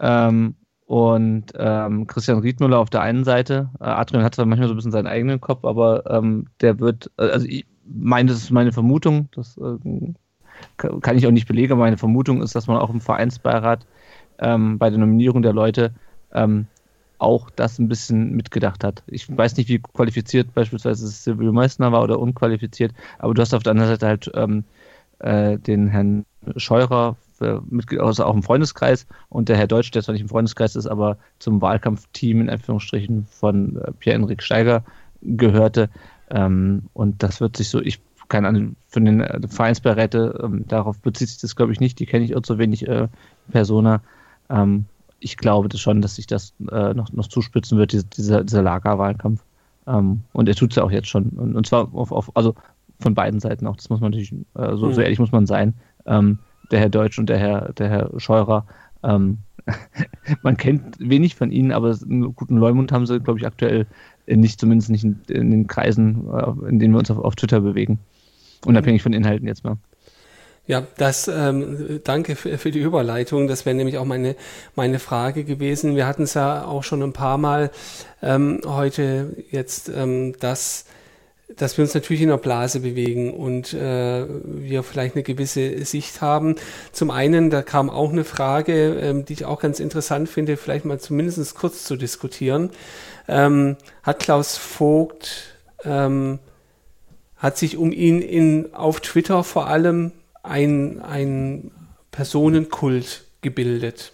ähm, 0.00 0.54
und 0.86 1.52
ähm, 1.56 2.06
Christian 2.06 2.38
Riedmüller 2.38 2.78
auf 2.78 2.90
der 2.90 3.02
einen 3.02 3.24
Seite. 3.24 3.70
Äh, 3.80 3.84
Adrian 3.84 4.24
hat 4.24 4.34
zwar 4.34 4.46
manchmal 4.46 4.68
so 4.68 4.74
ein 4.74 4.76
bisschen 4.76 4.92
seinen 4.92 5.06
eigenen 5.06 5.40
Kopf, 5.40 5.64
aber 5.64 6.10
ähm, 6.10 6.46
der 6.60 6.78
wird, 6.78 7.10
äh, 7.18 7.30
also 7.30 7.46
ich 7.46 7.66
meine, 7.84 8.30
das 8.30 8.38
ist 8.38 8.50
meine 8.50 8.72
Vermutung, 8.72 9.28
das 9.34 9.58
äh, 9.58 10.12
kann 10.76 11.16
ich 11.16 11.26
auch 11.26 11.30
nicht 11.30 11.46
belegen, 11.46 11.78
meine 11.78 11.98
Vermutung 11.98 12.42
ist, 12.42 12.54
dass 12.54 12.66
man 12.66 12.78
auch 12.78 12.90
im 12.90 13.00
Vereinsbeirat 13.00 13.86
ähm, 14.38 14.78
bei 14.78 14.90
der 14.90 14.98
Nominierung 14.98 15.42
der 15.42 15.52
Leute 15.52 15.94
ähm, 16.32 16.66
auch 17.18 17.50
das 17.50 17.78
ein 17.78 17.88
bisschen 17.88 18.32
mitgedacht 18.32 18.84
hat. 18.84 19.02
Ich 19.06 19.34
weiß 19.34 19.56
nicht, 19.56 19.68
wie 19.68 19.78
qualifiziert 19.78 20.54
beispielsweise 20.54 21.06
Silvio 21.08 21.52
Meissner 21.52 21.92
war 21.92 22.02
oder 22.02 22.18
unqualifiziert, 22.18 22.92
aber 23.18 23.34
du 23.34 23.42
hast 23.42 23.54
auf 23.54 23.62
der 23.62 23.72
anderen 23.72 23.90
Seite 23.90 24.06
halt 24.06 24.30
ähm, 24.34 24.64
äh, 25.18 25.58
den 25.58 25.88
Herrn 25.88 26.24
Scheurer, 26.56 27.16
für, 27.34 27.62
mit, 27.68 27.92
also 27.98 28.24
auch 28.24 28.34
im 28.34 28.42
Freundeskreis 28.42 29.06
und 29.28 29.48
der 29.48 29.56
Herr 29.56 29.66
Deutsch, 29.66 29.90
der 29.90 30.02
zwar 30.02 30.12
nicht 30.12 30.22
im 30.22 30.28
Freundeskreis 30.28 30.76
ist, 30.76 30.86
aber 30.86 31.18
zum 31.38 31.60
Wahlkampfteam 31.60 32.40
in 32.40 32.50
Anführungsstrichen 32.50 33.26
von 33.30 33.76
äh, 33.76 33.92
Pierre-Enrik 33.92 34.42
Steiger 34.42 34.84
gehörte. 35.22 35.88
Ähm, 36.30 36.84
und 36.92 37.22
das 37.22 37.40
wird 37.40 37.56
sich 37.56 37.68
so, 37.68 37.80
ich 37.80 38.00
keine 38.28 38.48
Ahnung, 38.48 38.76
von 38.88 39.04
den 39.04 39.20
äh, 39.20 39.40
Vereinsberäte, 39.48 40.40
ähm, 40.42 40.66
darauf 40.68 40.98
bezieht 41.00 41.28
sich 41.28 41.40
das, 41.40 41.56
glaube 41.56 41.72
ich, 41.72 41.80
nicht, 41.80 41.98
die 41.98 42.06
kenne 42.06 42.24
ich 42.24 42.36
auch 42.36 42.44
so 42.44 42.58
wenig 42.58 42.86
äh, 42.86 43.08
Persona. 43.50 44.02
Ähm, 44.50 44.84
ich 45.20 45.36
glaube 45.36 45.68
das 45.68 45.80
schon, 45.80 46.00
dass 46.00 46.16
sich 46.16 46.26
das 46.26 46.54
äh, 46.70 46.94
noch, 46.94 47.12
noch 47.12 47.28
zuspitzen 47.28 47.78
wird, 47.78 47.92
diese, 47.92 48.04
dieser, 48.04 48.44
dieser 48.44 48.62
Lagerwahlkampf. 48.62 49.42
Ähm, 49.86 50.22
und 50.32 50.48
er 50.48 50.54
tut 50.54 50.70
es 50.70 50.76
ja 50.76 50.84
auch 50.84 50.90
jetzt 50.90 51.08
schon. 51.08 51.30
Und, 51.30 51.56
und 51.56 51.66
zwar 51.66 51.92
auf, 51.94 52.12
auf, 52.12 52.36
also 52.36 52.54
von 53.00 53.14
beiden 53.14 53.40
Seiten 53.40 53.66
auch. 53.66 53.76
Das 53.76 53.90
muss 53.90 54.00
man 54.00 54.10
natürlich, 54.10 54.32
äh, 54.54 54.76
so, 54.76 54.86
mhm. 54.86 54.94
so 54.94 55.00
ehrlich 55.00 55.18
muss 55.18 55.32
man 55.32 55.46
sein. 55.46 55.74
Ähm, 56.06 56.38
der 56.70 56.80
Herr 56.80 56.88
Deutsch 56.88 57.18
und 57.18 57.28
der 57.28 57.38
Herr, 57.38 57.72
der 57.72 57.88
Herr 57.88 58.20
Scheurer, 58.20 58.66
ähm, 59.02 59.38
man 60.42 60.56
kennt 60.56 60.96
wenig 60.98 61.34
von 61.34 61.50
ihnen, 61.50 61.72
aber 61.72 61.96
einen 62.02 62.34
guten 62.34 62.56
Leumund 62.56 62.92
haben 62.92 63.06
sie, 63.06 63.20
glaube 63.20 63.38
ich, 63.38 63.46
aktuell 63.46 63.86
nicht, 64.26 64.60
zumindest 64.60 64.90
nicht 64.90 65.04
in, 65.04 65.20
in 65.28 65.50
den 65.50 65.66
Kreisen, 65.66 66.28
äh, 66.32 66.68
in 66.68 66.78
denen 66.78 66.94
wir 66.94 66.98
uns 66.98 67.10
auf, 67.10 67.18
auf 67.18 67.36
Twitter 67.36 67.60
bewegen. 67.60 67.98
Unabhängig 68.66 69.02
von 69.02 69.12
Inhalten 69.12 69.46
jetzt 69.46 69.64
mal. 69.64 69.76
Ja, 70.68 70.86
das 70.98 71.28
ähm, 71.28 72.02
danke 72.04 72.36
für, 72.36 72.58
für 72.58 72.70
die 72.70 72.80
Überleitung. 72.80 73.48
Das 73.48 73.64
wäre 73.64 73.74
nämlich 73.74 73.96
auch 73.96 74.04
meine, 74.04 74.36
meine 74.76 74.98
Frage 74.98 75.44
gewesen. 75.44 75.96
Wir 75.96 76.06
hatten 76.06 76.24
es 76.24 76.34
ja 76.34 76.66
auch 76.66 76.84
schon 76.84 77.02
ein 77.02 77.14
paar 77.14 77.38
Mal 77.38 77.70
ähm, 78.22 78.60
heute 78.66 79.34
jetzt, 79.50 79.88
ähm, 79.88 80.34
dass, 80.40 80.84
dass 81.56 81.78
wir 81.78 81.84
uns 81.84 81.94
natürlich 81.94 82.20
in 82.20 82.28
der 82.28 82.36
Blase 82.36 82.80
bewegen 82.80 83.32
und 83.32 83.72
äh, 83.72 84.26
wir 84.44 84.82
vielleicht 84.82 85.14
eine 85.14 85.22
gewisse 85.22 85.86
Sicht 85.86 86.20
haben. 86.20 86.56
Zum 86.92 87.10
einen, 87.10 87.48
da 87.48 87.62
kam 87.62 87.88
auch 87.88 88.12
eine 88.12 88.24
Frage, 88.24 88.92
ähm, 89.00 89.24
die 89.24 89.32
ich 89.32 89.46
auch 89.46 89.60
ganz 89.60 89.80
interessant 89.80 90.28
finde, 90.28 90.58
vielleicht 90.58 90.84
mal 90.84 91.00
zumindest 91.00 91.54
kurz 91.54 91.84
zu 91.84 91.96
diskutieren. 91.96 92.72
Ähm, 93.26 93.78
hat 94.02 94.18
Klaus 94.18 94.58
Vogt 94.58 95.54
ähm, 95.82 96.40
hat 97.38 97.56
sich 97.56 97.78
um 97.78 97.90
ihn 97.90 98.20
in, 98.20 98.74
auf 98.74 99.00
Twitter 99.00 99.44
vor 99.44 99.68
allem 99.68 100.12
ein, 100.48 101.00
ein 101.00 101.70
Personenkult 102.10 103.24
gebildet. 103.42 104.12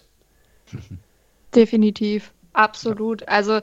Definitiv, 1.55 2.31
absolut. 2.53 3.27
Also 3.27 3.61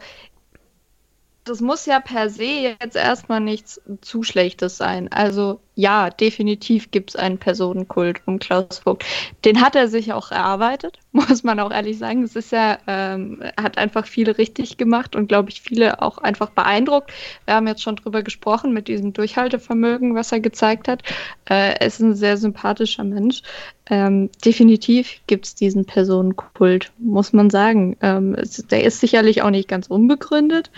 das 1.45 1.61
muss 1.61 1.87
ja 1.87 1.99
per 1.99 2.31
se 2.31 2.77
jetzt 2.81 2.97
erstmal 2.97 3.41
nichts 3.41 3.81
zu 4.01 4.23
Schlechtes 4.23 4.77
sein. 4.77 5.11
Also 5.11 5.61
ja, 5.75 6.11
definitiv 6.11 6.91
gibt 6.91 7.11
es 7.11 7.17
einen 7.17 7.39
Personenkult 7.39 8.21
um 8.27 8.39
Klaus 8.39 8.79
Vogt. 8.79 9.05
Den 9.45 9.61
hat 9.61 9.75
er 9.75 9.89
sich 9.89 10.13
auch 10.13 10.31
erarbeitet, 10.31 10.99
muss 11.13 11.43
man 11.43 11.59
auch 11.59 11.73
ehrlich 11.73 11.99
sagen. 11.99 12.23
Es 12.23 12.37
ist 12.37 12.53
ja, 12.53 12.79
ähm, 12.87 13.43
hat 13.61 13.79
einfach 13.79 14.07
viele 14.07 14.39
richtig 14.39 14.77
gemacht 14.77 15.17
und 15.17 15.29
glaube 15.29 15.51
ich 15.51 15.63
viele 15.63 16.01
auch 16.01 16.19
einfach 16.19 16.51
beeindruckt. 16.51 17.11
Wir 17.47 17.55
haben 17.55 17.67
jetzt 17.67 17.83
schon 17.83 17.97
drüber 17.97 18.23
gesprochen 18.23 18.73
mit 18.73 18.87
diesem 18.87 19.13
Durchhaltevermögen, 19.13 20.15
was 20.15 20.31
er 20.31 20.41
gezeigt 20.41 20.87
hat. 20.87 21.03
Äh, 21.47 21.75
er 21.75 21.83
ist 21.83 22.01
ein 22.01 22.15
sehr 22.15 22.37
sympathischer 22.37 23.05
Mensch. 23.05 23.43
Ähm, 23.87 24.31
definitiv 24.45 25.21
gibt 25.27 25.47
es 25.47 25.55
diesen 25.55 25.87
Personenkult, 25.87 26.93
muss 26.99 27.33
man 27.33 27.51
sagen. 27.51 27.97
Ähm, 28.01 28.35
es, 28.35 28.65
der 28.67 28.85
ist 28.85 29.01
sicherlich 29.01 29.43
auch 29.43 29.51
nicht 29.51 29.69
ganz 29.69 29.89
unbegründet. 29.89 30.71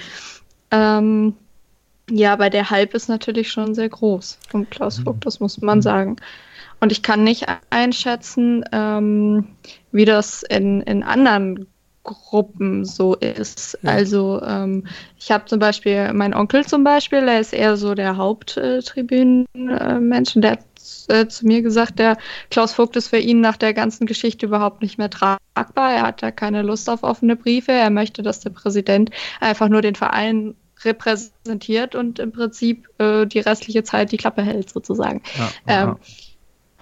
Ähm, 0.75 1.35
ja, 2.11 2.33
aber 2.33 2.51
der 2.51 2.71
Hype 2.71 2.95
ist 2.95 3.09
natürlich 3.09 3.51
schon 3.51 3.75
sehr 3.75 3.89
groß 3.89 4.39
um 4.53 4.69
Klaus 4.69 4.99
Vogt, 4.99 5.19
mhm. 5.19 5.21
das 5.21 5.39
muss 5.41 5.61
man 5.61 5.79
mhm. 5.79 5.83
sagen. 5.83 6.17
Und 6.81 6.91
ich 6.93 7.03
kann 7.03 7.25
nicht 7.25 7.47
einschätzen, 7.71 8.65
ähm, 8.73 9.47
wie 9.93 10.05
das 10.05 10.43
in, 10.43 10.83
in 10.83 11.03
anderen 11.03 11.67
Gruppen 12.03 12.85
so 12.85 13.15
ist. 13.15 13.79
Ja. 13.83 13.93
Also 13.93 14.43
ähm, 14.43 14.87
ich 15.19 15.31
habe 15.31 15.47
zum 15.47 15.61
Beispiel, 15.61 16.13
mein 16.13 16.35
Onkel 16.35 16.67
zum 16.67 16.85
Beispiel, 16.85 17.25
der 17.25 17.41
ist 17.41 17.55
eher 17.55 17.79
so 17.79 17.95
der 17.95 18.19
Haupttribünenmensch, 18.19 20.37
äh, 20.37 20.41
der 20.41 20.51
hat 20.51 20.59
äh, 21.09 21.27
zu 21.27 21.47
mir 21.47 21.63
gesagt, 21.63 21.99
der 21.99 22.19
Klaus 22.51 22.75
Vogt 22.75 22.97
ist 22.97 23.09
für 23.09 23.19
ihn 23.19 23.41
nach 23.41 23.57
der 23.57 23.73
ganzen 23.73 24.07
Geschichte 24.07 24.45
überhaupt 24.47 24.83
nicht 24.83 24.99
mehr 24.99 25.09
tragbar. 25.09 25.93
Er 25.93 26.03
hat 26.03 26.23
da 26.23 26.31
keine 26.31 26.61
Lust 26.63 26.91
auf 26.91 27.03
offene 27.03 27.37
Briefe. 27.37 27.73
Er 27.73 27.91
möchte, 27.91 28.23
dass 28.23 28.41
der 28.41 28.51
Präsident 28.51 29.11
einfach 29.41 29.71
nur 29.71 29.81
den 29.81 29.95
Verein 29.95 30.55
repräsentiert 30.85 31.95
und 31.95 32.19
im 32.19 32.33
Prinzip 32.33 32.89
äh, 32.99 33.27
die 33.27 33.41
restliche 33.41 33.83
Zeit 33.83 34.13
die 34.13 34.17
Klappe 34.17 34.43
hält, 34.43 34.71
sozusagen. 34.71 35.23
Ja, 35.39 35.51
ähm, 35.67 35.97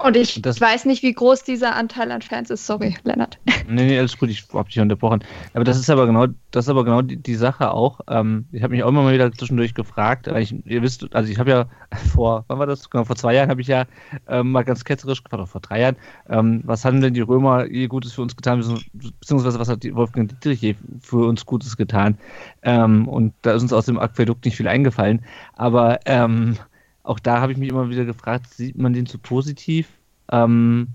und 0.05 0.17
ich 0.17 0.43
das, 0.43 0.61
weiß 0.61 0.85
nicht, 0.85 1.03
wie 1.03 1.13
groß 1.13 1.45
dieser 1.45 1.75
Anteil 1.77 2.11
an 2.11 2.23
Fans 2.23 2.51
ist. 2.51 2.67
Sorry, 2.67 2.97
Lennart. 3.05 3.39
Nee, 3.69 3.87
nee, 3.87 3.99
alles 3.99 4.19
gut, 4.19 4.29
ich 4.29 4.45
habe 4.53 4.69
dich 4.69 4.81
unterbrochen. 4.81 5.25
Aber 5.55 5.65
das 5.65 5.79
ist 5.79 5.89
aber 5.89 6.07
genau, 6.07 6.27
das 6.51 6.67
ist 6.67 6.69
aber 6.69 6.85
genau 6.85 7.03
die, 7.03 7.17
die 7.17 7.35
Sache 7.35 7.71
auch. 7.71 8.01
Ähm, 8.09 8.47
ich 8.53 8.63
habe 8.63 8.73
mich 8.73 8.83
auch 8.83 8.89
immer 8.89 9.03
mal 9.03 9.15
wieder 9.15 9.31
zwischendurch 9.33 9.75
gefragt, 9.75 10.27
ich, 10.27 10.55
ihr 10.67 10.83
wisst, 10.83 11.15
also 11.15 11.31
ich 11.31 11.39
habe 11.39 11.51
ja 11.51 11.67
vor, 12.13 12.45
wann 12.49 12.59
war 12.59 12.67
das? 12.67 12.91
Genau, 12.91 13.05
vor 13.05 13.17
zwei 13.17 13.35
Jahren 13.35 13.51
habe 13.51 13.61
ich 13.61 13.69
ja 13.69 13.85
ähm, 14.29 14.53
mal 14.53 14.65
ganz 14.65 14.85
ketzerisch 14.85 15.23
gefragt, 15.23 15.49
vor 15.49 15.61
drei 15.61 15.81
Jahren, 15.81 15.97
ähm, 16.29 16.63
was 16.65 16.85
haben 16.85 17.01
denn 17.01 17.15
die 17.15 17.21
Römer 17.21 17.67
je 17.67 17.87
Gutes 17.87 18.13
für 18.13 18.23
uns 18.23 18.37
getan, 18.37 18.63
beziehungsweise 18.93 19.59
was 19.59 19.69
hat 19.69 19.83
die 19.83 19.95
Wolfgang 19.95 20.29
Dietrich 20.29 20.61
je 20.61 20.75
für 21.01 21.27
uns 21.29 21.47
Gutes 21.47 21.77
getan? 21.77 22.19
Ähm, 22.63 23.09
und 23.09 23.35
da 23.43 23.53
ist 23.53 23.63
uns 23.63 23.73
aus 23.73 23.87
dem 23.87 23.99
Aquädukt 23.99 24.45
nicht 24.45 24.57
viel 24.57 24.69
eingefallen. 24.69 25.25
Aber 25.55 26.01
ähm, 26.07 26.57
auch 27.03 27.19
da 27.19 27.41
habe 27.41 27.53
ich 27.53 27.59
mich 27.59 27.69
immer 27.69 27.91
wieder 27.91 28.05
gefragt, 28.05 28.53
sieht 28.55 28.79
man 28.79 28.93
den 28.93 29.07
zu 29.07 29.19
positiv? 29.19 29.89
Ähm, 30.31 30.89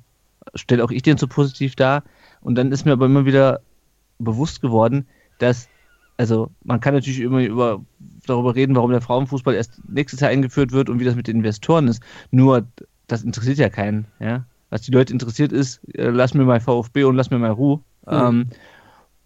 stellt 0.55 0.82
auch 0.82 0.91
ich 0.91 1.01
den 1.01 1.18
zu 1.18 1.28
positiv 1.28 1.76
dar? 1.76 2.03
Und 2.41 2.55
dann 2.55 2.72
ist 2.72 2.86
mir 2.86 2.93
aber 2.93 3.05
immer 3.05 3.26
wieder 3.26 3.62
bewusst 4.20 4.62
geworden, 4.62 5.08
dass, 5.39 5.68
also 6.18 6.49
man 6.64 6.80
kann 6.80 6.93
natürlich 6.93 7.20
immer 7.20 7.43
über, 7.43 7.82
darüber 8.26 8.55
reden, 8.55 8.76
warum 8.76 8.91
der 8.91 9.01
Frauenfußball 9.01 9.53
erst 9.53 9.82
nächstes 9.89 10.22
Jahr 10.22 10.32
eingeführt 10.32 10.72
wird 10.72 10.89
und 10.89 10.99
wie 10.99 11.05
das 11.05 11.16
mit 11.16 11.28
den 11.28 11.38
Investoren 11.38 11.88
ist. 11.88 12.01
Nur, 12.32 12.66
das 13.08 13.24
interessiert 13.24 13.58
ja 13.58 13.70
keinen. 13.70 14.05
Ja? 14.20 14.45
Was 14.70 14.82
die 14.82 14.91
Leute 14.91 15.14
interessiert 15.14 15.51
ist, 15.51 15.82
äh, 15.95 16.10
lass 16.10 16.34
mir 16.34 16.45
mal 16.45 16.62
VfB 16.62 17.03
und 17.03 17.16
lass 17.16 17.32
mir 17.32 17.39
mal 17.39 17.51
Ruhe. 17.51 17.78
Mhm. 18.05 18.14
Ähm, 18.14 18.47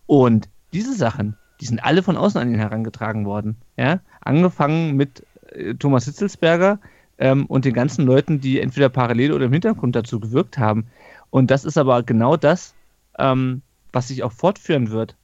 und 0.08 0.50
diese 0.74 0.96
Sachen, 0.96 1.38
die 1.60 1.66
sind 1.66 1.84
alle 1.84 2.02
von 2.02 2.18
außen 2.18 2.42
an 2.42 2.50
ihn 2.50 2.60
herangetragen 2.60 3.26
worden. 3.26 3.56
Ja? 3.78 4.00
Angefangen 4.22 4.96
mit 4.96 5.24
Thomas 5.80 6.06
Hitzelsberger 6.06 6.80
ähm, 7.18 7.45
und 7.45 7.66
den 7.66 7.74
ganzen 7.74 8.06
Leuten, 8.06 8.41
die 8.41 8.60
entweder 8.60 8.89
parallel 8.89 9.34
oder 9.34 9.45
im 9.45 9.54
Hintergrund 9.54 9.95
dazu 9.95 10.20
gewirkt 10.20 10.58
haben. 10.58 10.88
Und 11.30 11.52
das 11.52 11.66
ist 11.66 11.78
aber 11.78 12.04
genau 12.04 12.38
das, 12.38 12.74
ähm, 13.20 13.62
was 13.91 14.08
sich 14.08 14.24
auch 14.24 14.32
fortführen 14.32 14.91
wird, 14.91 15.16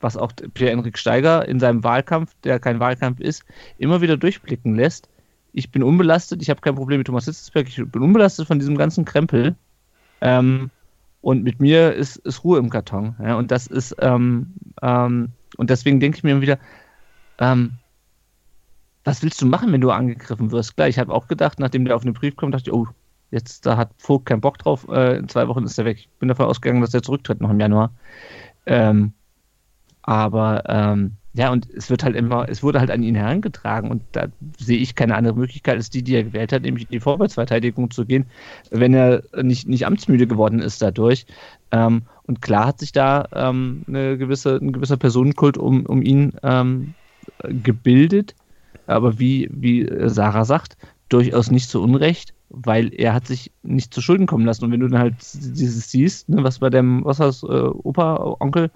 was 0.00 0.16
auch 0.16 0.32
Pierre-Enrik 0.54 0.98
Steiger 0.98 1.46
in 1.48 1.60
seinem 1.60 1.84
Wahlkampf, 1.84 2.34
der 2.44 2.58
kein 2.58 2.80
Wahlkampf 2.80 3.20
ist, 3.20 3.44
immer 3.78 4.00
wieder 4.00 4.16
durchblicken 4.16 4.74
lässt. 4.74 5.08
Ich 5.52 5.70
bin 5.70 5.82
unbelastet, 5.82 6.40
ich 6.42 6.50
habe 6.50 6.60
kein 6.60 6.74
Problem 6.74 6.98
mit 6.98 7.06
Thomas 7.06 7.26
Hitzelsberger, 7.26 7.68
ich 7.68 7.90
bin 7.90 8.02
unbelastet 8.02 8.46
von 8.46 8.58
diesem 8.58 8.76
ganzen 8.76 9.04
Krempel. 9.04 9.54
Ähm, 10.20 10.70
und 11.20 11.44
mit 11.44 11.60
mir 11.60 11.92
ist, 11.94 12.16
ist 12.16 12.44
Ruhe 12.44 12.58
im 12.58 12.70
Karton. 12.70 13.14
Ja, 13.22 13.36
und 13.36 13.50
das 13.50 13.66
ist, 13.66 13.94
ähm, 14.00 14.54
ähm, 14.82 15.28
und 15.56 15.70
deswegen 15.70 16.00
denke 16.00 16.18
ich 16.18 16.24
mir 16.24 16.32
immer 16.32 16.40
wieder, 16.40 16.58
ähm, 17.38 17.72
was 19.04 19.22
willst 19.22 19.40
du 19.40 19.46
machen, 19.46 19.72
wenn 19.72 19.80
du 19.80 19.90
angegriffen 19.90 20.52
wirst? 20.52 20.76
Klar, 20.76 20.88
ich 20.88 20.98
habe 20.98 21.12
auch 21.12 21.28
gedacht, 21.28 21.58
nachdem 21.58 21.84
der 21.84 21.96
auf 21.96 22.02
den 22.02 22.12
Brief 22.12 22.36
kommt, 22.36 22.54
dachte 22.54 22.70
ich, 22.70 22.74
oh, 22.74 22.86
jetzt 23.30 23.66
da 23.66 23.76
hat 23.76 23.90
Vogt 23.98 24.26
keinen 24.26 24.40
Bock 24.40 24.58
drauf, 24.58 24.86
äh, 24.88 25.16
in 25.16 25.28
zwei 25.28 25.48
Wochen 25.48 25.64
ist 25.64 25.78
er 25.78 25.84
weg. 25.84 25.98
Ich 25.98 26.08
bin 26.18 26.28
davon 26.28 26.46
ausgegangen, 26.46 26.80
dass 26.80 26.94
er 26.94 27.02
zurücktritt 27.02 27.40
noch 27.40 27.50
im 27.50 27.60
Januar. 27.60 27.92
Ähm, 28.66 29.12
aber 30.02 30.64
ähm, 30.66 31.12
ja, 31.34 31.50
und 31.50 31.68
es 31.70 31.88
wird 31.88 32.04
halt 32.04 32.14
immer, 32.14 32.48
es 32.48 32.62
wurde 32.62 32.78
halt 32.78 32.90
an 32.90 33.02
ihn 33.02 33.14
herangetragen 33.14 33.90
und 33.90 34.02
da 34.12 34.26
sehe 34.58 34.78
ich 34.78 34.94
keine 34.94 35.14
andere 35.14 35.34
Möglichkeit 35.34 35.76
als 35.76 35.88
die, 35.88 36.02
die 36.02 36.14
er 36.14 36.24
gewählt 36.24 36.52
hat, 36.52 36.62
nämlich 36.62 36.84
in 36.84 36.90
die 36.90 37.00
Vorwärtsverteidigung 37.00 37.90
zu 37.90 38.04
gehen, 38.04 38.26
wenn 38.70 38.92
er 38.92 39.22
nicht, 39.42 39.66
nicht 39.66 39.86
amtsmüde 39.86 40.26
geworden 40.26 40.60
ist 40.60 40.82
dadurch. 40.82 41.24
Ähm, 41.70 42.02
und 42.24 42.42
klar 42.42 42.66
hat 42.66 42.80
sich 42.80 42.92
da 42.92 43.26
ähm, 43.32 43.82
eine 43.88 44.18
gewisse, 44.18 44.56
ein 44.56 44.72
gewisser 44.72 44.98
Personenkult 44.98 45.56
um, 45.56 45.86
um 45.86 46.02
ihn 46.02 46.34
ähm, 46.42 46.94
gebildet 47.44 48.34
aber 48.86 49.18
wie, 49.18 49.48
wie 49.52 49.88
Sarah 50.08 50.44
sagt, 50.44 50.76
durchaus 51.08 51.50
nicht 51.50 51.68
zu 51.68 51.82
Unrecht, 51.82 52.34
weil 52.48 52.92
er 52.94 53.14
hat 53.14 53.26
sich 53.26 53.50
nicht 53.62 53.92
zu 53.92 54.00
Schulden 54.00 54.26
kommen 54.26 54.44
lassen. 54.44 54.64
Und 54.64 54.72
wenn 54.72 54.80
du 54.80 54.88
dann 54.88 55.00
halt 55.00 55.14
dieses 55.20 55.90
siehst, 55.90 56.28
ne, 56.28 56.42
was 56.42 56.58
bei 56.58 56.70
dem, 56.70 57.04
was 57.04 57.20
heißt, 57.20 57.44
äh, 57.44 57.46
Opa, 57.46 58.36
Onkel, 58.40 58.70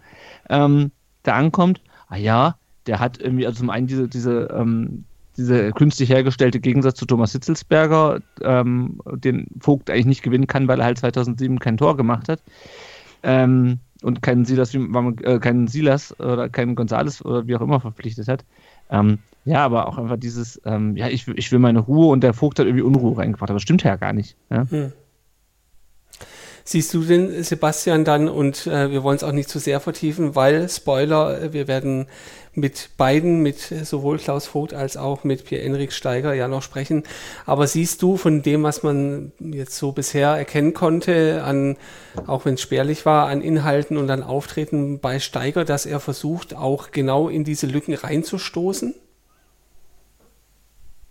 ähm, 0.48 0.90
da 1.22 1.34
ankommt, 1.34 1.80
ah 2.08 2.16
ja, 2.16 2.56
der 2.86 3.00
hat 3.00 3.18
irgendwie, 3.20 3.46
also 3.46 3.60
zum 3.60 3.70
einen 3.70 3.86
diese, 3.86 4.08
diese, 4.08 4.48
ähm, 4.54 5.04
diese 5.36 5.72
künstlich 5.72 6.08
hergestellte 6.08 6.60
Gegensatz 6.60 6.98
zu 6.98 7.06
Thomas 7.06 7.32
Hitzelsberger, 7.32 8.20
ähm, 8.42 9.00
den 9.12 9.48
Vogt 9.60 9.90
eigentlich 9.90 10.06
nicht 10.06 10.22
gewinnen 10.22 10.46
kann, 10.46 10.68
weil 10.68 10.80
er 10.80 10.86
halt 10.86 10.98
2007 10.98 11.58
kein 11.58 11.76
Tor 11.76 11.96
gemacht 11.96 12.28
hat. 12.28 12.42
Ähm, 13.22 13.80
und 14.02 14.22
keinen 14.22 14.44
Silas, 14.44 14.74
äh, 14.74 15.38
keinen 15.40 15.68
Silas 15.68 16.18
oder 16.20 16.48
keinen 16.48 16.74
Gonzales 16.74 17.24
oder 17.24 17.46
wie 17.46 17.56
auch 17.56 17.60
immer 17.60 17.80
verpflichtet 17.80 18.28
hat. 18.28 18.44
Ja, 19.46 19.64
aber 19.64 19.86
auch 19.86 19.96
einfach 19.96 20.16
dieses, 20.16 20.60
ähm, 20.64 20.96
ja, 20.96 21.06
ich, 21.06 21.28
ich 21.28 21.52
will 21.52 21.60
meine 21.60 21.78
Ruhe 21.78 22.08
und 22.08 22.22
der 22.22 22.34
Vogt 22.34 22.58
hat 22.58 22.66
irgendwie 22.66 22.82
Unruhe 22.82 23.16
reingebracht, 23.16 23.48
aber 23.48 23.56
das 23.56 23.62
stimmt 23.62 23.84
ja 23.84 23.94
gar 23.94 24.12
nicht. 24.12 24.36
Ja? 24.50 24.66
Hm. 24.68 24.92
Siehst 26.64 26.92
du 26.92 27.04
den 27.04 27.44
Sebastian 27.44 28.04
dann 28.04 28.28
und 28.28 28.66
äh, 28.66 28.90
wir 28.90 29.04
wollen 29.04 29.14
es 29.14 29.22
auch 29.22 29.30
nicht 29.30 29.48
zu 29.48 29.60
sehr 29.60 29.78
vertiefen, 29.78 30.34
weil 30.34 30.68
Spoiler, 30.68 31.40
äh, 31.40 31.52
wir 31.52 31.68
werden 31.68 32.08
mit 32.54 32.90
beiden, 32.96 33.40
mit 33.40 33.60
sowohl 33.60 34.18
Klaus 34.18 34.46
Vogt 34.48 34.74
als 34.74 34.96
auch 34.96 35.22
mit 35.22 35.44
Pierre-Enrik 35.44 35.92
Steiger 35.92 36.34
ja 36.34 36.48
noch 36.48 36.62
sprechen. 36.62 37.04
Aber 37.44 37.68
siehst 37.68 38.02
du 38.02 38.16
von 38.16 38.42
dem, 38.42 38.64
was 38.64 38.82
man 38.82 39.30
jetzt 39.38 39.76
so 39.76 39.92
bisher 39.92 40.30
erkennen 40.30 40.74
konnte, 40.74 41.44
an, 41.44 41.76
auch 42.26 42.46
wenn 42.46 42.54
es 42.54 42.62
spärlich 42.62 43.06
war, 43.06 43.28
an 43.28 43.42
Inhalten 43.42 43.96
und 43.96 44.10
an 44.10 44.24
Auftreten 44.24 44.98
bei 44.98 45.20
Steiger, 45.20 45.64
dass 45.64 45.86
er 45.86 46.00
versucht, 46.00 46.56
auch 46.56 46.90
genau 46.90 47.28
in 47.28 47.44
diese 47.44 47.68
Lücken 47.68 47.94
reinzustoßen? 47.94 48.92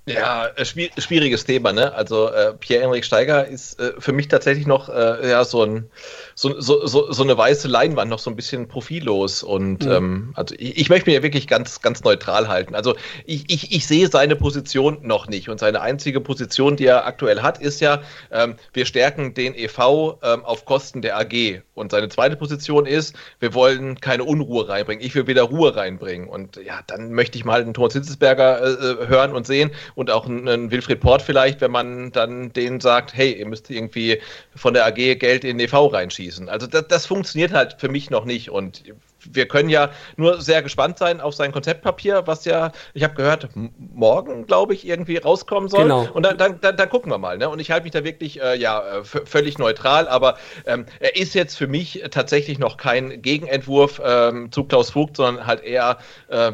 Ja, 0.07 0.47
äh, 0.55 0.65
schwieriges 0.65 1.45
Thema, 1.45 1.73
ne? 1.73 1.91
Also 1.93 2.29
äh, 2.29 2.53
Pierre-Enrik 2.53 3.03
Steiger 3.03 3.47
ist 3.47 3.79
äh, 3.79 3.93
für 3.97 4.13
mich 4.13 4.27
tatsächlich 4.27 4.67
noch 4.67 4.87
äh, 4.87 5.29
ja, 5.29 5.43
so, 5.43 5.63
ein, 5.63 5.89
so, 6.35 6.61
so, 6.61 6.85
so, 6.85 7.11
so 7.11 7.23
eine 7.23 7.35
weiße 7.35 7.67
Leinwand, 7.67 8.11
noch 8.11 8.19
so 8.19 8.29
ein 8.29 8.35
bisschen 8.35 8.67
profillos. 8.67 9.41
Und 9.41 9.83
mhm. 9.83 9.91
ähm, 9.91 10.31
also 10.35 10.53
ich, 10.59 10.77
ich, 10.77 10.89
möchte 10.89 11.09
mich 11.09 11.15
ja 11.15 11.23
wirklich 11.23 11.47
ganz, 11.47 11.81
ganz 11.81 12.03
neutral 12.03 12.47
halten. 12.47 12.75
Also 12.75 12.95
ich, 13.25 13.45
ich, 13.47 13.71
ich 13.71 13.87
sehe 13.87 14.07
seine 14.07 14.35
Position 14.35 14.99
noch 15.01 15.27
nicht. 15.27 15.49
Und 15.49 15.59
seine 15.59 15.81
einzige 15.81 16.21
Position, 16.21 16.75
die 16.75 16.85
er 16.85 17.07
aktuell 17.07 17.41
hat, 17.41 17.59
ist 17.59 17.81
ja, 17.81 18.03
ähm, 18.31 18.57
wir 18.73 18.85
stärken 18.85 19.33
den 19.33 19.55
EV 19.55 20.19
ähm, 20.21 20.45
auf 20.45 20.65
Kosten 20.65 21.01
der 21.01 21.17
AG. 21.17 21.63
Und 21.73 21.91
seine 21.91 22.09
zweite 22.09 22.35
Position 22.35 22.85
ist, 22.85 23.15
wir 23.39 23.55
wollen 23.55 23.99
keine 23.99 24.23
Unruhe 24.23 24.69
reinbringen. 24.69 25.03
Ich 25.03 25.15
will 25.15 25.25
wieder 25.25 25.43
Ruhe 25.43 25.75
reinbringen. 25.75 26.29
Und 26.29 26.57
ja, 26.57 26.81
dann 26.85 27.11
möchte 27.11 27.39
ich 27.39 27.43
mal 27.43 27.63
den 27.63 27.73
Thomas 27.73 27.93
Hitzesberger 27.93 28.61
äh, 28.61 29.03
äh, 29.03 29.07
hören 29.07 29.33
und 29.33 29.47
sehen 29.47 29.71
und 29.95 30.11
auch 30.11 30.27
einen 30.27 30.71
Wilfried 30.71 30.99
Port 30.99 31.21
vielleicht, 31.21 31.61
wenn 31.61 31.71
man 31.71 32.11
dann 32.11 32.53
denen 32.53 32.79
sagt, 32.79 33.13
hey, 33.13 33.33
ihr 33.33 33.45
müsst 33.45 33.69
irgendwie 33.69 34.19
von 34.55 34.73
der 34.73 34.85
AG 34.85 35.15
Geld 35.15 35.43
in 35.43 35.57
den 35.57 35.67
EV 35.67 35.93
reinschießen. 35.93 36.49
Also 36.49 36.67
das, 36.67 36.87
das 36.87 37.05
funktioniert 37.05 37.53
halt 37.53 37.75
für 37.79 37.89
mich 37.89 38.09
noch 38.09 38.25
nicht 38.25 38.49
und 38.49 38.83
wir 39.31 39.47
können 39.47 39.69
ja 39.69 39.89
nur 40.17 40.41
sehr 40.41 40.61
gespannt 40.61 40.97
sein 40.97 41.21
auf 41.21 41.33
sein 41.33 41.51
Konzeptpapier, 41.51 42.23
was 42.25 42.45
ja, 42.45 42.71
ich 42.93 43.03
habe 43.03 43.15
gehört, 43.15 43.49
morgen, 43.77 44.45
glaube 44.45 44.73
ich, 44.73 44.87
irgendwie 44.87 45.17
rauskommen 45.17 45.69
soll. 45.69 45.83
Genau. 45.83 46.07
Und 46.13 46.23
dann, 46.23 46.37
dann, 46.37 46.59
dann, 46.61 46.77
dann 46.77 46.89
gucken 46.89 47.11
wir 47.11 47.17
mal. 47.17 47.37
Ne? 47.37 47.49
Und 47.49 47.59
ich 47.59 47.71
halte 47.71 47.83
mich 47.83 47.91
da 47.91 48.03
wirklich 48.03 48.41
äh, 48.41 48.55
ja 48.55 48.99
äh, 48.99 49.03
völlig 49.03 49.57
neutral, 49.57 50.07
aber 50.07 50.37
ähm, 50.65 50.85
er 50.99 51.15
ist 51.15 51.33
jetzt 51.33 51.57
für 51.57 51.67
mich 51.67 52.03
tatsächlich 52.11 52.59
noch 52.59 52.77
kein 52.77 53.21
Gegenentwurf 53.21 54.01
ähm, 54.03 54.51
zu 54.51 54.63
Klaus 54.65 54.91
Vogt, 54.91 55.17
sondern 55.17 55.47
halt 55.47 55.63
eher 55.63 55.97
äh, 56.27 56.51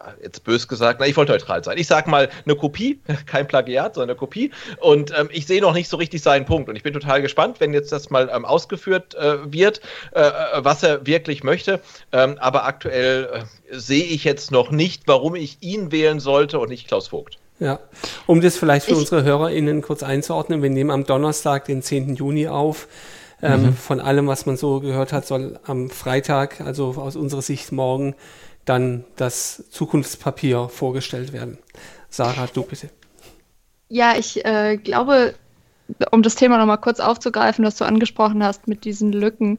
ja, 0.00 0.14
jetzt 0.22 0.44
bös 0.44 0.66
gesagt, 0.66 1.00
na, 1.00 1.06
ich 1.06 1.16
wollte 1.16 1.32
neutral 1.32 1.62
sein. 1.62 1.76
Ich 1.78 1.86
sag 1.86 2.06
mal 2.06 2.28
eine 2.44 2.56
Kopie, 2.56 3.00
kein 3.26 3.46
Plagiat, 3.46 3.94
sondern 3.94 4.10
eine 4.10 4.18
Kopie. 4.18 4.50
Und 4.78 5.12
ähm, 5.18 5.28
ich 5.32 5.46
sehe 5.46 5.60
noch 5.60 5.74
nicht 5.74 5.88
so 5.88 5.96
richtig 5.96 6.22
seinen 6.22 6.46
Punkt. 6.46 6.68
Und 6.68 6.76
ich 6.76 6.82
bin 6.82 6.92
total 6.92 7.22
gespannt, 7.22 7.60
wenn 7.60 7.72
jetzt 7.74 7.92
das 7.92 8.10
mal 8.10 8.30
ähm, 8.32 8.44
ausgeführt 8.44 9.14
äh, 9.14 9.52
wird, 9.52 9.80
äh, 10.14 10.20
äh 10.20 10.30
was 10.56 10.82
er 10.82 11.06
wirklich 11.06 11.44
möchte. 11.44 11.80
Ähm, 12.12 12.36
aber 12.38 12.64
aktuell 12.64 13.44
äh, 13.70 13.78
sehe 13.78 14.04
ich 14.04 14.24
jetzt 14.24 14.50
noch 14.50 14.70
nicht, 14.70 15.02
warum 15.06 15.34
ich 15.34 15.58
ihn 15.60 15.92
wählen 15.92 16.20
sollte 16.20 16.58
und 16.58 16.70
nicht 16.70 16.88
Klaus 16.88 17.08
Vogt. 17.08 17.38
Ja, 17.58 17.78
um 18.26 18.40
das 18.40 18.56
vielleicht 18.56 18.86
für 18.86 18.92
ich, 18.92 18.98
unsere 18.98 19.22
HörerInnen 19.22 19.82
kurz 19.82 20.02
einzuordnen, 20.02 20.62
wir 20.62 20.70
nehmen 20.70 20.90
am 20.90 21.04
Donnerstag, 21.04 21.66
den 21.66 21.82
10. 21.82 22.16
Juni 22.16 22.48
auf. 22.48 22.88
Ähm, 23.42 23.62
mhm. 23.62 23.74
Von 23.74 24.00
allem, 24.00 24.26
was 24.26 24.46
man 24.46 24.56
so 24.56 24.80
gehört 24.80 25.12
hat, 25.12 25.26
soll 25.26 25.58
am 25.64 25.90
Freitag, 25.90 26.60
also 26.60 26.94
aus 26.96 27.16
unserer 27.16 27.42
Sicht 27.42 27.72
morgen, 27.72 28.14
dann 28.64 29.04
das 29.16 29.64
Zukunftspapier 29.70 30.68
vorgestellt 30.68 31.32
werden. 31.32 31.58
Sarah, 32.08 32.48
du 32.52 32.62
bitte. 32.62 32.90
Ja, 33.88 34.16
ich 34.16 34.44
äh, 34.44 34.76
glaube, 34.76 35.34
um 36.10 36.22
das 36.22 36.36
Thema 36.36 36.58
nochmal 36.58 36.78
kurz 36.78 37.00
aufzugreifen, 37.00 37.64
was 37.64 37.76
du 37.76 37.84
angesprochen 37.84 38.42
hast 38.44 38.68
mit 38.68 38.84
diesen 38.84 39.12
Lücken. 39.12 39.58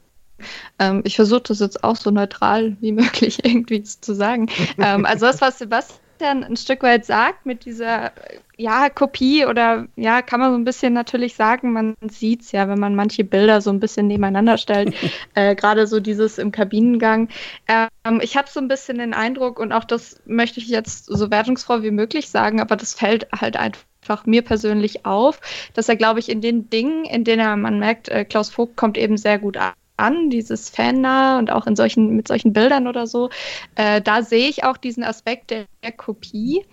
Ähm, 0.78 1.02
ich 1.04 1.16
versuche 1.16 1.42
das 1.48 1.60
jetzt 1.60 1.84
auch 1.84 1.96
so 1.96 2.10
neutral 2.10 2.76
wie 2.80 2.92
möglich 2.92 3.38
irgendwie 3.44 3.82
zu 3.82 4.14
sagen. 4.14 4.48
ähm, 4.78 5.04
also 5.06 5.26
das, 5.26 5.40
was 5.40 5.58
Sebastian 5.58 6.00
Sebastian 6.22 6.44
ein 6.44 6.56
Stück 6.56 6.82
weit 6.82 7.04
sagt 7.04 7.46
mit 7.46 7.64
dieser 7.64 8.12
ja, 8.56 8.88
Kopie 8.90 9.44
oder 9.44 9.86
ja, 9.96 10.22
kann 10.22 10.38
man 10.38 10.52
so 10.52 10.58
ein 10.58 10.64
bisschen 10.64 10.92
natürlich 10.92 11.34
sagen, 11.34 11.72
man 11.72 11.96
sieht 12.08 12.42
es 12.42 12.52
ja, 12.52 12.68
wenn 12.68 12.78
man 12.78 12.94
manche 12.94 13.24
Bilder 13.24 13.60
so 13.60 13.70
ein 13.70 13.80
bisschen 13.80 14.06
nebeneinander 14.06 14.56
stellt, 14.56 14.94
äh, 15.34 15.56
gerade 15.56 15.86
so 15.86 15.98
dieses 15.98 16.38
im 16.38 16.52
Kabinengang. 16.52 17.28
Ähm, 17.66 18.20
ich 18.22 18.36
habe 18.36 18.48
so 18.48 18.60
ein 18.60 18.68
bisschen 18.68 18.98
den 18.98 19.14
Eindruck 19.14 19.58
und 19.58 19.72
auch 19.72 19.84
das 19.84 20.20
möchte 20.24 20.60
ich 20.60 20.68
jetzt 20.68 21.06
so 21.06 21.30
wertungsfroh 21.30 21.82
wie 21.82 21.90
möglich 21.90 22.28
sagen, 22.28 22.60
aber 22.60 22.76
das 22.76 22.94
fällt 22.94 23.26
halt 23.32 23.56
einfach 23.56 24.24
mir 24.24 24.42
persönlich 24.42 25.04
auf, 25.04 25.40
dass 25.74 25.88
er, 25.88 25.96
glaube 25.96 26.20
ich, 26.20 26.28
in 26.28 26.40
den 26.40 26.70
Dingen, 26.70 27.04
in 27.04 27.24
denen 27.24 27.40
er, 27.40 27.56
man 27.56 27.80
merkt, 27.80 28.08
äh, 28.08 28.24
Klaus 28.24 28.50
Vogt 28.50 28.76
kommt 28.76 28.96
eben 28.96 29.16
sehr 29.16 29.38
gut 29.38 29.56
an 29.96 30.30
dieses 30.30 30.70
Fannah 30.70 31.38
und 31.38 31.50
auch 31.50 31.66
in 31.66 31.76
solchen, 31.76 32.16
mit 32.16 32.28
solchen 32.28 32.52
Bildern 32.52 32.86
oder 32.86 33.06
so. 33.06 33.30
Äh, 33.74 34.00
da 34.00 34.22
sehe 34.22 34.48
ich 34.48 34.64
auch 34.64 34.76
diesen 34.76 35.04
Aspekt 35.04 35.50
der, 35.50 35.66
der 35.82 35.92
Kopie. 35.92 36.64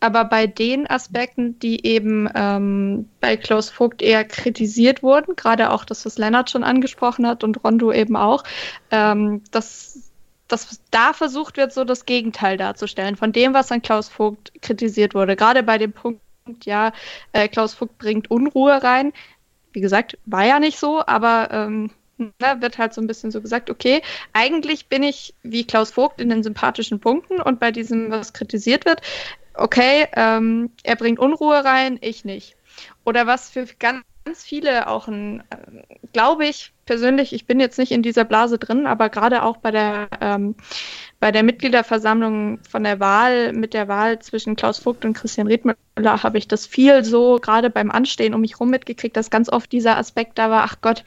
Aber 0.00 0.24
bei 0.24 0.46
den 0.46 0.88
Aspekten, 0.88 1.58
die 1.58 1.84
eben 1.84 2.26
ähm, 2.34 3.08
bei 3.20 3.36
Klaus 3.36 3.68
Vogt 3.68 4.00
eher 4.00 4.24
kritisiert 4.24 5.02
wurden, 5.02 5.36
gerade 5.36 5.70
auch 5.70 5.84
das, 5.84 6.06
was 6.06 6.16
Lennart 6.16 6.48
schon 6.48 6.64
angesprochen 6.64 7.26
hat 7.26 7.44
und 7.44 7.62
Rondo 7.62 7.92
eben 7.92 8.16
auch, 8.16 8.42
ähm, 8.90 9.42
dass, 9.50 10.10
dass 10.48 10.80
da 10.90 11.12
versucht 11.12 11.58
wird, 11.58 11.74
so 11.74 11.84
das 11.84 12.06
Gegenteil 12.06 12.56
darzustellen 12.56 13.16
von 13.16 13.32
dem, 13.32 13.52
was 13.52 13.70
an 13.70 13.82
Klaus 13.82 14.08
Vogt 14.08 14.52
kritisiert 14.62 15.14
wurde. 15.14 15.36
Gerade 15.36 15.62
bei 15.62 15.76
dem 15.76 15.92
Punkt, 15.92 16.22
ja, 16.64 16.92
äh, 17.32 17.46
Klaus 17.48 17.74
Vogt 17.74 17.98
bringt 17.98 18.30
Unruhe 18.30 18.82
rein. 18.82 19.12
Wie 19.72 19.82
gesagt, 19.82 20.16
war 20.24 20.46
ja 20.46 20.58
nicht 20.60 20.78
so, 20.78 21.04
aber 21.06 21.50
ähm, 21.52 21.90
ne, 22.20 22.60
wird 22.60 22.78
halt 22.78 22.94
so 22.94 23.00
ein 23.00 23.06
bisschen 23.06 23.30
so 23.30 23.40
gesagt, 23.40 23.70
okay, 23.70 24.02
eigentlich 24.32 24.88
bin 24.88 25.02
ich 25.02 25.34
wie 25.42 25.66
Klaus 25.66 25.90
Vogt 25.90 26.20
in 26.20 26.28
den 26.28 26.42
sympathischen 26.42 27.00
Punkten 27.00 27.40
und 27.40 27.60
bei 27.60 27.72
diesem, 27.72 28.10
was 28.10 28.32
kritisiert 28.32 28.84
wird, 28.84 29.00
okay, 29.54 30.06
ähm, 30.14 30.70
er 30.82 30.96
bringt 30.96 31.18
Unruhe 31.18 31.64
rein, 31.64 31.98
ich 32.00 32.24
nicht. 32.24 32.56
Oder 33.04 33.26
was 33.26 33.50
für 33.50 33.66
ganz 33.78 34.04
viele 34.34 34.88
auch 34.88 35.08
ein, 35.08 35.40
äh, 35.50 35.82
glaube 36.12 36.46
ich 36.46 36.72
persönlich, 36.86 37.32
ich 37.32 37.46
bin 37.46 37.60
jetzt 37.60 37.78
nicht 37.78 37.92
in 37.92 38.02
dieser 38.02 38.24
Blase 38.24 38.58
drin, 38.58 38.86
aber 38.86 39.08
gerade 39.10 39.42
auch 39.42 39.58
bei 39.58 39.70
der 39.70 40.08
ähm, 40.20 40.56
bei 41.20 41.30
der 41.32 41.42
Mitgliederversammlung 41.42 42.58
von 42.68 42.82
der 42.82 42.98
Wahl, 42.98 43.52
mit 43.52 43.74
der 43.74 43.88
Wahl 43.88 44.18
zwischen 44.20 44.56
Klaus 44.56 44.78
Vogt 44.78 45.04
und 45.04 45.12
Christian 45.12 45.46
Riedmüller, 45.46 46.22
habe 46.22 46.38
ich 46.38 46.48
das 46.48 46.66
viel 46.66 47.04
so 47.04 47.38
gerade 47.40 47.68
beim 47.68 47.90
Anstehen 47.90 48.34
um 48.34 48.40
mich 48.40 48.58
rum 48.58 48.70
mitgekriegt, 48.70 49.16
dass 49.16 49.30
ganz 49.30 49.50
oft 49.50 49.70
dieser 49.70 49.98
Aspekt 49.98 50.38
da 50.38 50.50
war, 50.50 50.64
ach 50.64 50.76
Gott, 50.80 51.04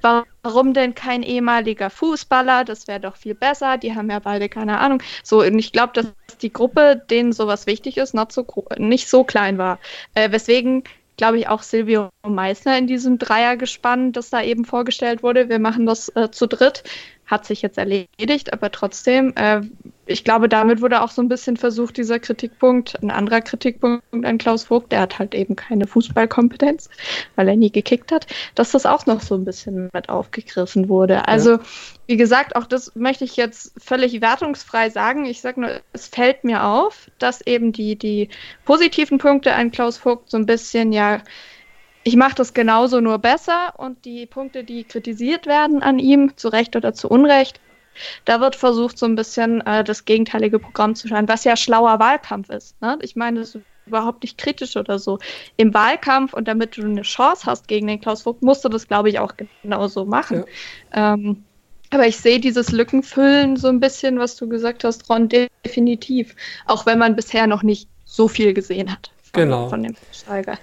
warum 0.00 0.72
denn 0.72 0.94
kein 0.94 1.24
ehemaliger 1.24 1.90
Fußballer? 1.90 2.64
Das 2.64 2.86
wäre 2.86 3.00
doch 3.00 3.16
viel 3.16 3.34
besser. 3.34 3.76
Die 3.76 3.94
haben 3.94 4.08
ja 4.08 4.20
beide 4.20 4.48
keine 4.48 4.78
Ahnung. 4.78 5.02
So, 5.24 5.42
und 5.42 5.58
ich 5.58 5.72
glaube, 5.72 5.92
dass 5.94 6.14
die 6.40 6.52
Gruppe, 6.52 7.02
denen 7.10 7.32
sowas 7.32 7.66
wichtig 7.66 7.96
ist, 7.96 8.14
so, 8.30 8.46
nicht 8.78 9.08
so 9.08 9.24
klein 9.24 9.58
war. 9.58 9.80
Äh, 10.14 10.30
weswegen 10.30 10.84
glaube 11.16 11.38
ich, 11.38 11.48
auch 11.48 11.62
Silvio 11.62 12.10
Meissner 12.26 12.78
in 12.78 12.86
diesem 12.86 13.18
Dreiergespann, 13.18 14.12
das 14.12 14.30
da 14.30 14.42
eben 14.42 14.64
vorgestellt 14.64 15.22
wurde. 15.22 15.48
Wir 15.48 15.58
machen 15.58 15.86
das 15.86 16.08
äh, 16.14 16.30
zu 16.30 16.46
dritt 16.46 16.82
hat 17.26 17.44
sich 17.44 17.60
jetzt 17.60 17.76
erledigt, 17.76 18.52
aber 18.52 18.70
trotzdem, 18.70 19.32
äh, 19.34 19.62
ich 20.06 20.22
glaube, 20.22 20.48
damit 20.48 20.80
wurde 20.80 21.02
auch 21.02 21.10
so 21.10 21.20
ein 21.20 21.28
bisschen 21.28 21.56
versucht, 21.56 21.96
dieser 21.96 22.20
Kritikpunkt, 22.20 23.02
ein 23.02 23.10
anderer 23.10 23.40
Kritikpunkt 23.40 24.04
an 24.12 24.38
Klaus 24.38 24.64
Vogt, 24.64 24.92
der 24.92 25.00
hat 25.00 25.18
halt 25.18 25.34
eben 25.34 25.56
keine 25.56 25.88
Fußballkompetenz, 25.88 26.88
weil 27.34 27.48
er 27.48 27.56
nie 27.56 27.72
gekickt 27.72 28.12
hat, 28.12 28.28
dass 28.54 28.70
das 28.70 28.86
auch 28.86 29.06
noch 29.06 29.20
so 29.20 29.34
ein 29.34 29.44
bisschen 29.44 29.90
mit 29.92 30.08
aufgegriffen 30.08 30.88
wurde. 30.88 31.26
Also, 31.26 31.52
ja. 31.54 31.60
wie 32.06 32.16
gesagt, 32.16 32.54
auch 32.54 32.66
das 32.66 32.94
möchte 32.94 33.24
ich 33.24 33.36
jetzt 33.36 33.72
völlig 33.82 34.20
wertungsfrei 34.20 34.90
sagen. 34.90 35.24
Ich 35.24 35.40
sage 35.40 35.60
nur, 35.60 35.80
es 35.92 36.06
fällt 36.06 36.44
mir 36.44 36.64
auf, 36.64 37.10
dass 37.18 37.44
eben 37.44 37.72
die, 37.72 37.96
die 37.96 38.28
positiven 38.64 39.18
Punkte 39.18 39.54
an 39.54 39.72
Klaus 39.72 39.96
Vogt 39.98 40.30
so 40.30 40.36
ein 40.36 40.46
bisschen 40.46 40.92
ja 40.92 41.22
ich 42.06 42.14
mache 42.14 42.36
das 42.36 42.54
genauso 42.54 43.00
nur 43.00 43.18
besser 43.18 43.74
und 43.78 44.04
die 44.04 44.26
Punkte, 44.26 44.62
die 44.62 44.84
kritisiert 44.84 45.46
werden 45.46 45.82
an 45.82 45.98
ihm, 45.98 46.36
zu 46.36 46.46
Recht 46.46 46.76
oder 46.76 46.94
zu 46.94 47.08
Unrecht, 47.08 47.60
da 48.24 48.40
wird 48.40 48.54
versucht, 48.54 48.96
so 48.96 49.06
ein 49.06 49.16
bisschen 49.16 49.60
äh, 49.62 49.82
das 49.82 50.04
gegenteilige 50.04 50.60
Programm 50.60 50.94
zu 50.94 51.08
scheinen, 51.08 51.26
was 51.26 51.42
ja 51.42 51.56
schlauer 51.56 51.98
Wahlkampf 51.98 52.48
ist. 52.50 52.80
Ne? 52.80 52.96
Ich 53.02 53.16
meine, 53.16 53.40
das 53.40 53.56
ist 53.56 53.64
überhaupt 53.86 54.22
nicht 54.22 54.38
kritisch 54.38 54.76
oder 54.76 55.00
so. 55.00 55.18
Im 55.56 55.74
Wahlkampf 55.74 56.32
und 56.32 56.46
damit 56.46 56.76
du 56.76 56.82
eine 56.82 57.02
Chance 57.02 57.44
hast 57.44 57.66
gegen 57.66 57.88
den 57.88 58.00
Klaus 58.00 58.22
Vogt, 58.22 58.40
musst 58.40 58.64
du 58.64 58.68
das, 58.68 58.86
glaube 58.86 59.08
ich, 59.08 59.18
auch 59.18 59.32
genauso 59.62 60.04
machen. 60.04 60.44
Ja. 60.94 61.14
Ähm, 61.14 61.42
aber 61.90 62.06
ich 62.06 62.18
sehe 62.18 62.38
dieses 62.38 62.70
Lückenfüllen 62.70 63.56
so 63.56 63.66
ein 63.66 63.80
bisschen, 63.80 64.20
was 64.20 64.36
du 64.36 64.48
gesagt 64.48 64.84
hast, 64.84 65.10
Ron, 65.10 65.28
definitiv. 65.28 66.36
Auch 66.66 66.86
wenn 66.86 67.00
man 67.00 67.16
bisher 67.16 67.48
noch 67.48 67.64
nicht 67.64 67.88
so 68.04 68.28
viel 68.28 68.54
gesehen 68.54 68.92
hat 68.92 69.10
von, 69.32 69.42
genau. 69.42 69.68
von 69.68 69.82
dem 69.82 69.96
Steiger. 70.12 70.56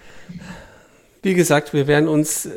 Wie 1.24 1.36
gesagt, 1.36 1.74
wir 1.74 1.88
werden 1.88 2.10
uns 2.10 2.50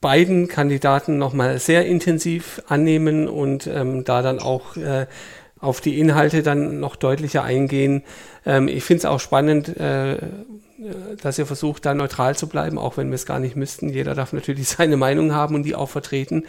beiden 0.00 0.48
Kandidaten 0.48 1.18
nochmal 1.18 1.60
sehr 1.60 1.86
intensiv 1.86 2.60
annehmen 2.66 3.28
und 3.28 3.68
ähm, 3.68 4.02
da 4.02 4.22
dann 4.22 4.40
auch 4.40 4.76
äh, 4.76 5.06
auf 5.60 5.80
die 5.80 6.00
Inhalte 6.00 6.42
dann 6.42 6.80
noch 6.80 6.96
deutlicher 6.96 7.44
eingehen. 7.44 8.02
Ähm, 8.44 8.66
ich 8.66 8.82
finde 8.82 8.98
es 8.98 9.04
auch 9.04 9.20
spannend, 9.20 9.76
äh, 9.76 10.16
dass 11.22 11.38
ihr 11.38 11.46
versucht, 11.46 11.86
da 11.86 11.94
neutral 11.94 12.36
zu 12.36 12.46
bleiben, 12.48 12.78
auch 12.78 12.96
wenn 12.96 13.08
wir 13.08 13.14
es 13.14 13.26
gar 13.26 13.38
nicht 13.38 13.56
müssten. 13.56 13.88
Jeder 13.88 14.14
darf 14.14 14.32
natürlich 14.32 14.68
seine 14.68 14.96
Meinung 14.96 15.34
haben 15.34 15.54
und 15.54 15.62
die 15.64 15.74
auch 15.74 15.88
vertreten. 15.88 16.44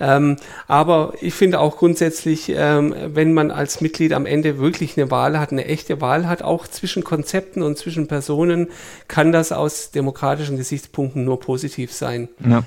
Ähm, 0.00 0.36
aber 0.68 1.14
ich 1.20 1.34
finde 1.34 1.60
auch 1.60 1.76
grundsätzlich, 1.76 2.52
ähm, 2.54 2.94
wenn 3.06 3.32
man 3.32 3.50
als 3.50 3.80
Mitglied 3.80 4.12
am 4.12 4.26
Ende 4.26 4.58
wirklich 4.58 4.96
eine 4.96 5.10
Wahl 5.10 5.38
hat, 5.38 5.52
eine 5.52 5.66
echte 5.66 6.00
Wahl 6.00 6.28
hat, 6.28 6.42
auch 6.42 6.66
zwischen 6.66 7.04
Konzepten 7.04 7.62
und 7.62 7.78
zwischen 7.78 8.08
Personen, 8.08 8.68
kann 9.08 9.32
das 9.32 9.52
aus 9.52 9.90
demokratischen 9.90 10.56
Gesichtspunkten 10.56 11.24
nur 11.24 11.40
positiv 11.40 11.92
sein. 11.92 12.28
Ja, 12.44 12.64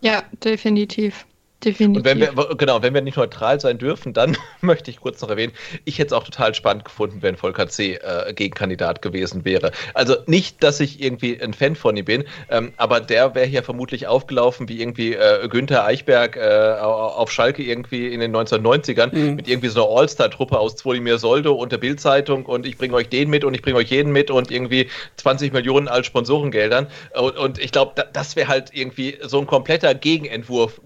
ja 0.00 0.22
definitiv. 0.44 1.26
Definitiv. 1.64 1.98
Und 1.98 2.04
wenn 2.04 2.18
wir, 2.18 2.56
genau, 2.56 2.82
wenn 2.82 2.92
wir 2.94 3.02
nicht 3.02 3.16
neutral 3.16 3.60
sein 3.60 3.78
dürfen, 3.78 4.12
dann 4.12 4.36
möchte 4.60 4.90
ich 4.90 5.00
kurz 5.00 5.20
noch 5.20 5.30
erwähnen, 5.30 5.52
ich 5.84 5.98
hätte 5.98 6.08
es 6.08 6.12
auch 6.12 6.24
total 6.24 6.54
spannend 6.54 6.84
gefunden, 6.84 7.18
wenn 7.22 7.36
Volker 7.36 7.68
C. 7.68 7.94
Äh, 7.94 8.32
Gegenkandidat 8.34 9.02
gewesen 9.02 9.44
wäre. 9.44 9.70
Also 9.94 10.16
nicht, 10.26 10.62
dass 10.62 10.80
ich 10.80 11.02
irgendwie 11.02 11.40
ein 11.40 11.54
Fan 11.54 11.76
von 11.76 11.96
ihm 11.96 12.04
bin, 12.04 12.24
ähm, 12.50 12.72
aber 12.76 13.00
der 13.00 13.34
wäre 13.34 13.46
hier 13.46 13.62
vermutlich 13.62 14.06
aufgelaufen 14.06 14.68
wie 14.68 14.80
irgendwie 14.80 15.14
äh, 15.14 15.48
Günther 15.48 15.84
Eichberg 15.84 16.36
äh, 16.36 16.80
auf 16.80 17.30
Schalke 17.30 17.62
irgendwie 17.62 18.12
in 18.12 18.20
den 18.20 18.34
1990ern 18.34 19.14
mhm. 19.14 19.34
mit 19.36 19.48
irgendwie 19.48 19.68
so 19.68 19.88
einer 19.88 20.00
All-Star-Truppe 20.00 20.58
aus 20.58 20.76
Zwolimir 20.76 21.18
Soldo 21.18 21.52
und 21.52 21.72
der 21.72 21.78
Bildzeitung 21.78 22.46
und 22.46 22.66
ich 22.66 22.76
bringe 22.76 22.94
euch 22.94 23.08
den 23.08 23.30
mit 23.30 23.44
und 23.44 23.54
ich 23.54 23.62
bringe 23.62 23.76
euch 23.76 23.90
jeden 23.90 24.12
mit 24.12 24.30
und 24.30 24.50
irgendwie 24.50 24.88
20 25.16 25.52
Millionen 25.52 25.88
als 25.88 26.06
Sponsorengeldern. 26.06 26.88
Und, 27.14 27.36
und 27.36 27.58
ich 27.58 27.72
glaube, 27.72 28.04
das 28.12 28.36
wäre 28.36 28.48
halt 28.48 28.70
irgendwie 28.72 29.18
so 29.22 29.38
ein 29.38 29.46
kompletter 29.46 29.94
Gegenentwurf 29.94 30.80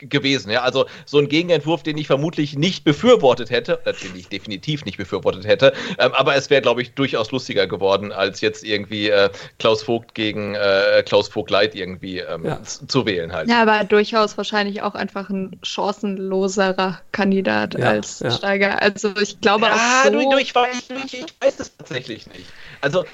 gewesen. 0.00 0.50
Ja? 0.50 0.62
Also 0.62 0.86
so 1.04 1.18
ein 1.18 1.28
Gegenentwurf, 1.28 1.82
den 1.82 1.98
ich 1.98 2.06
vermutlich 2.06 2.56
nicht 2.56 2.84
befürwortet 2.84 3.50
hätte, 3.50 3.80
den 3.84 4.16
ich 4.16 4.28
definitiv 4.28 4.84
nicht 4.84 4.96
befürwortet 4.96 5.46
hätte, 5.46 5.72
ähm, 5.98 6.12
aber 6.12 6.34
es 6.34 6.50
wäre, 6.50 6.62
glaube 6.62 6.82
ich, 6.82 6.94
durchaus 6.94 7.30
lustiger 7.30 7.66
geworden, 7.66 8.12
als 8.12 8.40
jetzt 8.40 8.64
irgendwie 8.64 9.10
äh, 9.10 9.30
Klaus 9.58 9.82
Vogt 9.82 10.14
gegen 10.14 10.54
äh, 10.54 11.02
Klaus 11.04 11.28
Vogt 11.28 11.50
Light 11.50 11.74
irgendwie 11.74 12.18
ähm, 12.18 12.44
ja. 12.44 12.62
zu 12.62 13.06
wählen 13.06 13.32
halt. 13.32 13.48
Ja, 13.48 13.62
aber 13.62 13.84
durchaus 13.84 14.36
wahrscheinlich 14.36 14.82
auch 14.82 14.94
einfach 14.94 15.30
ein 15.30 15.58
chancenloserer 15.62 17.00
Kandidat 17.12 17.74
ja, 17.78 17.90
als 17.90 18.20
ja. 18.20 18.30
Steiger. 18.30 18.80
Also 18.82 19.12
ich 19.20 19.40
glaube 19.40 19.66
ja, 19.66 19.74
auch 19.74 20.04
so... 20.04 20.10
Du, 20.10 20.30
du, 20.30 20.38
ich, 20.38 20.54
weiß, 20.54 20.88
ich, 21.04 21.14
ich 21.14 21.34
weiß 21.40 21.60
es 21.60 21.76
tatsächlich 21.76 22.26
nicht. 22.26 22.46
Also, 22.82 23.04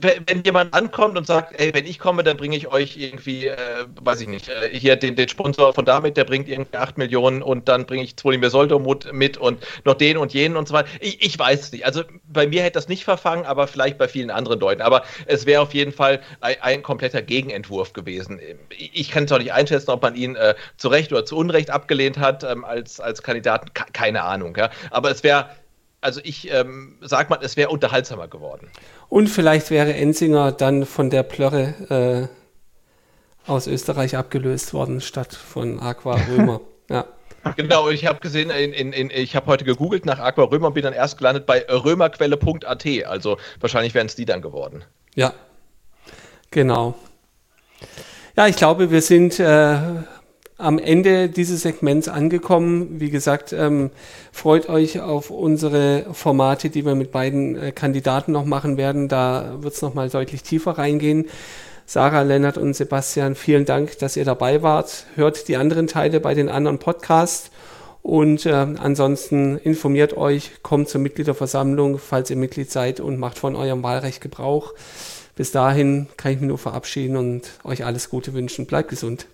wenn 0.00 0.42
jemand 0.44 0.74
ankommt 0.74 1.16
und 1.16 1.26
sagt, 1.26 1.60
ey, 1.60 1.72
wenn 1.72 1.86
ich 1.86 1.98
komme, 1.98 2.24
dann 2.24 2.36
bringe 2.36 2.56
ich 2.56 2.68
euch 2.68 2.96
irgendwie, 2.96 3.46
äh, 3.46 3.56
weiß 4.00 4.20
ich 4.20 4.28
nicht, 4.28 4.48
äh, 4.48 4.68
hier 4.72 4.96
den, 4.96 5.14
den 5.14 5.28
Sponsor 5.28 5.72
von 5.74 5.84
damit, 5.84 6.15
der 6.16 6.24
bringt 6.24 6.48
irgendwie 6.48 6.76
8 6.76 6.98
Millionen 6.98 7.42
und 7.42 7.68
dann 7.68 7.86
bringe 7.86 8.02
ich 8.02 8.16
Zwolimir 8.16 8.50
Soldo 8.50 8.78
mit 9.12 9.36
und 9.36 9.64
noch 9.84 9.94
den 9.94 10.16
und 10.16 10.32
jenen 10.34 10.56
und 10.56 10.68
so 10.68 10.74
weiter. 10.74 10.88
Ich, 11.00 11.24
ich 11.24 11.38
weiß 11.38 11.60
es 11.60 11.72
nicht. 11.72 11.86
Also, 11.86 12.02
bei 12.26 12.46
mir 12.46 12.62
hätte 12.62 12.74
das 12.74 12.88
nicht 12.88 13.04
verfangen, 13.04 13.44
aber 13.44 13.66
vielleicht 13.66 13.98
bei 13.98 14.08
vielen 14.08 14.30
anderen 14.30 14.60
Leuten. 14.60 14.82
Aber 14.82 15.02
es 15.26 15.46
wäre 15.46 15.62
auf 15.62 15.74
jeden 15.74 15.92
Fall 15.92 16.20
ein, 16.40 16.56
ein, 16.60 16.82
kompletter 16.82 17.22
Gegenentwurf 17.22 17.92
gewesen. 17.92 18.40
Ich 18.78 19.10
kann 19.10 19.24
es 19.24 19.32
auch 19.32 19.38
nicht 19.38 19.52
einschätzen, 19.52 19.90
ob 19.90 20.02
man 20.02 20.14
ihn 20.14 20.36
äh, 20.36 20.54
zu 20.76 20.88
Recht 20.88 21.12
oder 21.12 21.24
zu 21.24 21.36
Unrecht 21.36 21.70
abgelehnt 21.70 22.18
hat 22.18 22.44
ähm, 22.44 22.64
als, 22.64 23.00
als 23.00 23.22
Kandidaten. 23.22 23.72
Keine 23.92 24.22
Ahnung. 24.22 24.56
Ja? 24.56 24.70
Aber 24.90 25.10
es 25.10 25.22
wäre 25.22 25.50
also 26.02 26.20
ich 26.22 26.52
ähm, 26.52 26.96
sag 27.00 27.30
mal, 27.30 27.38
es 27.42 27.56
wäre 27.56 27.70
unterhaltsamer 27.70 28.28
geworden. 28.28 28.70
Und 29.08 29.28
vielleicht 29.28 29.70
wäre 29.70 29.92
Enzinger 29.94 30.52
dann 30.52 30.86
von 30.86 31.10
der 31.10 31.24
Plörre 31.24 32.28
äh, 32.30 32.45
aus 33.46 33.66
Österreich 33.66 34.16
abgelöst 34.16 34.74
worden, 34.74 35.00
statt 35.00 35.34
von 35.34 35.80
Aqua 35.80 36.18
Römer. 36.28 36.60
ja. 36.90 37.06
Genau, 37.56 37.88
ich 37.90 38.06
habe 38.06 38.18
gesehen, 38.18 38.50
in, 38.50 38.72
in, 38.72 38.92
in, 38.92 39.10
ich 39.10 39.36
habe 39.36 39.46
heute 39.46 39.64
gegoogelt 39.64 40.04
nach 40.04 40.18
Aqua 40.18 40.44
Römer 40.44 40.68
und 40.68 40.74
bin 40.74 40.82
dann 40.82 40.92
erst 40.92 41.18
gelandet 41.18 41.46
bei 41.46 41.64
römerquelle.at. 41.68 42.86
Also 43.06 43.38
wahrscheinlich 43.60 43.94
wären 43.94 44.06
es 44.06 44.16
die 44.16 44.24
dann 44.24 44.42
geworden. 44.42 44.84
Ja, 45.14 45.32
genau. 46.50 46.94
Ja, 48.36 48.48
ich 48.48 48.56
glaube, 48.56 48.90
wir 48.90 49.00
sind 49.00 49.38
äh, 49.38 49.78
am 50.58 50.78
Ende 50.78 51.28
dieses 51.28 51.62
Segments 51.62 52.08
angekommen. 52.08 53.00
Wie 53.00 53.10
gesagt, 53.10 53.52
ähm, 53.52 53.90
freut 54.32 54.68
euch 54.68 55.00
auf 55.00 55.30
unsere 55.30 56.06
Formate, 56.12 56.70
die 56.70 56.84
wir 56.84 56.94
mit 56.94 57.12
beiden 57.12 57.56
äh, 57.56 57.72
Kandidaten 57.72 58.32
noch 58.32 58.44
machen 58.44 58.76
werden. 58.76 59.08
Da 59.08 59.56
wird 59.60 59.74
es 59.74 59.82
nochmal 59.82 60.08
deutlich 60.08 60.42
tiefer 60.42 60.72
reingehen. 60.72 61.26
Sarah, 61.88 62.22
Lennart 62.22 62.58
und 62.58 62.74
Sebastian, 62.74 63.36
vielen 63.36 63.64
Dank, 63.64 63.98
dass 64.00 64.16
ihr 64.16 64.24
dabei 64.24 64.60
wart. 64.62 65.06
Hört 65.14 65.46
die 65.46 65.56
anderen 65.56 65.86
Teile 65.86 66.18
bei 66.18 66.34
den 66.34 66.48
anderen 66.48 66.80
Podcasts. 66.80 67.52
Und 68.02 68.44
äh, 68.44 68.50
ansonsten 68.50 69.56
informiert 69.58 70.16
euch, 70.16 70.62
kommt 70.62 70.88
zur 70.88 71.00
Mitgliederversammlung, 71.00 71.98
falls 71.98 72.28
ihr 72.30 72.36
Mitglied 72.36 72.72
seid 72.72 72.98
und 72.98 73.18
macht 73.18 73.38
von 73.38 73.54
eurem 73.54 73.84
Wahlrecht 73.84 74.20
Gebrauch. 74.20 74.74
Bis 75.36 75.52
dahin 75.52 76.08
kann 76.16 76.32
ich 76.32 76.40
mich 76.40 76.48
nur 76.48 76.58
verabschieden 76.58 77.16
und 77.16 77.42
euch 77.62 77.84
alles 77.84 78.10
Gute 78.10 78.34
wünschen. 78.34 78.66
Bleibt 78.66 78.88
gesund. 78.88 79.26